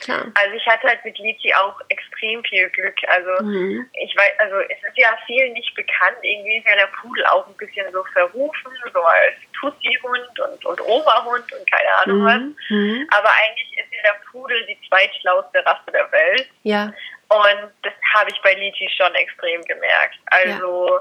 Klar. 0.00 0.26
Also 0.34 0.54
ich 0.54 0.66
hatte 0.66 0.88
halt 0.88 1.04
mit 1.04 1.18
Lichi 1.18 1.54
auch 1.54 1.80
extrem 1.88 2.42
viel 2.44 2.68
Glück. 2.70 2.96
Also 3.06 3.44
mhm. 3.44 3.88
ich 3.94 4.16
weiß, 4.16 4.32
also 4.38 4.60
es 4.60 4.78
ist 4.82 4.96
ja 4.96 5.16
vielen 5.26 5.52
nicht 5.52 5.74
bekannt. 5.74 6.16
Irgendwie 6.22 6.58
ist 6.58 6.66
ja 6.66 6.76
der 6.76 6.88
Pudel 7.00 7.24
auch 7.26 7.46
ein 7.46 7.56
bisschen 7.56 7.90
so 7.92 8.04
verrufen, 8.12 8.72
so 8.92 9.00
als 9.00 9.36
Tussi-Hund 9.60 10.40
und, 10.40 10.64
und 10.64 10.80
Oma-Hund 10.80 11.52
und 11.52 11.70
keine 11.70 11.96
Ahnung 11.96 12.20
mhm. 12.20 12.26
was. 12.26 12.70
Mhm. 12.70 13.08
Aber 13.16 13.30
eigentlich 13.30 13.78
ist 13.78 13.92
ja 13.92 14.12
der 14.12 14.20
Pudel 14.30 14.66
die 14.66 14.78
zweitschlauste 14.88 15.64
Rasse 15.64 15.90
der 15.92 16.10
Welt. 16.12 16.48
Ja. 16.62 16.92
Und 17.28 17.70
das 17.82 17.92
habe 18.14 18.30
ich 18.30 18.40
bei 18.42 18.54
Lichi 18.54 18.88
schon 18.96 19.14
extrem 19.14 19.62
gemerkt. 19.64 20.18
Also 20.26 20.88
ja 20.88 21.00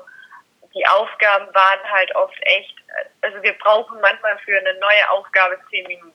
die 0.75 0.88
Aufgaben 0.88 1.53
waren 1.53 1.91
halt 1.91 2.15
oft 2.15 2.38
echt, 2.41 2.75
also 3.21 3.41
wir 3.41 3.53
brauchen 3.53 3.99
manchmal 4.01 4.38
für 4.39 4.57
eine 4.57 4.73
neue 4.79 5.09
Aufgabe 5.09 5.57
zehn 5.69 5.88
Minuten. 5.88 6.13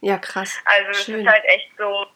Ja, 0.00 0.18
krass. 0.18 0.60
Also 0.64 0.90
es 0.90 1.08
ist 1.08 1.26
halt 1.26 1.44
echt 1.44 1.70
so. 1.78 2.06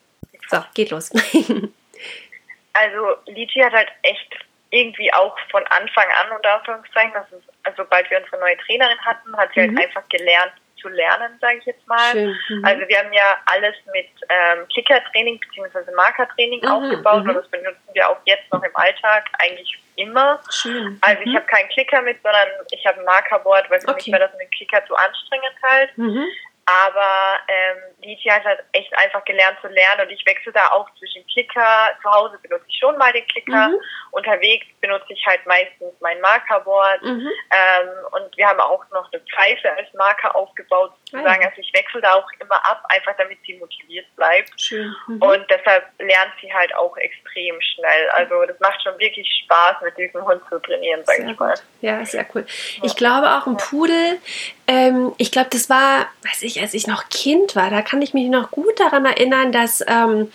So, 0.50 0.64
geht 0.74 0.90
los. 0.90 1.10
also 2.72 3.16
Lichi 3.26 3.60
hat 3.60 3.72
halt 3.72 3.88
echt 4.02 4.34
irgendwie 4.70 5.12
auch 5.12 5.36
von 5.50 5.64
Anfang 5.68 6.06
an, 6.20 6.36
unter 6.36 6.54
Anführungszeichen, 6.58 7.12
das 7.12 7.30
ist, 7.32 7.48
also 7.62 7.84
sobald 7.84 8.10
wir 8.10 8.18
unsere 8.18 8.38
neue 8.38 8.56
Trainerin 8.58 8.98
hatten, 8.98 9.36
hat 9.36 9.50
sie 9.54 9.60
halt 9.60 9.70
mhm. 9.70 9.78
halt 9.78 9.88
einfach 9.88 10.08
gelernt, 10.08 10.52
zu 10.80 10.88
lernen, 10.88 11.38
sage 11.40 11.58
ich 11.58 11.66
jetzt 11.66 11.86
mal. 11.86 12.14
Mhm. 12.14 12.64
Also 12.64 12.88
wir 12.88 12.98
haben 12.98 13.12
ja 13.12 13.36
alles 13.46 13.76
mit 13.92 14.08
ähm, 14.28 14.66
Klickertraining 14.72 15.38
bzw. 15.38 15.92
Markertraining 15.94 16.60
mhm. 16.62 16.68
aufgebaut 16.68 17.24
mhm. 17.24 17.30
und 17.30 17.34
das 17.36 17.48
benutzen 17.48 17.88
wir 17.92 18.08
auch 18.08 18.18
jetzt 18.24 18.50
noch 18.52 18.62
im 18.62 18.74
Alltag 18.74 19.28
eigentlich 19.38 19.78
immer. 19.96 20.40
Schön. 20.50 20.98
Also 21.02 21.20
ich 21.22 21.28
mhm. 21.28 21.36
habe 21.36 21.46
keinen 21.46 21.68
Klicker 21.68 22.00
mit, 22.02 22.22
sondern 22.22 22.48
ich 22.70 22.86
habe 22.86 22.98
ein 22.98 23.04
Markerboard, 23.04 23.70
weil 23.70 23.80
für 23.80 23.88
okay. 23.88 24.10
mich 24.10 24.12
war 24.12 24.20
das 24.20 24.32
mit 24.32 24.42
dem 24.42 24.50
Klicker 24.50 24.84
zu 24.86 24.94
anstrengend 24.94 25.54
halt. 25.70 25.98
Mhm. 25.98 26.26
Aber 26.70 27.38
ähm, 27.48 27.78
Liti 28.02 28.28
hat 28.28 28.44
halt 28.44 28.60
echt 28.72 28.96
einfach 28.96 29.24
gelernt 29.24 29.58
zu 29.60 29.68
lernen 29.68 30.02
und 30.02 30.10
ich 30.10 30.24
wechsle 30.26 30.52
da 30.52 30.70
auch 30.70 30.88
zwischen 30.98 31.26
Klicker. 31.26 31.90
Zu 32.02 32.10
Hause 32.10 32.38
benutze 32.42 32.64
ich 32.68 32.78
schon 32.78 32.96
mal 32.96 33.12
den 33.12 33.26
Klicker. 33.26 33.68
Mhm. 33.68 33.80
Unterwegs 34.12 34.66
benutze 34.80 35.12
ich 35.12 35.24
halt 35.26 35.44
meistens 35.46 35.92
mein 36.00 36.20
Markerboard. 36.20 37.02
Mhm. 37.02 37.28
Ähm, 37.28 37.88
und 38.12 38.36
wir 38.36 38.46
haben 38.46 38.60
auch 38.60 38.84
noch 38.90 39.10
eine 39.12 39.22
Pfeife 39.22 39.70
als 39.76 39.92
Marker 39.94 40.34
aufgebaut, 40.36 40.92
sozusagen. 41.04 41.42
Ah, 41.42 41.48
Also 41.48 41.60
ich 41.60 41.72
wechsle 41.74 42.00
da 42.00 42.12
auch 42.14 42.28
immer 42.38 42.56
ab, 42.64 42.84
einfach 42.88 43.14
damit 43.16 43.38
sie 43.46 43.54
motiviert 43.54 44.06
bleibt. 44.16 44.60
Schön. 44.60 44.94
Mhm. 45.08 45.22
Und 45.22 45.50
deshalb 45.50 45.84
lernt 45.98 46.32
sie 46.40 46.52
halt 46.52 46.74
auch 46.74 46.96
extrem 46.96 47.60
schnell. 47.60 48.10
Also 48.10 48.44
das 48.46 48.58
macht 48.60 48.82
schon 48.82 48.98
wirklich 48.98 49.28
Spaß, 49.44 49.76
mit 49.82 49.96
diesem 49.96 50.24
Hund 50.24 50.42
zu 50.48 50.58
trainieren, 50.60 51.02
sag 51.04 51.16
sehr 51.16 51.28
ich 51.28 51.38
mal. 51.38 51.50
Gut. 51.54 51.62
Ja, 51.80 52.04
sehr 52.04 52.26
cool. 52.34 52.46
Ich 52.82 52.96
glaube 52.96 53.28
auch 53.28 53.46
ein 53.46 53.56
Pudel, 53.56 54.18
ähm, 54.66 55.14
ich 55.18 55.32
glaube, 55.32 55.48
das 55.50 55.68
war, 55.68 56.08
weiß 56.22 56.42
ich, 56.42 56.59
als 56.60 56.74
ich 56.74 56.86
noch 56.86 57.08
Kind 57.08 57.56
war, 57.56 57.70
da 57.70 57.82
kann 57.82 58.02
ich 58.02 58.14
mich 58.14 58.28
noch 58.28 58.50
gut 58.50 58.78
daran 58.78 59.04
erinnern, 59.04 59.52
dass 59.52 59.84
ähm, 59.86 60.30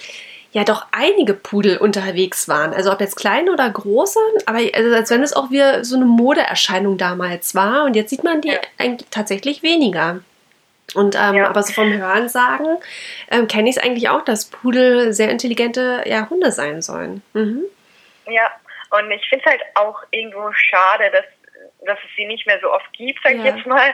ja 0.52 0.64
doch 0.64 0.86
einige 0.92 1.34
Pudel 1.34 1.78
unterwegs 1.78 2.48
waren. 2.48 2.74
Also 2.74 2.92
ob 2.92 3.02
jetzt 3.02 3.18
kleine 3.18 3.52
oder 3.52 3.70
große, 3.70 4.20
aber 4.46 4.60
also 4.74 4.96
als 4.96 5.10
wenn 5.10 5.22
es 5.22 5.34
auch 5.34 5.52
wieder 5.52 5.84
so 5.84 5.98
eine 5.98 6.06
Modeerscheinung 6.06 6.98
damals 6.98 7.56
war. 7.56 7.84
Und 7.84 7.96
jetzt 7.96 8.10
sieht 8.10 8.24
man 8.24 8.42
die 8.42 8.50
ja. 8.50 8.60
eigentlich 8.78 9.10
tatsächlich 9.12 9.64
weniger. 9.64 10.22
Und 10.94 11.16
ähm, 11.16 11.36
ja. 11.36 11.50
aber 11.50 11.62
so 11.62 11.74
vom 11.74 11.92
Hören 11.92 12.30
sagen 12.30 12.78
ähm, 13.32 13.48
kenne 13.48 13.70
ich 13.70 13.76
es 13.76 13.84
eigentlich 13.84 14.08
auch, 14.08 14.24
dass 14.24 14.46
Pudel 14.46 15.12
sehr 15.14 15.30
intelligente 15.30 16.04
ja, 16.06 16.30
Hunde 16.30 16.52
sein 16.52 16.82
sollen. 16.82 17.22
Mhm. 17.34 17.64
Ja, 18.28 18.50
und 18.92 19.12
ich 19.12 19.28
finde 19.28 19.44
es 19.46 19.52
halt 19.52 19.62
auch 19.76 20.04
irgendwo 20.12 20.54
schade, 20.54 21.12
dass, 21.12 21.26
dass 21.86 22.00
es 22.00 22.16
sie 22.16 22.26
nicht 22.26 22.46
mehr 22.48 22.60
so 22.62 22.72
oft 22.72 22.92
gibt, 22.94 23.20
sag 23.24 23.34
ja. 23.34 23.40
ich 23.40 23.56
jetzt 23.56 23.66
mal. 23.68 23.94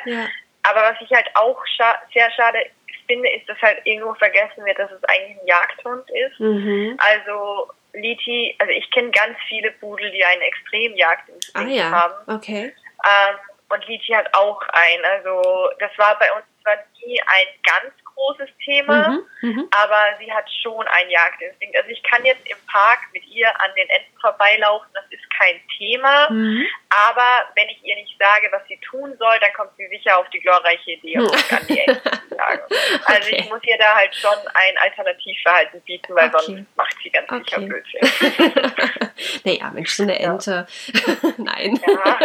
Aber 0.63 0.81
was 0.81 0.95
ich 1.01 1.11
halt 1.11 1.27
auch 1.35 1.57
scha 1.75 2.01
sehr 2.13 2.29
schade 2.31 2.59
finde, 3.07 3.29
ist, 3.29 3.47
dass 3.49 3.61
halt 3.61 3.79
irgendwo 3.83 4.13
vergessen 4.13 4.63
wird, 4.65 4.79
dass 4.79 4.91
es 4.91 5.03
eigentlich 5.05 5.37
ein 5.41 5.47
Jagdhund 5.47 6.09
ist. 6.09 6.39
Mhm. 6.39 6.97
Also 6.97 7.71
Liti, 7.93 8.55
also 8.59 8.71
ich 8.71 8.89
kenne 8.91 9.11
ganz 9.11 9.37
viele 9.47 9.71
Pudel, 9.71 10.11
die 10.11 10.23
einen 10.23 10.41
extrem 10.41 10.95
Jagdinstinkt 10.95 11.69
ah, 11.69 11.73
ja. 11.73 11.91
haben. 11.91 12.37
Okay. 12.37 12.73
Ähm, 13.05 13.35
und 13.69 13.87
Liti 13.87 14.13
hat 14.13 14.33
auch 14.33 14.61
einen. 14.69 15.05
Also 15.05 15.69
das 15.79 15.91
war 15.97 16.17
bei 16.19 16.31
uns 16.33 16.45
zwar 16.61 16.77
nie 17.03 17.19
ein 17.21 17.47
ganz 17.63 17.93
großes 18.21 18.49
Thema, 18.63 19.09
mhm, 19.09 19.49
mhm, 19.49 19.67
aber 19.71 20.17
sie 20.19 20.31
hat 20.31 20.45
schon 20.61 20.85
einen 20.87 21.09
Jagdinstinkt. 21.09 21.75
Also 21.75 21.89
ich 21.89 22.03
kann 22.03 22.23
jetzt 22.25 22.47
im 22.49 22.57
Park 22.71 22.99
mit 23.13 23.25
ihr 23.27 23.49
an 23.61 23.71
den 23.75 23.89
Enten 23.89 24.19
vorbeilaufen, 24.19 24.87
das 24.93 25.05
ist 25.09 25.23
kein 25.37 25.59
Thema, 25.77 26.29
mhm. 26.29 26.65
aber 26.89 27.49
wenn 27.55 27.69
ich 27.69 27.83
ihr 27.83 27.95
nicht 27.95 28.15
sage, 28.19 28.47
was 28.51 28.61
sie 28.67 28.77
tun 28.77 29.15
soll, 29.17 29.39
dann 29.39 29.53
kommt 29.53 29.71
sie 29.77 29.87
sicher 29.87 30.17
auf 30.17 30.29
die 30.29 30.39
glorreiche 30.39 30.91
Idee, 30.91 31.19
um 31.19 31.27
an 31.27 31.67
die 31.67 31.79
Enten 31.79 32.01
zu 32.29 32.35
sagen. 32.35 32.61
Also 33.05 33.27
okay. 33.27 33.37
ich 33.39 33.49
muss 33.49 33.61
ihr 33.63 33.77
da 33.77 33.95
halt 33.95 34.15
schon 34.15 34.37
ein 34.53 34.77
Alternativverhalten 34.77 35.81
bieten, 35.81 36.15
weil 36.15 36.27
okay. 36.27 36.43
sonst 36.45 36.77
macht 36.77 36.95
sie 37.03 37.09
ganz 37.09 37.29
okay. 37.29 37.43
sicher 37.43 37.61
Blödsinn. 37.61 39.11
naja, 39.43 39.71
Mensch, 39.71 39.93
so 39.93 40.03
eine 40.03 40.19
Ente. 40.19 40.67
Ja. 40.93 41.33
Nein. 41.37 41.79
Ja. 41.85 42.19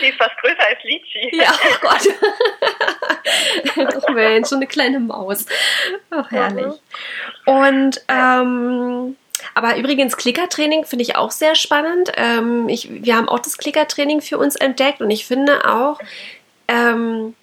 Die 0.00 0.06
ist 0.08 0.18
fast 0.18 0.36
größer 0.40 0.66
als 0.66 0.82
Litchi. 0.84 1.36
Ja, 1.36 1.52
oh 1.52 1.76
Gott. 1.80 2.08
oh 4.08 4.12
Mensch, 4.12 4.48
so 4.48 4.56
eine 4.56 4.66
kleine 4.66 5.00
Maus. 5.00 5.46
Ach, 6.10 6.30
herrlich. 6.30 6.74
Und, 7.44 8.02
ähm, 8.08 9.16
aber 9.54 9.76
übrigens, 9.76 10.16
Klickertraining 10.16 10.84
finde 10.84 11.02
ich 11.02 11.16
auch 11.16 11.30
sehr 11.30 11.54
spannend. 11.54 12.12
Ähm, 12.16 12.68
ich, 12.68 12.88
wir 12.90 13.16
haben 13.16 13.28
auch 13.28 13.40
das 13.40 13.58
Klickertraining 13.58 14.20
für 14.20 14.38
uns 14.38 14.56
entdeckt 14.56 15.00
und 15.00 15.10
ich 15.10 15.26
finde 15.26 15.64
auch, 15.68 15.98
ähm, 16.68 17.34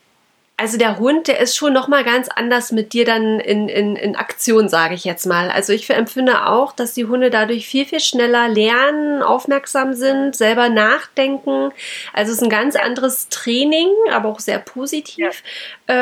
also 0.58 0.78
der 0.78 1.00
Hund, 1.00 1.28
der 1.28 1.40
ist 1.40 1.58
schon 1.58 1.74
noch 1.74 1.88
mal 1.88 2.04
ganz 2.04 2.30
anders 2.30 2.72
mit 2.72 2.94
dir 2.94 3.04
dann 3.04 3.40
in, 3.42 3.68
in, 3.68 3.96
in 3.98 4.16
Aktion, 4.16 4.70
sage 4.70 4.96
ich 4.96 5.04
jetzt 5.04 5.26
mal. 5.26 5.50
Also 5.52 5.74
ich 5.74 5.90
empfinde 5.90 6.48
auch, 6.48 6.72
dass 6.72 6.94
die 6.94 7.06
Hunde 7.06 7.30
dadurch 7.30 7.68
viel, 7.68 7.86
viel 7.86 8.00
schneller 8.00 8.48
lernen, 8.48 9.22
aufmerksam 9.22 9.94
sind, 9.94 10.36
selber 10.36 10.70
nachdenken. 10.70 11.72
Also 12.14 12.32
es 12.32 12.38
ist 12.38 12.44
ein 12.44 12.50
ganz 12.50 12.78
anderes 12.78 13.28
Training, 13.28 13.90
aber 14.12 14.30
auch 14.30 14.40
sehr 14.40 14.60
positiv, 14.60 15.18
ja. 15.18 15.30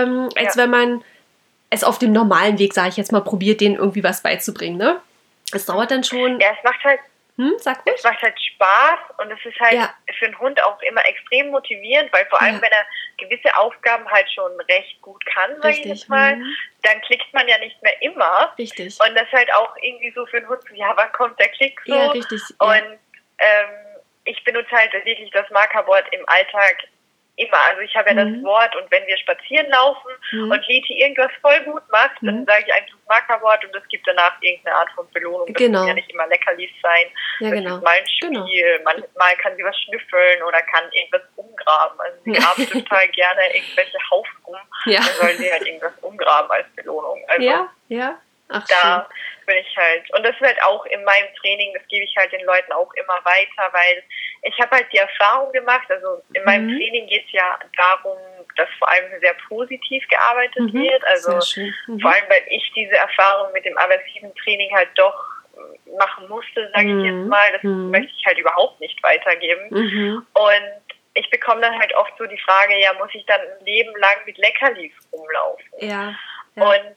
ähm, 0.03 0.29
als 0.35 0.55
ja. 0.55 0.63
wenn 0.63 0.69
man 0.69 1.03
es 1.71 1.83
auf 1.83 1.97
dem 1.97 2.11
normalen 2.11 2.59
Weg, 2.59 2.75
sage 2.75 2.89
ich 2.89 2.97
jetzt 2.97 3.11
mal, 3.11 3.21
probiert, 3.21 3.59
denen 3.59 3.75
irgendwie 3.75 4.03
was 4.03 4.21
beizubringen. 4.21 4.77
Ne? 4.77 4.97
Es 5.51 5.65
dauert 5.65 5.89
dann 5.89 6.03
schon. 6.03 6.39
Ja, 6.39 6.49
es 6.55 6.63
macht 6.63 6.83
halt 6.83 6.99
hm, 7.35 7.53
sag 7.57 7.81
es 7.85 8.03
macht 8.03 8.21
halt 8.21 8.39
Spaß 8.39 8.99
und 9.17 9.31
es 9.31 9.43
ist 9.43 9.59
halt 9.59 9.73
ja. 9.73 9.93
für 10.19 10.25
einen 10.25 10.39
Hund 10.39 10.61
auch 10.63 10.79
immer 10.83 11.03
extrem 11.07 11.49
motivierend, 11.49 12.13
weil 12.13 12.25
vor 12.27 12.39
allem, 12.39 12.55
ja. 12.55 12.61
wenn 12.61 12.71
er 12.71 12.85
gewisse 13.17 13.57
Aufgaben 13.57 14.07
halt 14.09 14.29
schon 14.31 14.51
recht 14.69 15.01
gut 15.01 15.25
kann, 15.25 15.51
sag 15.61 15.71
ich 15.71 15.85
jetzt 15.85 16.09
mal, 16.09 16.35
mhm. 16.35 16.55
dann 16.83 17.01
klickt 17.01 17.33
man 17.33 17.47
ja 17.47 17.57
nicht 17.57 17.81
mehr 17.81 17.99
immer. 18.03 18.53
Richtig. 18.57 18.99
Und 18.99 19.15
das 19.15 19.23
ist 19.23 19.33
halt 19.33 19.51
auch 19.55 19.75
irgendwie 19.81 20.11
so 20.11 20.25
für 20.27 20.37
einen 20.37 20.47
Hund, 20.47 20.61
ja, 20.73 20.93
wann 20.95 21.11
kommt 21.13 21.39
der 21.39 21.49
Klick 21.49 21.81
so? 21.85 21.95
Ja, 21.95 22.11
richtig. 22.11 22.41
Und 22.59 22.99
ähm, 23.39 23.69
ich 24.25 24.43
benutze 24.43 24.71
halt 24.71 24.93
wirklich 24.93 25.31
das 25.31 25.49
Markerboard 25.49 26.05
im 26.13 26.27
Alltag 26.27 26.83
immer. 27.35 27.65
Also 27.69 27.81
ich 27.81 27.95
habe 27.95 28.09
ja 28.09 28.25
mhm. 28.25 28.35
das 28.35 28.43
Wort 28.43 28.75
und 28.75 28.89
wenn 28.91 29.05
wir 29.07 29.17
spazieren 29.17 29.69
laufen 29.69 30.11
mhm. 30.31 30.51
und 30.51 30.67
Liti 30.67 31.01
irgendwas 31.01 31.31
voll 31.41 31.59
gut 31.61 31.83
macht, 31.91 32.21
mhm. 32.21 32.27
dann 32.27 32.45
sage 32.45 32.65
ich 32.67 32.73
einfach 32.73 32.91
das 32.91 33.07
Markerwort 33.07 33.65
und 33.65 33.75
es 33.75 33.87
gibt 33.87 34.07
danach 34.07 34.33
irgendeine 34.41 34.75
Art 34.75 34.89
von 34.95 35.09
Belohnung. 35.11 35.47
Das 35.47 35.55
genau. 35.55 35.79
muss 35.79 35.87
ja 35.87 35.93
nicht 35.95 36.11
immer 36.11 36.27
Leckerlis 36.27 36.71
sein. 36.81 37.05
Ja, 37.39 37.49
das 37.49 37.59
genau. 37.59 37.75
ist 37.77 37.83
mal 37.83 37.95
ein 37.97 38.07
Spiel. 38.07 38.29
Genau. 38.29 38.83
Manchmal 38.83 39.35
kann 39.37 39.55
sie 39.55 39.63
was 39.63 39.77
schnüffeln 39.81 40.43
oder 40.43 40.61
kann 40.61 40.83
irgendwas 40.91 41.21
umgraben. 41.35 41.99
Also 41.99 42.17
sie 42.23 42.31
graben 42.39 42.69
total 42.69 43.07
gerne 43.09 43.41
irgendwelche 43.53 43.97
Haufen 44.11 44.37
um. 44.43 44.57
Ja. 44.85 44.99
Dann 44.99 45.15
sollen 45.15 45.37
sie 45.37 45.51
halt 45.51 45.65
irgendwas 45.65 45.93
umgraben 46.01 46.51
als 46.51 46.67
Belohnung. 46.75 47.23
Also 47.27 47.43
ja, 47.43 47.69
ja. 47.87 48.19
Ach, 48.49 48.63
da 48.67 49.07
schön. 49.09 49.45
bin 49.45 49.57
ich 49.57 49.77
halt. 49.77 50.13
Und 50.13 50.23
das 50.23 50.35
ist 50.35 50.41
halt 50.41 50.61
auch 50.63 50.85
in 50.85 51.03
meinem 51.03 51.33
Training, 51.39 51.73
das 51.73 51.87
gebe 51.87 52.03
ich 52.03 52.15
halt 52.17 52.31
den 52.31 52.45
Leuten 52.45 52.71
auch 52.73 52.91
immer 52.93 53.19
weiter, 53.23 53.71
weil 53.71 54.03
ich 54.43 54.59
habe 54.59 54.75
halt 54.75 54.87
die 54.91 54.97
Erfahrung 54.97 55.51
gemacht, 55.51 55.89
also 55.89 56.21
in 56.33 56.43
meinem 56.43 56.67
mhm. 56.67 56.77
Training 56.77 57.07
geht 57.07 57.25
es 57.25 57.31
ja 57.31 57.57
darum, 57.77 58.17
dass 58.55 58.69
vor 58.77 58.89
allem 58.89 59.19
sehr 59.21 59.35
positiv 59.47 60.07
gearbeitet 60.07 60.73
mhm. 60.73 60.73
wird. 60.73 61.03
Also 61.05 61.31
mhm. 61.87 61.99
vor 61.99 62.11
allem, 62.13 62.25
weil 62.29 62.43
ich 62.49 62.71
diese 62.75 62.95
Erfahrung 62.95 63.51
mit 63.53 63.65
dem 63.65 63.77
aversiven 63.77 64.33
Training 64.35 64.75
halt 64.75 64.89
doch 64.95 65.33
machen 65.97 66.27
musste, 66.27 66.69
sage 66.73 66.87
ich 66.87 67.05
jetzt 67.05 67.13
mhm. 67.13 67.27
mal. 67.27 67.51
Das 67.53 67.63
mhm. 67.63 67.91
möchte 67.91 68.11
ich 68.17 68.25
halt 68.25 68.37
überhaupt 68.37 68.79
nicht 68.79 69.01
weitergeben. 69.03 69.69
Mhm. 69.69 70.27
Und 70.33 70.81
ich 71.13 71.29
bekomme 71.29 71.61
dann 71.61 71.77
halt 71.77 71.93
oft 71.95 72.13
so 72.17 72.25
die 72.25 72.39
Frage, 72.39 72.79
ja, 72.79 72.93
muss 72.93 73.09
ich 73.13 73.25
dann 73.25 73.39
ein 73.39 73.65
Leben 73.65 73.93
lang 73.97 74.17
mit 74.25 74.37
Leckerlis 74.37 74.91
rumlaufen? 75.11 75.65
Ja. 75.79 76.15
ja. 76.55 76.63
Und 76.63 76.95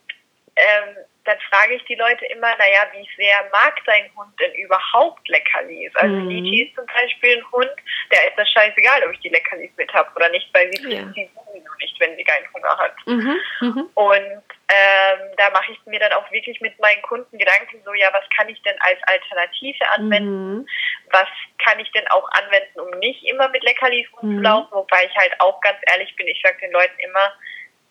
ähm, 0.55 0.97
dann 1.27 1.37
frage 1.51 1.75
ich 1.75 1.83
die 1.85 1.95
Leute 1.95 2.25
immer, 2.27 2.55
naja, 2.55 2.87
wie 2.93 3.07
sehr 3.17 3.43
mag 3.51 3.75
dein 3.85 4.09
Hund 4.15 4.31
denn 4.39 4.53
überhaupt 4.53 5.27
Leckerlis? 5.27 5.93
Also 5.95 6.15
mhm. 6.15 6.29
Liti 6.29 6.63
ist 6.63 6.75
zum 6.75 6.85
Beispiel 6.85 7.37
ein 7.37 7.51
Hund, 7.51 7.71
der 8.11 8.27
ist 8.27 8.37
das 8.37 8.49
scheißegal, 8.49 9.03
ob 9.03 9.11
ich 9.11 9.19
die 9.19 9.29
Leckerlis 9.29 9.71
mit 9.75 9.93
habe 9.93 10.09
oder 10.15 10.29
nicht, 10.29 10.49
weil 10.53 10.71
sie 10.73 10.83
ja. 10.83 11.03
sie 11.13 11.29
sowieso 11.35 11.69
nicht, 11.81 11.99
wenn 11.99 12.15
sie 12.15 12.23
keinen 12.23 12.47
Hunger 12.53 12.77
hat. 12.77 12.95
Mhm. 13.05 13.37
Mhm. 13.59 13.89
Und 13.95 14.43
ähm, 14.69 15.19
da 15.35 15.49
mache 15.49 15.71
ich 15.71 15.79
mir 15.85 15.99
dann 15.99 16.13
auch 16.13 16.31
wirklich 16.31 16.59
mit 16.61 16.79
meinen 16.79 17.01
Kunden 17.01 17.37
Gedanken 17.37 17.81
so, 17.83 17.93
ja, 17.93 18.07
was 18.13 18.23
kann 18.37 18.47
ich 18.47 18.61
denn 18.63 18.75
als 18.79 18.99
Alternative 19.03 19.89
anwenden? 19.89 20.55
Mhm. 20.55 20.67
Was 21.11 21.27
kann 21.63 21.79
ich 21.79 21.91
denn 21.91 22.07
auch 22.07 22.29
anwenden, 22.31 22.79
um 22.79 22.99
nicht 22.99 23.23
immer 23.25 23.49
mit 23.49 23.63
Leckerlis 23.63 24.07
rumzulaufen? 24.13 24.69
Mhm. 24.71 24.75
Wobei 24.75 25.05
ich 25.05 25.15
halt 25.17 25.33
auch 25.39 25.59
ganz 25.59 25.77
ehrlich 25.91 26.15
bin, 26.15 26.27
ich 26.27 26.41
sage 26.41 26.57
den 26.61 26.71
Leuten 26.71 26.99
immer, 26.99 27.33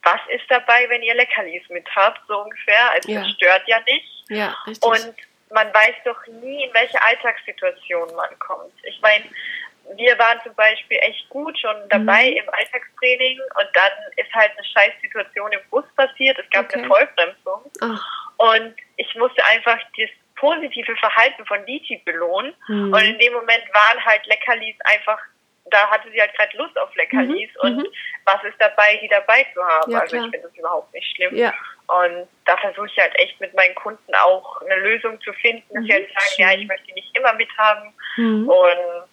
was 0.07 0.21
ist 0.29 0.45
dabei, 0.49 0.89
wenn 0.89 1.03
ihr 1.03 1.15
Leckerlis 1.15 1.69
mit 1.69 1.87
habt, 1.95 2.21
so 2.29 2.39
ungefähr. 2.39 2.91
Also 2.93 3.11
ja. 3.11 3.21
das 3.21 3.31
stört 3.31 3.63
ja 3.67 3.81
nicht. 3.81 4.25
Ja, 4.29 4.57
richtig. 4.67 4.89
Und 4.89 5.15
man 5.53 5.73
weiß 5.75 5.97
doch 6.05 6.27
nie, 6.29 6.65
in 6.65 6.75
welche 6.75 7.01
Alltagssituation 7.03 8.15
man 8.15 8.39
kommt. 8.39 8.73
Ich 8.85 9.01
meine, 9.01 9.25
wir 9.97 10.19
waren 10.19 10.41
zum 10.43 10.55
Beispiel 10.55 10.99
echt 11.03 11.29
gut 11.29 11.59
schon 11.59 11.77
dabei 11.89 12.31
mhm. 12.31 12.37
im 12.37 12.49
Alltagstraining 12.51 13.39
und 13.39 13.69
dann 13.75 13.93
ist 14.17 14.33
halt 14.33 14.53
eine 14.53 14.67
Scheißsituation 14.67 15.53
im 15.53 15.61
Bus 15.71 15.85
passiert. 15.97 16.39
Es 16.39 16.51
gab 16.51 16.67
okay. 16.67 16.79
eine 16.79 16.89
Vollbremsung. 16.89 17.71
Oh. 17.83 18.49
Und 18.55 18.75
ich 18.97 19.15
musste 19.17 19.45
einfach 19.47 19.79
das 19.99 20.11
positive 20.37 20.95
Verhalten 20.97 21.45
von 21.47 21.65
Liti 21.67 22.01
belohnen. 22.05 22.55
Mhm. 22.69 22.93
Und 22.93 23.03
in 23.03 23.19
dem 23.19 23.33
Moment 23.33 23.65
waren 23.73 24.05
halt 24.05 24.27
Leckerlis 24.27 24.77
einfach 24.85 25.19
da 25.71 25.91
hatte 25.91 26.11
sie 26.11 26.21
halt 26.21 26.35
gerade 26.35 26.57
Lust 26.57 26.79
auf 26.79 26.95
Leckerlis 26.95 27.51
mhm, 27.55 27.61
und 27.61 27.77
mhm. 27.79 27.87
was 28.25 28.43
ist 28.45 28.57
dabei, 28.59 28.99
die 29.03 29.09
dabei 29.09 29.47
zu 29.53 29.63
haben. 29.65 29.91
Ja, 29.91 30.01
also 30.01 30.17
ich 30.17 30.23
finde 30.23 30.41
das 30.41 30.55
überhaupt 30.57 30.93
nicht 30.95 31.17
schlimm. 31.17 31.37
Ja. 31.37 31.53
Und 31.87 32.29
da 32.45 32.57
versuche 32.57 32.87
ich 32.87 32.99
halt 32.99 33.15
echt 33.19 33.41
mit 33.41 33.55
meinen 33.55 33.75
Kunden 33.75 34.15
auch 34.15 34.61
eine 34.63 34.77
Lösung 34.77 35.21
zu 35.21 35.33
finden, 35.35 35.63
dass 35.73 35.83
mhm, 35.83 35.87
sie 35.87 35.93
halt 35.93 36.09
sagen, 36.09 36.35
ja, 36.39 36.53
ich 36.53 36.67
möchte 36.67 36.87
die 36.87 36.95
nicht 36.95 37.17
immer 37.17 37.33
mithaben. 37.35 37.93
Mhm. 38.17 38.49
Und 38.49 39.09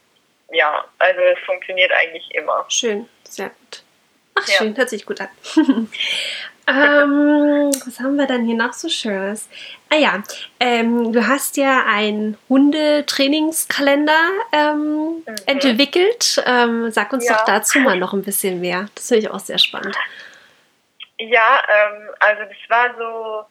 ja, 0.51 0.85
also 0.99 1.21
es 1.21 1.39
funktioniert 1.45 1.91
eigentlich 1.91 2.29
immer. 2.35 2.65
Schön, 2.69 3.09
sehr 3.23 3.49
gut. 3.49 3.83
Ach, 4.35 4.47
ja. 4.47 4.55
schön, 4.55 4.75
hört 4.75 4.89
sich 4.89 5.05
gut 5.05 5.21
an. 5.21 5.27
ähm, 6.67 7.71
was 7.85 7.99
haben 7.99 8.15
wir 8.15 8.25
dann 8.25 8.45
hier 8.45 8.55
noch 8.55 8.73
so 8.73 8.89
Schönes? 8.89 9.49
Ah 9.89 9.95
ja, 9.95 10.23
ähm, 10.59 11.13
du 11.13 11.27
hast 11.27 11.57
ja 11.57 11.85
einen 11.85 12.37
Hundetrainingskalender 12.49 14.29
ähm, 14.51 15.23
mhm. 15.25 15.35
entwickelt. 15.45 16.41
Ähm, 16.45 16.91
sag 16.91 17.13
uns 17.13 17.27
ja. 17.27 17.35
doch 17.35 17.45
dazu 17.45 17.79
mal 17.79 17.97
noch 17.97 18.13
ein 18.13 18.23
bisschen 18.23 18.59
mehr. 18.61 18.87
Das 18.95 19.09
finde 19.09 19.21
ich 19.21 19.29
auch 19.29 19.39
sehr 19.39 19.59
spannend. 19.59 19.95
Ja, 21.19 21.61
ähm, 21.69 22.09
also 22.19 22.41
das 22.43 22.69
war 22.69 22.95
so, 22.97 23.45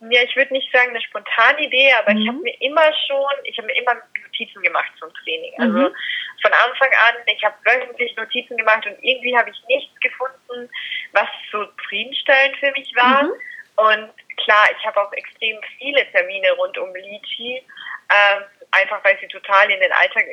ja, 0.00 0.22
ich 0.22 0.36
würde 0.36 0.52
nicht 0.52 0.70
sagen 0.72 0.90
eine 0.90 1.00
spontane 1.00 1.60
Idee, 1.60 1.92
aber 1.98 2.12
mhm. 2.14 2.20
ich 2.20 2.28
habe 2.28 2.38
mir 2.38 2.60
immer 2.60 2.92
schon, 3.06 3.44
ich 3.44 3.58
habe 3.58 3.66
mir 3.66 3.76
immer 3.76 3.94
Notizen 4.24 4.62
gemacht 4.62 4.92
zum 4.98 5.12
Training. 5.14 5.52
Also 5.58 5.78
mhm. 5.78 5.94
von 6.42 6.52
Anfang 6.52 6.90
an, 7.06 7.16
ich 7.26 7.42
habe 7.44 7.56
wöchentlich 7.64 8.14
Notizen 8.16 8.56
gemacht 8.56 8.86
und 8.86 8.96
irgendwie 9.02 9.36
habe 9.36 9.50
ich 9.50 9.62
nichts 9.68 9.98
gefunden, 10.00 10.70
was 11.12 11.28
so 11.50 11.64
zufriedenstellend 11.64 12.56
für 12.58 12.70
mich 12.72 12.94
war. 12.94 13.24
Mhm. 13.24 13.32
Und 13.76 14.10
klar, 14.44 14.66
ich 14.76 14.86
habe 14.86 15.00
auch 15.00 15.12
extrem 15.12 15.58
viele 15.78 16.04
Termine 16.12 16.52
rund 16.52 16.76
um 16.78 16.94
Lichi. 16.94 17.62
Ähm, 18.10 18.42
einfach 18.70 19.02
weil 19.04 19.18
sie 19.20 19.28
total 19.28 19.70
in 19.70 19.80
den 19.80 19.92
Alltag 19.92 20.24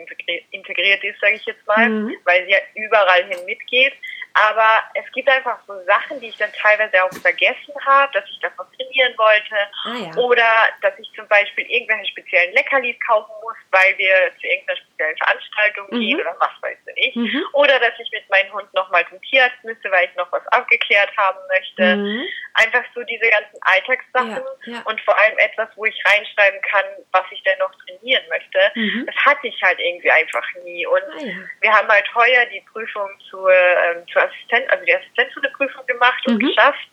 integriert 0.51 1.03
ist, 1.03 1.19
sage 1.19 1.35
ich 1.35 1.45
jetzt 1.45 1.65
mal, 1.67 1.89
mhm. 1.89 2.15
weil 2.25 2.45
sie 2.45 2.51
ja 2.51 2.57
überall 2.75 3.23
hin 3.25 3.45
mitgeht. 3.45 3.93
Aber 4.35 4.83
es 4.95 5.09
gibt 5.13 5.29
einfach 5.29 5.57
so 5.65 5.73
Sachen, 5.85 6.19
die 6.19 6.27
ich 6.27 6.37
dann 6.37 6.51
teilweise 6.51 7.01
auch 7.03 7.13
vergessen 7.21 7.73
habe, 7.85 8.11
dass 8.11 8.25
ich 8.29 8.39
davon 8.41 8.65
trainieren 8.75 9.13
wollte. 9.17 9.55
Ah, 9.85 9.95
ja. 9.95 10.21
Oder 10.21 10.51
dass 10.81 10.93
ich 10.99 11.09
zum 11.15 11.25
Beispiel 11.29 11.65
irgendwelche 11.69 12.11
speziellen 12.11 12.53
Leckerlis 12.53 12.97
kaufen 13.07 13.31
muss, 13.41 13.55
weil 13.71 13.97
wir 13.97 14.13
zu 14.39 14.45
irgendeiner 14.45 14.77
speziellen 14.79 15.17
Veranstaltung 15.17 15.87
mhm. 15.89 15.99
gehen 15.99 16.19
oder 16.19 16.35
was 16.39 16.51
weiß 16.61 16.77
ich. 16.95 17.15
Mhm. 17.15 17.45
Oder 17.53 17.79
dass 17.79 17.93
ich 17.97 18.11
mit 18.11 18.29
meinem 18.29 18.51
Hund 18.51 18.73
nochmal 18.73 19.07
zum 19.07 19.21
Tierarzt 19.21 19.63
müsste, 19.63 19.89
weil 19.89 20.09
ich 20.09 20.15
noch 20.15 20.29
was 20.33 20.45
abgeklärt 20.47 21.15
haben 21.15 21.39
möchte. 21.47 21.95
Mhm. 21.95 22.25
Einfach 22.55 22.83
so 22.93 23.03
diese 23.03 23.29
ganzen 23.29 23.59
Alltagssachen 23.61 24.43
ja, 24.65 24.73
ja. 24.73 24.81
und 24.83 24.99
vor 25.01 25.17
allem 25.17 25.37
etwas, 25.37 25.69
wo 25.75 25.85
ich 25.85 25.97
reinschreiben 26.05 26.59
kann, 26.61 26.85
was 27.13 27.23
ich 27.31 27.41
denn 27.43 27.57
noch 27.59 27.71
trainieren 27.85 28.23
möchte. 28.29 28.59
Mhm. 28.75 29.05
Das 29.05 29.15
hatte 29.15 29.47
ich 29.47 29.61
halt 29.61 29.79
irgendwie 29.79 30.11
einfach 30.11 30.45
nie. 30.65 30.85
Und 30.85 31.03
ah, 31.03 31.47
wir 31.61 31.71
haben 31.71 31.87
halt 31.87 32.13
heuer 32.15 32.45
die 32.47 32.61
Prüfung 32.71 33.09
zur, 33.29 33.51
ähm, 33.51 34.05
zur 34.11 34.24
Assistent, 34.25 34.69
also 34.69 34.85
die 34.85 34.95
Assistenzhundeprüfung 34.95 35.85
gemacht 35.85 36.27
und 36.27 36.35
mhm. 36.35 36.47
geschafft. 36.47 36.87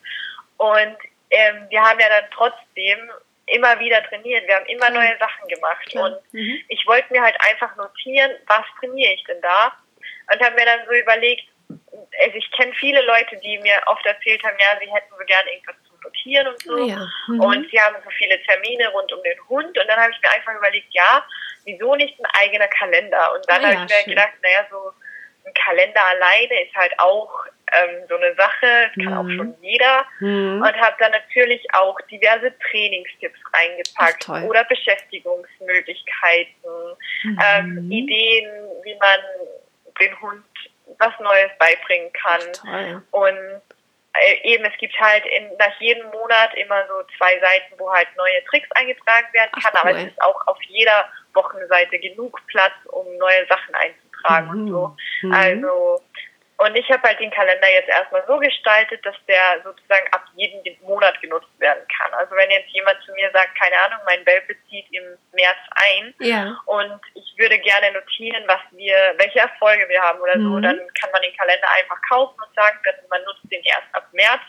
Und 0.57 0.97
ähm, 1.31 1.67
wir 1.71 1.83
haben 1.83 1.99
ja 1.99 2.09
dann 2.09 2.31
trotzdem 2.33 3.11
immer 3.47 3.79
wieder 3.81 4.03
trainiert. 4.05 4.47
Wir 4.47 4.57
haben 4.57 4.67
immer 4.67 4.91
neue 4.91 5.17
Sachen 5.19 5.49
gemacht. 5.49 5.85
Klar. 5.87 6.05
Und 6.07 6.33
mhm. 6.33 6.63
ich 6.69 6.87
wollte 6.87 7.13
mir 7.13 7.23
halt 7.23 7.37
einfach 7.41 7.75
notieren, 7.77 8.33
was 8.47 8.65
trainiere 8.79 9.15
ich 9.15 9.25
denn 9.25 9.41
da? 9.41 9.73
Und 10.33 10.41
habe 10.41 10.55
mir 10.55 10.65
dann 10.65 10.87
so 10.87 10.93
überlegt, 10.93 11.49
also 11.69 12.37
ich 12.37 12.51
kenne 12.53 12.73
viele 12.79 13.03
Leute, 13.03 13.37
die 13.39 13.59
mir 13.59 13.81
oft 13.87 14.05
erzählt 14.07 14.43
haben, 14.45 14.57
ja, 14.59 14.79
sie 14.81 14.93
hätten 14.93 15.13
so 15.19 15.25
gerne 15.25 15.51
irgendwas 15.51 15.77
zum 15.89 15.99
Notieren 16.01 16.49
und 16.49 16.63
so. 16.63 16.87
Ja. 16.87 17.09
Mhm. 17.29 17.41
Und 17.41 17.71
sie 17.71 17.81
haben 17.81 17.97
so 18.03 18.11
viele 18.11 18.41
Termine 18.43 18.89
rund 18.89 19.13
um 19.13 19.23
den 19.23 19.39
Hund. 19.49 19.77
Und 19.79 19.87
dann 19.89 20.01
habe 20.01 20.13
ich 20.13 20.21
mir 20.21 20.31
einfach 20.31 20.55
überlegt, 20.55 20.89
ja, 20.91 21.25
wieso 21.65 21.95
nicht 21.97 22.19
ein 22.19 22.27
eigener 22.41 22.69
Kalender? 22.69 23.35
Und 23.35 23.49
dann 23.49 23.65
ah, 23.65 23.69
habe 23.69 23.75
ich 23.75 23.81
mir 23.81 24.03
schön. 24.03 24.15
gedacht, 24.15 24.33
naja, 24.43 24.67
so 24.71 24.93
ein 25.45 25.55
Kalender 25.55 26.05
alleine 26.05 26.63
ist 26.63 26.75
halt 26.75 26.93
auch 26.99 27.47
ähm, 27.73 28.05
so 28.09 28.17
eine 28.17 28.35
Sache, 28.35 28.91
das 28.95 29.05
kann 29.05 29.13
mhm. 29.13 29.19
auch 29.19 29.29
schon 29.37 29.55
jeder. 29.63 30.05
Mhm. 30.21 30.63
Und 30.63 30.81
habe 30.81 30.97
dann 30.99 31.13
natürlich 31.13 31.63
auch 31.75 32.01
diverse 32.11 32.53
Trainingstipps 32.71 33.39
reingepackt 33.53 34.29
oder 34.49 34.65
Beschäftigungsmöglichkeiten, 34.65 36.97
mhm. 37.25 37.39
ähm, 37.43 37.91
Ideen, 37.91 38.51
wie 38.85 38.95
man 38.97 39.21
den 40.01 40.19
Hund 40.21 40.45
was 40.99 41.19
Neues 41.21 41.51
beibringen 41.59 42.13
kann. 42.13 42.43
Und 43.11 43.63
äh, 44.15 44.41
eben, 44.43 44.65
es 44.65 44.77
gibt 44.79 44.99
halt 45.01 45.25
in, 45.27 45.57
nach 45.59 45.81
jedem 45.81 46.11
Monat 46.11 46.55
immer 46.55 46.87
so 46.87 47.03
zwei 47.17 47.41
Seiten, 47.41 47.75
wo 47.79 47.91
halt 47.91 48.09
neue 48.17 48.45
Tricks 48.45 48.71
eingetragen 48.73 49.27
werden 49.33 49.51
kann, 49.53 49.73
Ach, 49.75 49.85
cool. 49.85 49.91
aber 49.91 49.99
es 49.99 50.09
ist 50.09 50.23
auch 50.23 50.47
auf 50.47 50.63
jeder 50.69 51.09
Wochenseite 51.33 51.99
genug 51.99 52.39
Platz, 52.49 52.75
um 52.87 53.07
neue 53.17 53.47
Sachen 53.47 53.75
einzutragen 53.75 54.12
tragen 54.25 54.47
mhm. 54.47 54.53
und 54.53 54.69
so. 54.69 54.97
Mhm. 55.23 55.35
Also, 55.35 56.01
und 56.59 56.77
ich 56.77 56.89
habe 56.91 57.03
halt 57.03 57.19
den 57.19 57.31
Kalender 57.31 57.69
jetzt 57.69 57.89
erstmal 57.89 58.23
so 58.29 58.39
gestaltet, 58.39 59.05
dass 59.05 59.17
der 59.27 59.63
sozusagen 59.65 60.07
ab 60.13 60.23
jedem 60.37 60.77
Monat 60.83 61.21
genutzt 61.21 61.51
werden 61.59 61.83
kann. 61.99 62.13
Also 62.15 62.37
wenn 62.37 62.51
jetzt 62.51 62.71
jemand 62.71 63.03
zu 63.05 63.13
mir 63.15 63.31
sagt, 63.33 63.59
keine 63.59 63.77
Ahnung, 63.85 63.99
mein 64.07 64.25
Welpe 64.27 64.55
zieht 64.71 64.87
im 64.93 65.03
März 65.33 65.59
ein 65.71 66.15
ja. 66.21 66.57
und 66.67 67.01
ich 67.15 67.35
würde 67.37 67.59
gerne 67.59 67.91
notieren, 67.93 68.45
was 68.47 68.61
wir, 68.71 68.95
welche 69.17 69.41
Erfolge 69.41 69.89
wir 69.89 70.01
haben 70.01 70.21
oder 70.21 70.39
mhm. 70.39 70.53
so, 70.53 70.61
dann 70.61 70.79
kann 71.01 71.11
man 71.11 71.23
den 71.23 71.37
Kalender 71.37 71.67
einfach 71.81 71.99
kaufen 72.09 72.37
und 72.41 72.55
sagen, 72.55 72.79
man 73.11 73.23
nutzt 73.25 73.51
den 73.51 73.63
erst 73.65 73.89
ab 73.93 74.07
März. 74.13 74.43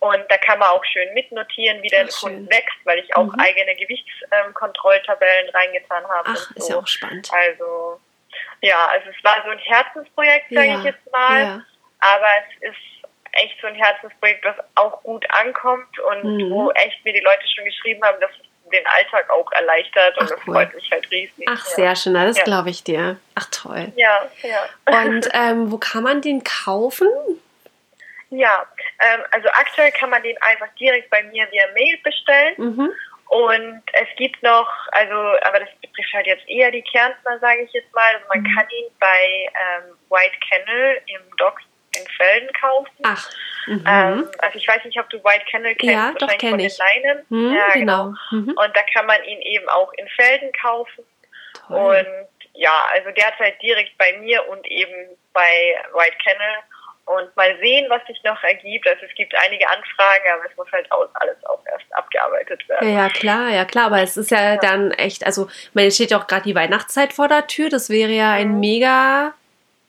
Und 0.00 0.24
da 0.28 0.36
kann 0.36 0.58
man 0.58 0.68
auch 0.68 0.84
schön 0.84 1.14
mitnotieren, 1.14 1.80
wie 1.80 1.88
der 1.88 2.08
Hund 2.08 2.50
wächst, 2.50 2.76
weil 2.84 2.98
ich 2.98 3.14
auch 3.14 3.32
mhm. 3.32 3.38
eigene 3.38 3.74
Gewichtskontrolltabellen 3.76 5.48
reingetan 5.50 6.04
habe. 6.08 6.30
Ach, 6.30 6.50
so. 6.50 6.54
ist 6.56 6.68
ja 6.68 6.76
auch 6.76 6.86
spannend. 6.88 7.30
Also 7.32 8.00
ja, 8.62 8.86
also 8.86 9.10
es 9.10 9.24
war 9.24 9.42
so 9.44 9.50
ein 9.50 9.58
Herzensprojekt, 9.58 10.46
sage 10.50 10.68
ja, 10.68 10.78
ich 10.78 10.84
jetzt 10.84 11.12
mal. 11.12 11.40
Ja. 11.40 11.62
Aber 11.98 12.26
es 12.40 12.70
ist 12.70 13.02
echt 13.32 13.60
so 13.60 13.66
ein 13.66 13.74
Herzensprojekt, 13.74 14.44
das 14.44 14.56
auch 14.76 15.02
gut 15.02 15.24
ankommt 15.30 15.98
und 15.98 16.24
mhm. 16.24 16.50
wo 16.50 16.70
echt 16.72 17.04
mir 17.04 17.12
die 17.12 17.20
Leute 17.20 17.42
schon 17.54 17.64
geschrieben 17.64 18.02
haben, 18.04 18.20
dass 18.20 18.30
es 18.30 18.70
den 18.72 18.86
Alltag 18.86 19.28
auch 19.30 19.50
erleichtert 19.52 20.16
und 20.18 20.24
Ach, 20.24 20.30
das 20.30 20.38
cool. 20.46 20.54
freut 20.54 20.74
mich 20.74 20.90
halt 20.90 21.10
riesig. 21.10 21.46
Ach, 21.46 21.64
ja. 21.68 21.74
sehr 21.74 21.96
schön, 21.96 22.14
das 22.14 22.42
glaube 22.44 22.70
ich 22.70 22.82
dir. 22.84 23.18
Ach, 23.34 23.46
toll. 23.50 23.92
Ja, 23.96 24.30
ja. 24.42 25.08
Und 25.08 25.28
ähm, 25.34 25.70
wo 25.70 25.78
kann 25.78 26.02
man 26.02 26.22
den 26.22 26.42
kaufen? 26.44 27.08
Ja, 28.30 28.64
ähm, 29.00 29.20
also 29.30 29.48
aktuell 29.48 29.92
kann 29.92 30.08
man 30.08 30.22
den 30.22 30.40
einfach 30.40 30.68
direkt 30.80 31.10
bei 31.10 31.22
mir 31.24 31.46
via 31.50 31.66
Mail 31.74 31.98
bestellen. 32.02 32.54
Mhm. 32.56 32.92
Und 33.32 33.82
es 33.94 34.08
gibt 34.18 34.42
noch, 34.42 34.68
also, 34.90 35.14
aber 35.14 35.60
das 35.60 35.70
betrifft 35.80 36.12
halt 36.12 36.26
jetzt 36.26 36.46
eher 36.50 36.70
die 36.70 36.82
Kärntner, 36.82 37.38
sage 37.38 37.62
ich 37.62 37.72
jetzt 37.72 37.90
mal. 37.94 38.14
Also 38.14 38.26
man 38.28 38.40
mhm. 38.40 38.54
kann 38.54 38.66
ihn 38.68 38.90
bei 39.00 39.48
ähm, 39.48 39.96
White 40.10 40.36
Kennel 40.50 41.00
im 41.06 41.36
Docks 41.38 41.62
in 41.96 42.06
Felden 42.08 42.52
kaufen. 42.52 42.94
Ach. 43.04 43.30
Mhm. 43.66 43.84
Ähm, 43.88 44.28
also 44.36 44.58
ich 44.58 44.68
weiß 44.68 44.84
nicht, 44.84 45.00
ob 45.00 45.08
du 45.08 45.16
White 45.24 45.46
Kennel 45.50 45.74
kennst, 45.76 45.94
ja, 45.94 46.12
doch, 46.18 46.36
kenn 46.36 46.60
ich. 46.60 46.76
Leinen. 46.76 47.24
Mhm, 47.30 47.54
ja, 47.54 47.70
genau. 47.70 48.12
genau. 48.30 48.42
Mhm. 48.42 48.48
Und 48.50 48.76
da 48.76 48.82
kann 48.92 49.06
man 49.06 49.24
ihn 49.24 49.40
eben 49.40 49.68
auch 49.70 49.90
in 49.94 50.06
Felden 50.08 50.52
kaufen. 50.52 51.02
Toll. 51.66 52.06
Und 52.06 52.50
ja, 52.52 52.84
also 52.92 53.10
derzeit 53.12 53.62
direkt 53.62 53.96
bei 53.96 54.12
mir 54.18 54.46
und 54.46 54.66
eben 54.66 55.16
bei 55.32 55.80
White 55.94 56.18
Kennel 56.22 56.56
und 57.04 57.36
mal 57.36 57.56
sehen, 57.60 57.90
was 57.90 58.04
sich 58.06 58.22
noch 58.24 58.42
ergibt. 58.42 58.86
Also 58.86 59.04
es 59.04 59.14
gibt 59.14 59.34
einige 59.34 59.68
Anfragen, 59.68 60.24
aber 60.34 60.50
es 60.50 60.56
muss 60.56 60.70
halt 60.72 60.86
alles 60.90 61.44
auch 61.44 61.60
erst 61.66 61.92
abgearbeitet 61.92 62.68
werden. 62.68 62.94
Ja, 62.94 63.08
klar, 63.08 63.50
ja 63.50 63.64
klar, 63.64 63.86
aber 63.86 64.02
es 64.02 64.16
ist 64.16 64.30
ja, 64.30 64.54
ja. 64.54 64.56
dann 64.56 64.92
echt, 64.92 65.26
also 65.26 65.48
meine 65.74 65.90
steht 65.90 66.10
ja 66.10 66.18
auch 66.18 66.26
gerade 66.26 66.44
die 66.44 66.54
Weihnachtszeit 66.54 67.12
vor 67.12 67.28
der 67.28 67.46
Tür, 67.46 67.68
das 67.68 67.90
wäre 67.90 68.12
ja 68.12 68.32
ein 68.32 68.52
mhm. 68.52 68.60
mega 68.60 69.34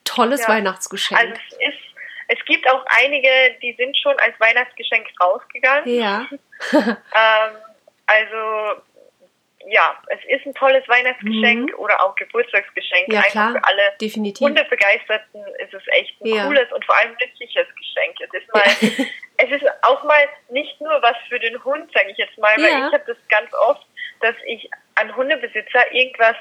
tolles 0.06 0.42
ja. 0.42 0.50
Weihnachtsgeschenk. 0.50 1.20
Also 1.20 1.34
es 1.34 1.74
ist, 1.74 1.84
es 2.30 2.46
gibt 2.46 2.70
auch 2.70 2.84
einige, 3.04 3.30
die 3.62 3.74
sind 3.78 3.98
schon 3.98 4.18
als 4.20 4.40
Weihnachtsgeschenk 4.40 5.08
rausgegangen. 5.22 5.88
Ja. 5.88 6.28
ähm, 6.74 7.58
also 8.08 8.82
ja, 9.68 9.98
es 10.08 10.20
ist 10.28 10.46
ein 10.46 10.54
tolles 10.54 10.88
Weihnachtsgeschenk 10.88 11.72
mhm. 11.72 11.80
oder 11.80 12.04
auch 12.04 12.16
Geburtstagsgeschenk. 12.16 13.12
Ja, 13.12 13.22
klar, 13.24 13.52
für 13.52 13.64
alle 13.64 13.94
definitiv. 14.00 14.48
Hundebegeisterten 14.48 15.46
ist 15.60 15.74
es 15.74 15.84
echt 15.88 16.20
ein 16.22 16.28
ja. 16.28 16.46
cooles 16.46 16.72
und 16.72 16.84
vor 16.86 16.98
allem 16.98 17.12
nützliches 17.12 17.68
Geschenk. 17.76 18.16
Es 18.20 18.42
ist 18.42 18.54
mal, 18.54 18.64
ja. 18.64 19.06
es 19.46 19.52
ist 19.52 19.66
auch 19.84 20.04
mal 20.04 20.28
nicht 20.50 20.80
nur 20.82 21.02
was 21.02 21.16
für 21.30 21.40
den 21.40 21.64
Hund, 21.64 21.92
sage 21.94 22.12
ich 22.12 22.18
jetzt 22.18 22.38
mal, 22.38 22.56
weil 22.58 22.72
ja. 22.72 22.88
ich 22.88 22.94
habe 22.94 23.04
das 23.08 23.18
ganz 23.30 23.54
oft, 23.54 23.86
dass 24.22 24.36
ich 24.46 24.70
an 24.96 25.16
Hundebesitzer 25.16 25.92
irgendwas 25.92 26.36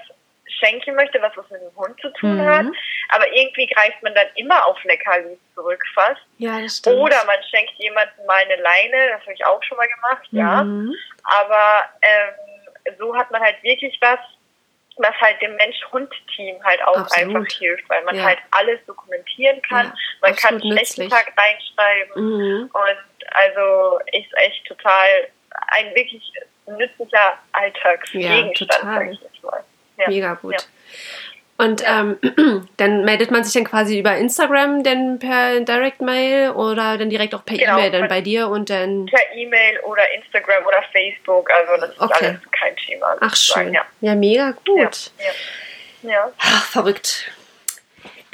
schenken 0.58 0.94
möchte, 0.94 1.20
was 1.22 1.36
was 1.36 1.48
mit 1.50 1.60
dem 1.60 1.74
Hund 1.76 1.98
zu 2.00 2.10
tun 2.14 2.36
mhm. 2.36 2.48
hat. 2.48 2.66
Aber 3.08 3.32
irgendwie 3.32 3.66
greift 3.66 4.02
man 4.02 4.14
dann 4.14 4.26
immer 4.36 4.66
auf 4.66 4.82
Leckerlis 4.84 5.38
zurück 5.54 5.82
fast. 5.94 6.20
Ja, 6.38 6.60
das 6.60 6.78
stimmt. 6.78 6.96
Oder 6.96 7.24
man 7.26 7.36
schenkt 7.50 7.72
jemandem 7.78 8.26
mal 8.26 8.42
eine 8.42 8.56
Leine, 8.56 9.10
das 9.10 9.20
habe 9.22 9.32
ich 9.32 9.44
auch 9.44 9.62
schon 9.62 9.76
mal 9.76 9.88
gemacht, 9.88 10.32
mhm. 10.32 10.38
ja. 10.38 10.60
Aber 11.40 11.90
ähm, 12.02 12.51
so 12.98 13.14
hat 13.16 13.30
man 13.30 13.40
halt 13.40 13.62
wirklich 13.62 13.96
was, 14.00 14.18
was 14.96 15.14
halt 15.20 15.40
dem 15.40 15.54
Mensch-Hund-Team 15.56 16.62
halt 16.64 16.82
auch 16.82 16.96
Absolut. 16.96 17.36
einfach 17.36 17.56
hilft, 17.56 17.88
weil 17.88 18.04
man 18.04 18.16
ja. 18.16 18.24
halt 18.24 18.38
alles 18.50 18.78
dokumentieren 18.86 19.60
kann. 19.62 19.86
Ja, 19.86 19.94
man 20.20 20.36
kann 20.36 20.60
schlechten 20.60 21.08
Tag 21.08 21.32
reinschreiben 21.36 22.22
mhm. 22.22 22.70
und 22.72 23.26
also 23.34 23.98
ist 24.12 24.32
echt 24.36 24.66
total 24.66 25.28
ein 25.68 25.94
wirklich 25.94 26.32
nützlicher 26.66 27.38
Alltagsgegenstand, 27.52 28.60
ja, 28.60 28.78
total. 28.78 28.94
sag 28.94 29.12
ich 29.12 29.20
jetzt 29.20 29.42
mal. 29.42 29.64
Ja. 29.98 30.08
Mega 30.08 30.34
gut. 30.34 30.68
Und 31.58 31.82
ähm, 31.86 32.18
dann 32.76 33.04
meldet 33.04 33.30
man 33.30 33.44
sich 33.44 33.52
dann 33.54 33.64
quasi 33.64 33.98
über 33.98 34.16
Instagram 34.16 34.82
denn 34.82 35.18
per 35.18 35.60
Direct 35.60 36.00
Mail 36.00 36.50
oder 36.50 36.98
dann 36.98 37.10
direkt 37.10 37.34
auch 37.34 37.44
per 37.44 37.56
genau, 37.56 37.78
E-Mail 37.78 37.90
dann 37.90 38.08
bei 38.08 38.20
dir 38.20 38.48
und 38.48 38.70
dann. 38.70 39.06
Per 39.06 39.36
E-Mail 39.36 39.78
oder 39.84 40.02
Instagram 40.16 40.66
oder 40.66 40.82
Facebook, 40.92 41.48
also 41.50 41.80
das 41.80 41.90
ist 41.90 42.00
okay. 42.00 42.26
alles 42.26 42.40
kein 42.50 42.76
Thema. 42.76 43.16
Ach 43.20 43.36
schön. 43.36 43.72
Ja. 43.72 43.82
ja, 44.00 44.14
mega 44.14 44.52
gut. 44.66 45.10
Ja. 46.02 46.10
ja. 46.10 46.32
Ach, 46.38 46.64
verrückt. 46.64 47.30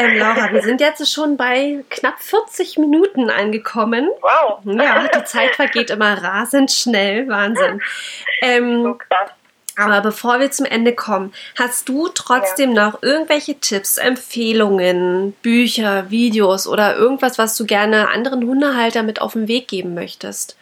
Ähm, 0.01 0.17
Laura, 0.17 0.53
wir 0.53 0.63
sind 0.63 0.81
jetzt 0.81 1.13
schon 1.13 1.37
bei 1.37 1.85
knapp 1.91 2.21
40 2.21 2.79
Minuten 2.79 3.31
angekommen. 3.31 4.09
Wow. 4.21 4.61
Ja, 4.65 5.09
die 5.09 5.25
Zeit 5.25 5.57
vergeht 5.57 5.91
immer 5.91 6.23
rasend 6.23 6.71
schnell. 6.71 7.29
Wahnsinn. 7.29 7.83
Ähm, 8.41 8.85
so 8.85 8.95
krass. 8.95 9.31
Aber 9.79 10.01
bevor 10.01 10.41
wir 10.41 10.51
zum 10.51 10.67
Ende 10.67 10.95
kommen, 10.95 11.33
hast 11.59 11.89
du 11.89 12.09
trotzdem 12.09 12.73
ja. 12.73 12.87
noch 12.87 13.03
irgendwelche 13.03 13.59
Tipps, 13.61 13.97
Empfehlungen, 13.97 15.33
Bücher, 15.43 16.11
Videos 16.11 16.67
oder 16.67 16.97
irgendwas, 16.97 17.39
was 17.39 17.57
du 17.57 17.65
gerne 17.65 18.09
anderen 18.09 18.45
Hundehaltern 18.47 19.07
mit 19.07 19.21
auf 19.21 19.35
den 19.35 19.47
Weg 19.47 19.69
geben 19.69 19.95
möchtest? 19.95 20.59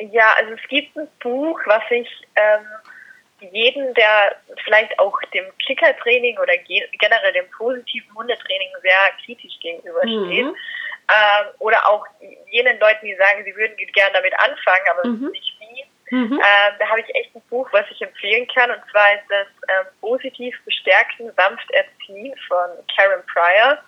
Ja, 0.00 0.32
also 0.38 0.52
es 0.52 0.68
gibt 0.68 0.96
ein 0.96 1.08
Buch, 1.20 1.60
was 1.66 1.82
ich 1.90 2.08
ähm, 2.36 3.50
jeden, 3.52 3.94
der 3.94 4.36
vielleicht 4.64 4.98
auch 4.98 5.18
dem 5.34 5.44
Klickertraining 5.64 6.38
oder 6.38 6.56
generell 6.56 7.32
dem 7.32 7.50
positiven 7.50 8.14
Hundetraining 8.14 8.68
sehr 8.82 9.24
kritisch 9.24 9.58
gegenübersteht, 9.60 10.44
mhm. 10.44 10.56
ähm, 11.08 11.46
oder 11.58 11.88
auch 11.88 12.04
jenen 12.50 12.78
Leuten, 12.78 13.06
die 13.06 13.16
sagen, 13.16 13.44
sie 13.44 13.54
würden 13.54 13.76
gerne 13.76 14.14
damit 14.14 14.34
anfangen, 14.38 14.88
aber 14.90 15.08
mhm. 15.08 15.30
nicht 15.30 15.57
Mhm. 16.10 16.32
Ähm, 16.32 16.74
da 16.78 16.88
habe 16.88 17.00
ich 17.00 17.14
echt 17.14 17.34
ein 17.34 17.42
Buch, 17.50 17.68
was 17.72 17.84
ich 17.90 18.00
empfehlen 18.02 18.46
kann. 18.54 18.70
Und 18.70 18.80
zwar 18.90 19.14
ist 19.14 19.24
das 19.28 19.46
ähm, 19.68 19.86
Positiv 20.00 20.56
bestärken, 20.64 21.30
sanft 21.36 21.70
erziehen 21.72 22.34
von 22.46 22.68
Karen 22.96 23.22
Pryor. 23.26 23.78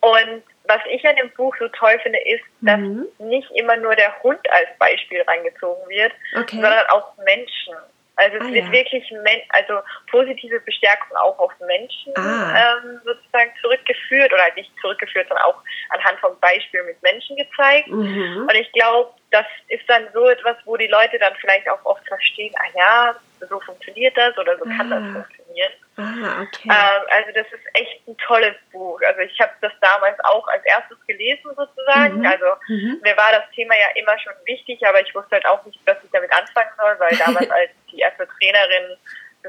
Und 0.00 0.42
was 0.66 0.80
ich 0.90 1.06
an 1.06 1.16
dem 1.16 1.30
Buch 1.30 1.54
so 1.58 1.68
toll 1.68 1.98
finde, 2.02 2.18
ist, 2.26 2.44
dass 2.60 2.78
mhm. 2.78 3.06
nicht 3.18 3.50
immer 3.52 3.76
nur 3.76 3.94
der 3.94 4.22
Hund 4.22 4.40
als 4.50 4.68
Beispiel 4.78 5.22
reingezogen 5.22 5.88
wird, 5.88 6.12
okay. 6.36 6.56
sondern 6.56 6.86
auch 6.88 7.16
Menschen. 7.18 7.74
Also 8.16 8.36
es 8.36 8.42
ah, 8.44 8.52
wird 8.52 8.66
ja. 8.66 8.72
wirklich 8.72 9.12
also 9.48 9.80
positive 10.10 10.60
Bestärkung 10.60 11.16
auch 11.16 11.38
auf 11.38 11.52
Menschen 11.66 12.12
ah. 12.16 12.78
ähm, 12.84 13.00
sozusagen 13.04 13.50
zurückgeführt 13.60 14.32
oder 14.32 14.42
halt 14.42 14.56
nicht 14.56 14.70
zurückgeführt, 14.80 15.26
sondern 15.28 15.46
auch 15.46 15.60
anhand 15.88 16.20
vom 16.20 16.38
Beispiel 16.38 16.84
mit 16.84 17.02
Menschen 17.02 17.36
gezeigt. 17.36 17.88
Mhm. 17.88 18.46
Und 18.48 18.54
ich 18.54 18.70
glaube, 18.72 19.10
das 19.34 19.46
ist 19.68 19.82
dann 19.88 20.06
so 20.12 20.28
etwas, 20.28 20.56
wo 20.64 20.76
die 20.76 20.86
Leute 20.86 21.18
dann 21.18 21.34
vielleicht 21.40 21.68
auch 21.68 21.84
oft 21.84 22.06
verstehen, 22.06 22.54
ah 22.56 22.78
ja, 22.78 23.16
so 23.48 23.58
funktioniert 23.60 24.16
das 24.16 24.38
oder 24.38 24.56
so 24.56 24.64
kann 24.64 24.92
ah. 24.92 25.00
das 25.00 25.12
funktionieren. 25.12 25.72
Ah, 25.96 26.42
okay. 26.42 26.68
Ähm, 26.70 27.02
also 27.10 27.30
das 27.34 27.46
ist 27.52 27.66
echt 27.74 28.06
ein 28.06 28.16
tolles 28.18 28.54
Buch. 28.72 29.00
Also 29.06 29.20
ich 29.20 29.38
habe 29.40 29.52
das 29.60 29.72
damals 29.80 30.18
auch 30.24 30.46
als 30.48 30.64
erstes 30.64 30.96
gelesen 31.06 31.50
sozusagen. 31.56 32.20
Mhm. 32.20 32.26
Also 32.26 32.46
mhm. 32.68 33.00
mir 33.02 33.16
war 33.16 33.32
das 33.32 33.50
Thema 33.54 33.74
ja 33.74 33.88
immer 33.96 34.16
schon 34.20 34.32
wichtig, 34.44 34.86
aber 34.86 35.00
ich 35.00 35.12
wusste 35.14 35.32
halt 35.32 35.46
auch 35.46 35.64
nicht, 35.66 35.80
dass 35.84 35.98
ich 36.04 36.10
damit 36.12 36.32
anfangen 36.32 36.70
soll, 36.78 36.94
weil 36.98 37.16
damals 37.16 37.50
als 37.58 37.70
die 37.90 37.98
erste 37.98 38.28
Trainerin 38.38 38.96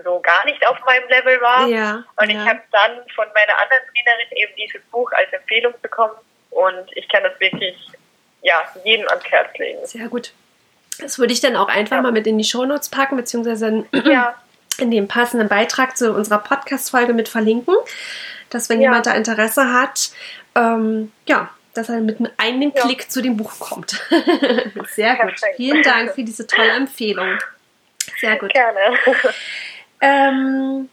so 0.03 0.19
gar 0.19 0.45
nicht 0.45 0.65
auf 0.67 0.83
meinem 0.85 1.07
Level 1.09 1.39
war. 1.41 1.67
Ja, 1.67 2.03
und 2.17 2.29
ich 2.29 2.35
ja. 2.35 2.45
habe 2.47 2.61
dann 2.71 3.07
von 3.15 3.27
meiner 3.33 3.57
anderen 3.61 3.83
Trainerin 3.93 4.31
eben 4.31 4.55
dieses 4.55 4.81
Buch 4.89 5.11
als 5.13 5.31
Empfehlung 5.31 5.73
bekommen 5.81 6.17
und 6.49 6.97
ich 6.97 7.07
kann 7.09 7.23
das 7.23 7.39
wirklich 7.39 7.75
ja, 8.45 8.63
jedem 8.83 9.07
ans 9.09 9.25
Herz 9.25 9.57
legen. 9.57 9.79
Sehr 9.85 10.07
gut. 10.07 10.31
Das 10.99 11.19
würde 11.19 11.33
ich 11.33 11.41
dann 11.41 11.55
auch 11.55 11.67
einfach 11.67 11.97
ja. 11.97 12.01
mal 12.01 12.11
mit 12.11 12.27
in 12.27 12.37
die 12.37 12.43
Shownotes 12.43 12.89
packen, 12.89 13.17
beziehungsweise 13.17 13.85
ja. 14.05 14.35
in 14.77 14.91
dem 14.91 15.07
passenden 15.07 15.49
Beitrag 15.49 15.97
zu 15.97 16.13
unserer 16.13 16.39
Podcast-Folge 16.39 17.13
mit 17.13 17.27
verlinken, 17.27 17.75
dass 18.49 18.69
wenn 18.69 18.79
ja. 18.79 18.89
jemand 18.89 19.07
da 19.07 19.13
Interesse 19.13 19.73
hat, 19.73 20.11
ähm, 20.53 21.11
ja, 21.27 21.49
dass 21.73 21.89
er 21.89 21.99
mit 21.99 22.19
einem 22.37 22.73
Klick 22.73 23.11
zu 23.11 23.21
dem 23.21 23.35
Buch 23.35 23.59
kommt. 23.59 23.99
Sehr 24.89 25.15
gut. 25.15 25.31
Perfekt. 25.31 25.55
Vielen 25.57 25.81
Dank 25.81 26.13
für 26.13 26.23
diese 26.23 26.47
tolle 26.47 26.71
Empfehlung. 26.71 27.37
Sehr 28.21 28.37
gut. 28.37 28.53
Gerne. 28.53 28.97
Ähm, 30.01 30.89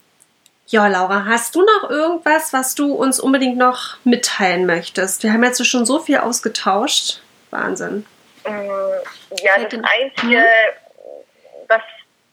ja, 0.69 0.87
Laura, 0.87 1.27
hast 1.27 1.55
du 1.55 1.63
noch 1.63 1.91
irgendwas, 1.91 2.53
was 2.53 2.75
du 2.75 2.95
uns 2.95 3.21
unbedingt 3.21 3.59
noch 3.59 3.99
mitteilen 4.05 4.65
möchtest? 4.65 5.23
Wir 5.23 5.33
haben 5.33 5.45
jetzt 5.45 5.65
schon 5.67 5.85
so 5.85 5.99
viel 5.99 6.17
ausgetauscht. 6.17 7.21
Wahnsinn. 7.53 8.07
Mm, 8.45 8.51
ja, 9.43 9.59
das 9.59 9.81
Einzige, 9.85 10.45
was, 11.69 11.83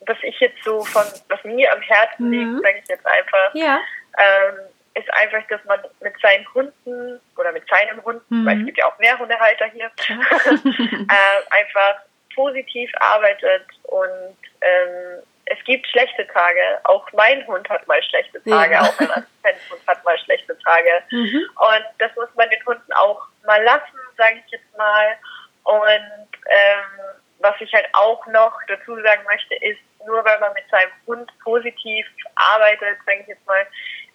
was 0.08 0.18
ich 0.24 0.40
jetzt 0.40 0.64
so 0.64 0.84
von, 0.84 1.04
was 1.28 1.44
mir 1.44 1.72
am 1.72 1.82
Herzen 1.82 2.30
mhm. 2.30 2.32
liegt, 2.32 2.64
sage 2.64 2.80
ich 2.82 2.90
jetzt 2.90 3.06
einfach, 3.06 3.54
ja. 3.54 3.80
ähm, 4.18 4.56
ist 4.96 5.14
einfach, 5.14 5.48
dass 5.50 5.64
man 5.66 5.80
mit 6.02 6.14
seinen 6.22 6.52
Hunden 6.54 7.20
oder 7.38 7.52
mit 7.52 7.68
seinem 7.70 8.04
Hund, 8.04 8.22
mhm. 8.30 8.46
weil 8.46 8.60
es 8.60 8.66
gibt 8.66 8.78
ja 8.80 8.88
auch 8.88 8.98
mehr 8.98 9.18
Hundehalter 9.20 9.66
hier, 9.68 9.86
äh, 10.10 11.52
einfach 11.52 12.02
positiv 12.34 12.92
arbeitet 13.00 13.66
und 13.84 14.38
ähm, 14.62 15.24
es 15.50 15.58
gibt 15.66 15.88
schlechte 15.88 16.28
Tage. 16.28 16.62
Auch 16.84 17.06
mein 17.14 17.46
Hund 17.48 17.68
hat 17.70 17.88
mal 17.88 18.02
schlechte 18.04 18.42
Tage, 18.44 18.74
ja. 18.74 18.82
auch 18.82 19.00
mein 19.00 19.10
Assistenzhund 19.10 19.82
hat 19.88 20.04
mal 20.06 20.18
schlechte 20.20 20.58
Tage. 20.60 20.90
Mhm. 21.12 21.42
Und 21.56 21.86
das 21.98 22.16
muss 22.16 22.30
man 22.36 22.50
den 22.50 22.64
Hunden 22.66 22.94
auch 22.94 23.28
mal 23.50 23.64
lassen, 23.64 23.98
sage 24.16 24.42
ich 24.46 24.52
jetzt 24.52 24.78
mal. 24.78 25.18
Und 25.64 26.30
ähm, 26.46 27.20
was 27.40 27.56
ich 27.60 27.74
halt 27.74 27.88
auch 27.94 28.26
noch 28.28 28.54
dazu 28.68 28.96
sagen 29.02 29.24
möchte, 29.28 29.56
ist, 29.56 29.80
nur 30.06 30.24
weil 30.24 30.40
man 30.40 30.54
mit 30.54 30.70
seinem 30.70 30.92
Hund 31.08 31.32
positiv 31.44 32.06
arbeitet, 32.36 32.98
sage 33.06 33.20
ich 33.22 33.28
jetzt 33.28 33.46
mal, 33.46 33.66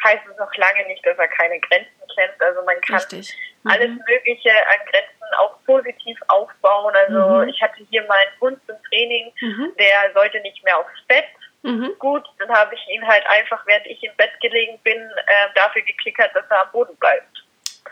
heißt 0.04 0.22
es 0.30 0.38
noch 0.38 0.54
lange 0.56 0.86
nicht, 0.86 1.04
dass 1.04 1.18
er 1.18 1.28
keine 1.28 1.58
Grenzen 1.60 2.00
kennt. 2.14 2.40
Also 2.40 2.62
man 2.62 2.80
kann 2.80 3.02
mhm. 3.10 3.70
alles 3.70 3.90
Mögliche 4.08 4.50
an 4.50 4.86
Grenzen 4.90 5.34
auch 5.38 5.56
positiv 5.64 6.18
aufbauen. 6.28 6.94
Also 6.94 7.42
mhm. 7.42 7.48
ich 7.48 7.60
hatte 7.60 7.82
hier 7.90 8.04
meinen 8.04 8.40
Hund 8.40 8.58
zum 8.66 8.76
Training, 8.88 9.32
mhm. 9.40 9.72
der 9.78 10.12
sollte 10.14 10.40
nicht 10.40 10.62
mehr 10.64 10.78
aufs 10.78 11.06
Bett. 11.08 11.26
Mhm. 11.62 11.94
Gut, 11.98 12.24
dann 12.38 12.50
habe 12.50 12.74
ich 12.74 12.88
ihn 12.88 13.06
halt 13.06 13.26
einfach, 13.26 13.66
während 13.66 13.86
ich 13.86 14.02
im 14.04 14.14
Bett 14.16 14.32
gelegen 14.40 14.78
bin, 14.84 15.00
äh, 15.00 15.48
dafür 15.54 15.82
geklickert, 15.82 16.34
dass 16.34 16.44
er 16.50 16.62
am 16.62 16.72
Boden 16.72 16.94
bleibt. 16.96 17.33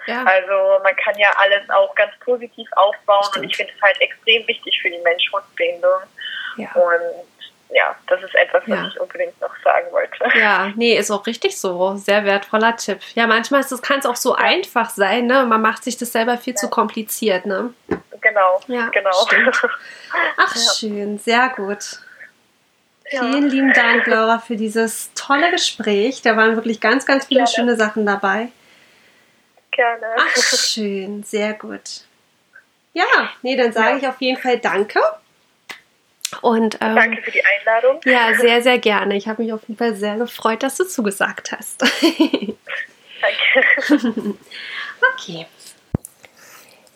Ja. 0.07 0.25
Also 0.25 0.83
man 0.83 0.97
kann 0.97 1.17
ja 1.19 1.31
alles 1.37 1.69
auch 1.71 1.95
ganz 1.95 2.13
positiv 2.21 2.69
aufbauen 2.73 3.25
Stimmt. 3.25 3.45
und 3.45 3.51
ich 3.51 3.57
finde 3.57 3.73
es 3.75 3.83
halt 3.83 4.01
extrem 4.01 4.47
wichtig 4.49 4.79
für 4.81 4.91
die 4.91 4.99
Mensch-Hund-Bindung. 4.99 6.01
Ja. 6.57 6.73
Und 6.73 7.27
ja, 7.75 7.97
das 8.07 8.23
ist 8.23 8.35
etwas, 8.35 8.63
was 8.67 8.79
ja. 8.79 8.89
ich 8.89 9.01
unbedingt 9.01 9.41
noch 9.41 9.55
sagen 9.65 9.87
wollte. 9.93 10.39
Ja, 10.39 10.73
nee, 10.77 10.95
ist 10.95 11.11
auch 11.11 11.27
richtig 11.27 11.59
so. 11.59 11.97
Sehr 11.97 12.25
wertvoller 12.25 12.77
Tipp. 12.77 13.01
Ja, 13.15 13.27
manchmal 13.27 13.65
kann 13.81 14.01
es 14.01 14.07
auch 14.07 14.17
so 14.17 14.37
ja. 14.37 14.43
einfach 14.43 14.91
sein, 14.91 15.27
ne? 15.27 15.45
Man 15.47 15.63
macht 15.63 15.85
sich 15.85 15.97
das 15.97 16.13
selber 16.13 16.37
viel 16.37 16.53
ja. 16.53 16.59
zu 16.59 16.69
kompliziert, 16.69 17.47
ne? 17.47 17.73
Genau, 18.21 18.61
ja, 18.67 18.89
genau. 18.89 19.11
Stimmt. 19.27 19.63
Ach, 20.37 20.57
schön, 20.77 21.19
sehr 21.19 21.49
gut. 21.57 21.99
Vielen 23.05 23.51
lieben 23.51 23.73
Dank, 23.75 24.07
Laura, 24.07 24.39
für 24.39 24.57
dieses 24.57 25.13
tolle 25.15 25.51
Gespräch. 25.51 26.23
Da 26.23 26.37
waren 26.37 26.57
wirklich 26.57 26.81
ganz, 26.81 27.05
ganz 27.05 27.27
viele 27.27 27.47
schöne 27.47 27.77
Sachen 27.77 28.07
dabei. 28.07 28.49
Gerne. 29.73 30.07
Ach, 30.17 30.37
schön, 30.37 31.23
sehr 31.25 31.55
gut. 31.55 32.03
Ja, 32.93 33.31
nee, 33.41 33.57
dann 33.57 33.73
sage 33.73 33.99
ich 33.99 34.07
auf 34.07 34.21
jeden 34.21 34.41
Fall 34.41 34.59
Danke. 34.59 35.01
Und, 36.41 36.79
ähm, 36.81 36.95
Danke 36.95 37.23
für 37.23 37.31
die 37.31 37.43
Einladung. 37.45 38.01
Ja, 38.05 38.35
sehr, 38.35 38.63
sehr 38.63 38.79
gerne. 38.79 39.17
Ich 39.17 39.29
habe 39.29 39.43
mich 39.43 39.53
auf 39.53 39.63
jeden 39.67 39.79
Fall 39.79 39.95
sehr 39.97 40.17
gefreut, 40.17 40.63
dass 40.63 40.77
du 40.77 40.85
zugesagt 40.87 41.53
hast. 41.53 41.83
Danke. 41.83 42.57
okay. 45.15 45.47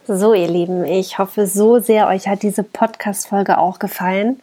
So, 0.09 0.35
ihr 0.35 0.49
Lieben, 0.49 0.85
ich 0.85 1.19
hoffe 1.19 1.47
so 1.47 1.79
sehr, 1.79 2.07
euch 2.07 2.29
hat 2.29 2.43
diese 2.43 2.63
Podcast-Folge 2.63 3.59
auch 3.59 3.79
gefallen. 3.79 4.41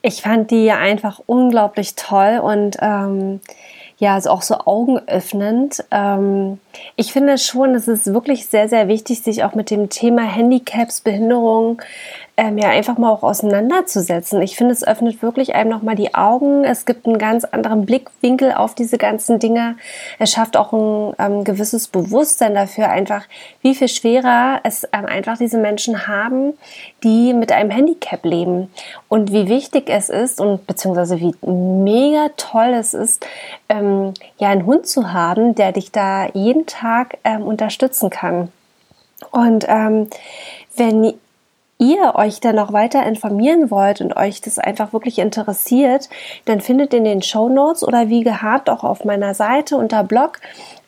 Ich 0.00 0.22
fand 0.22 0.50
die 0.50 0.70
einfach 0.70 1.20
unglaublich 1.26 1.94
toll 1.94 2.38
und 2.42 2.78
ähm, 2.80 3.40
ja, 3.98 4.14
also 4.14 4.30
auch 4.30 4.42
so 4.42 4.54
augenöffnend. 4.58 5.84
Ähm, 5.90 6.58
ich 6.94 7.12
finde 7.12 7.36
schon, 7.36 7.74
es 7.74 7.88
ist 7.88 8.12
wirklich 8.12 8.46
sehr, 8.46 8.68
sehr 8.68 8.86
wichtig, 8.86 9.22
sich 9.22 9.42
auch 9.42 9.54
mit 9.54 9.70
dem 9.70 9.90
Thema 9.90 10.22
Handicaps, 10.22 11.00
Behinderung 11.00 11.82
ähm, 12.38 12.56
ja 12.56 12.68
einfach 12.68 12.98
mal 12.98 13.10
auch 13.10 13.24
auseinanderzusetzen. 13.24 14.40
Ich 14.42 14.56
finde, 14.56 14.72
es 14.72 14.86
öffnet 14.86 15.22
wirklich 15.22 15.56
einem 15.56 15.70
nochmal 15.70 15.96
die 15.96 16.14
Augen. 16.14 16.62
Es 16.62 16.86
gibt 16.86 17.04
einen 17.04 17.18
ganz 17.18 17.44
anderen 17.44 17.84
Blickwinkel 17.84 18.52
auf 18.52 18.76
diese 18.76 18.96
ganzen 18.96 19.40
Dinge. 19.40 19.74
Es 20.20 20.30
schafft 20.30 20.56
auch 20.56 20.72
ein 20.72 21.14
ähm, 21.18 21.42
gewisses 21.42 21.88
Bewusstsein 21.88 22.54
dafür, 22.54 22.90
einfach 22.90 23.24
wie 23.60 23.74
viel 23.74 23.88
schwerer 23.88 24.60
es 24.62 24.84
ähm, 24.92 25.06
einfach 25.06 25.36
diese 25.36 25.58
Menschen 25.58 26.06
haben, 26.06 26.54
die 27.02 27.34
mit 27.34 27.50
einem 27.50 27.70
Handicap 27.70 28.24
leben 28.24 28.70
und 29.08 29.32
wie 29.32 29.48
wichtig 29.48 29.90
es 29.90 30.08
ist 30.08 30.40
und 30.40 30.64
beziehungsweise 30.68 31.18
wie 31.18 31.34
mega 31.44 32.28
toll 32.36 32.72
es 32.74 32.94
ist, 32.94 33.26
ähm, 33.68 33.87
ja 34.38 34.48
einen 34.48 34.66
Hund 34.66 34.86
zu 34.86 35.12
haben, 35.12 35.54
der 35.54 35.72
dich 35.72 35.92
da 35.92 36.26
jeden 36.32 36.66
Tag 36.66 37.18
ähm, 37.24 37.42
unterstützen 37.42 38.10
kann. 38.10 38.52
Und 39.30 39.66
ähm, 39.68 40.08
wenn 40.76 41.14
ihr 41.78 42.14
euch 42.16 42.40
dann 42.40 42.56
noch 42.56 42.72
weiter 42.72 43.06
informieren 43.06 43.70
wollt 43.70 44.00
und 44.00 44.16
euch 44.16 44.40
das 44.40 44.58
einfach 44.58 44.92
wirklich 44.92 45.18
interessiert, 45.18 46.08
dann 46.44 46.60
findet 46.60 46.92
in 46.92 47.04
den 47.04 47.22
Show 47.22 47.48
Notes 47.48 47.86
oder 47.86 48.08
wie 48.08 48.24
gehabt 48.24 48.68
auch 48.68 48.82
auf 48.82 49.04
meiner 49.04 49.32
Seite 49.34 49.76
unter 49.76 50.02
Blog 50.02 50.40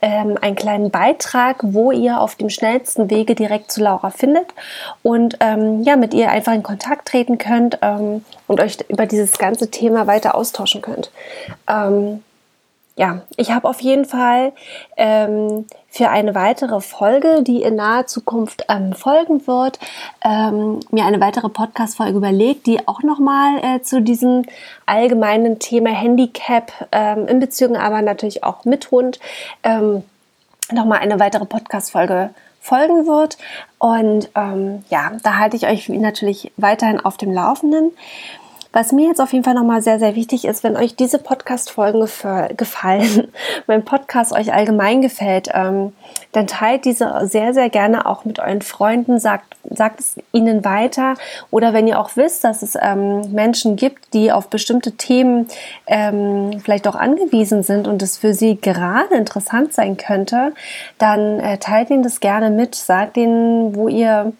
ähm, 0.02 0.36
einen 0.40 0.56
kleinen 0.56 0.90
Beitrag, 0.90 1.58
wo 1.62 1.92
ihr 1.92 2.20
auf 2.20 2.34
dem 2.34 2.50
schnellsten 2.50 3.08
Wege 3.08 3.36
direkt 3.36 3.70
zu 3.70 3.82
Laura 3.82 4.10
findet 4.10 4.48
und 5.02 5.36
ähm, 5.40 5.82
ja 5.82 5.94
mit 5.94 6.12
ihr 6.12 6.30
einfach 6.30 6.52
in 6.52 6.64
Kontakt 6.64 7.06
treten 7.06 7.38
könnt 7.38 7.78
ähm, 7.82 8.24
und 8.48 8.60
euch 8.60 8.78
über 8.88 9.06
dieses 9.06 9.38
ganze 9.38 9.70
Thema 9.70 10.08
weiter 10.08 10.34
austauschen 10.34 10.82
könnt. 10.82 11.12
Ähm, 11.68 12.22
ja, 13.00 13.22
ich 13.38 13.50
habe 13.50 13.66
auf 13.66 13.80
jeden 13.80 14.04
Fall 14.04 14.52
ähm, 14.98 15.64
für 15.88 16.10
eine 16.10 16.34
weitere 16.34 16.82
Folge, 16.82 17.42
die 17.42 17.62
in 17.62 17.76
naher 17.76 18.06
Zukunft 18.06 18.66
ähm, 18.68 18.92
folgen 18.92 19.46
wird, 19.46 19.78
ähm, 20.22 20.80
mir 20.90 21.06
eine 21.06 21.18
weitere 21.18 21.48
Podcast-Folge 21.48 22.18
überlegt, 22.18 22.66
die 22.66 22.86
auch 22.86 23.02
nochmal 23.02 23.56
äh, 23.62 23.80
zu 23.80 24.02
diesem 24.02 24.44
allgemeinen 24.84 25.58
Thema 25.58 25.88
Handicap 25.88 26.72
ähm, 26.92 27.26
in 27.26 27.40
Beziehung, 27.40 27.78
aber 27.78 28.02
natürlich 28.02 28.44
auch 28.44 28.66
mit 28.66 28.90
Hund, 28.90 29.18
ähm, 29.62 30.02
nochmal 30.70 30.98
eine 30.98 31.18
weitere 31.18 31.46
Podcast-Folge 31.46 32.34
folgen 32.60 33.06
wird. 33.06 33.38
Und 33.78 34.28
ähm, 34.34 34.84
ja, 34.90 35.12
da 35.22 35.38
halte 35.38 35.56
ich 35.56 35.66
euch 35.66 35.88
natürlich 35.88 36.52
weiterhin 36.58 37.00
auf 37.00 37.16
dem 37.16 37.32
Laufenden. 37.32 37.92
Was 38.72 38.92
mir 38.92 39.08
jetzt 39.08 39.20
auf 39.20 39.32
jeden 39.32 39.44
Fall 39.44 39.54
nochmal 39.54 39.82
sehr, 39.82 39.98
sehr 39.98 40.14
wichtig 40.14 40.44
ist, 40.44 40.62
wenn 40.62 40.76
euch 40.76 40.94
diese 40.94 41.18
Podcast-Folgen 41.18 42.06
gefallen, 42.56 43.32
mein 43.66 43.84
Podcast 43.84 44.32
euch 44.32 44.52
allgemein 44.52 45.02
gefällt, 45.02 45.48
ähm, 45.52 45.92
dann 46.30 46.46
teilt 46.46 46.84
diese 46.84 47.12
sehr, 47.24 47.52
sehr 47.52 47.68
gerne 47.68 48.06
auch 48.06 48.24
mit 48.24 48.38
euren 48.38 48.62
Freunden, 48.62 49.18
sagt, 49.18 49.56
sagt 49.68 49.98
es 49.98 50.16
ihnen 50.32 50.64
weiter. 50.64 51.14
Oder 51.50 51.72
wenn 51.72 51.88
ihr 51.88 51.98
auch 51.98 52.10
wisst, 52.14 52.44
dass 52.44 52.62
es 52.62 52.78
ähm, 52.80 53.32
Menschen 53.32 53.74
gibt, 53.74 54.14
die 54.14 54.30
auf 54.30 54.48
bestimmte 54.48 54.92
Themen 54.92 55.48
ähm, 55.88 56.60
vielleicht 56.62 56.86
auch 56.86 56.94
angewiesen 56.94 57.64
sind 57.64 57.88
und 57.88 58.02
es 58.02 58.18
für 58.18 58.34
sie 58.34 58.60
gerade 58.60 59.16
interessant 59.16 59.72
sein 59.72 59.96
könnte, 59.96 60.52
dann 60.98 61.40
äh, 61.40 61.58
teilt 61.58 61.90
ihnen 61.90 62.04
das 62.04 62.20
gerne 62.20 62.50
mit, 62.50 62.76
sagt 62.76 63.16
ihnen, 63.16 63.74
wo 63.74 63.88
ihr 63.88 64.32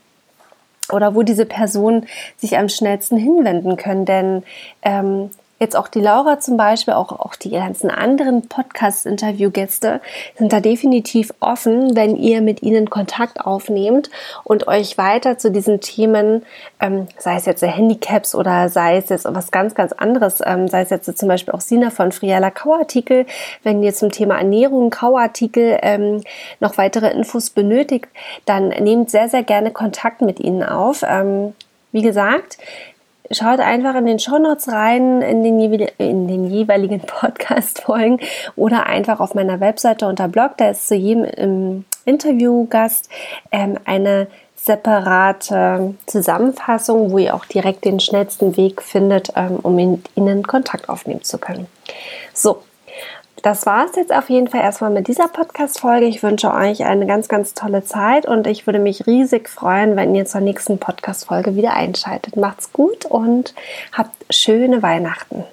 oder 0.93 1.14
wo 1.14 1.22
diese 1.22 1.47
Personen 1.47 2.07
sich 2.36 2.59
am 2.59 2.68
schnellsten 2.68 3.16
hinwenden 3.16 3.76
können. 3.76 4.05
Denn 4.05 4.43
ähm, 4.82 5.30
jetzt 5.61 5.76
auch 5.76 5.88
die 5.88 6.00
Laura 6.00 6.40
zum 6.40 6.56
Beispiel, 6.56 6.94
auch, 6.94 7.12
auch 7.12 7.34
die 7.34 7.50
ganzen 7.50 7.90
anderen 7.90 8.48
Podcast-Interview-Gäste 8.48 10.00
sind 10.38 10.54
da 10.54 10.61
definitiv 10.61 11.34
offen, 11.38 11.94
wenn 11.94 12.16
ihr 12.16 12.40
mit 12.40 12.62
ihnen 12.62 12.88
Kontakt 12.88 13.42
aufnehmt 13.42 14.08
und 14.42 14.68
euch 14.68 14.96
weiter 14.96 15.36
zu 15.36 15.50
diesen 15.50 15.80
Themen, 15.80 16.46
ähm, 16.80 17.08
sei 17.18 17.36
es 17.36 17.44
jetzt 17.44 17.62
Handicaps 17.62 18.34
oder 18.34 18.70
sei 18.70 18.96
es 18.96 19.11
jetzt 19.11 19.26
was 19.28 19.50
ganz, 19.50 19.74
ganz 19.74 19.92
anderes, 19.92 20.40
ähm, 20.42 20.66
sei 20.66 20.80
es 20.80 20.90
jetzt 20.90 21.18
zum 21.18 21.28
Beispiel 21.28 21.52
auch 21.52 21.61
Sina 21.61 21.90
von 21.90 22.11
Friella 22.11 22.50
Kauartikel, 22.50 23.26
wenn 23.62 23.82
ihr 23.82 23.92
zum 23.92 24.11
Thema 24.11 24.38
Ernährung 24.38 24.88
Kauartikel 24.88 25.78
ähm, 25.82 26.22
noch 26.61 26.78
weitere 26.78 27.11
Infos 27.11 27.50
benötigt, 27.50 28.08
dann 28.46 28.68
nehmt 28.68 29.11
sehr, 29.11 29.28
sehr 29.28 29.42
gerne 29.42 29.72
Kontakt 29.72 30.22
mit 30.22 30.40
ihnen 30.40 30.62
auf. 30.62 31.04
Ähm, 31.06 31.52
wie 31.92 32.02
gesagt, 32.02 32.58
schaut 33.31 33.61
einfach 33.61 33.95
in 33.95 34.07
den 34.07 34.18
Shownotes 34.18 34.68
rein, 34.68 35.22
in 35.22 35.43
den, 35.43 35.59
in 35.99 36.28
den 36.28 36.51
jeweiligen 36.51 37.01
Podcast-Folgen 37.07 38.20
oder 38.57 38.87
einfach 38.87 39.20
auf 39.20 39.35
meiner 39.35 39.61
Webseite 39.61 40.07
unter 40.07 40.28
Blog. 40.28 40.53
Da 40.57 40.70
ist 40.70 40.89
zu 40.89 40.95
jedem 40.95 41.26
ähm, 41.37 41.85
Interviewgast 42.05 43.09
ähm, 43.53 43.78
eine 43.85 44.26
separate 44.57 45.95
Zusammenfassung, 46.07 47.12
wo 47.12 47.18
ihr 47.18 47.35
auch 47.35 47.47
direkt 47.47 47.85
den 47.85 47.99
schnellsten 47.99 48.57
Weg 48.57 48.83
findet, 48.83 49.33
ähm, 49.37 49.59
um 49.62 49.74
mit 49.74 50.11
ihnen 50.16 50.47
Kontakt 50.47 50.89
aufnehmen 50.89 51.22
zu 51.22 51.39
können. 51.39 51.66
So, 52.35 52.62
das 53.43 53.66
war 53.66 53.86
es 53.86 53.97
jetzt 53.97 54.12
auf 54.12 54.28
jeden 54.28 54.49
Fall 54.49 54.61
erstmal 54.61 54.91
mit 54.91 55.09
dieser 55.09 55.28
Podcast-Folge. 55.28 56.07
Ich 56.07 56.22
wünsche 56.22 56.53
euch 56.53 56.84
eine 56.84 57.07
ganz, 57.07 57.28
ganz 57.28 57.55
tolle 57.55 57.84
Zeit 57.84 58.26
und 58.26 58.47
ich 58.47 58.66
würde 58.66 58.78
mich 58.78 59.07
riesig 59.07 59.49
freuen, 59.49 59.97
wenn 59.97 60.14
ihr 60.14 60.26
zur 60.26 60.41
nächsten 60.41 60.78
Podcast-Folge 60.78 61.57
wieder 61.57 61.74
einschaltet. 61.74 62.36
Macht's 62.36 62.72
gut 62.72 63.07
und 63.07 63.55
habt 63.93 64.14
schöne 64.30 64.82
Weihnachten. 64.82 65.45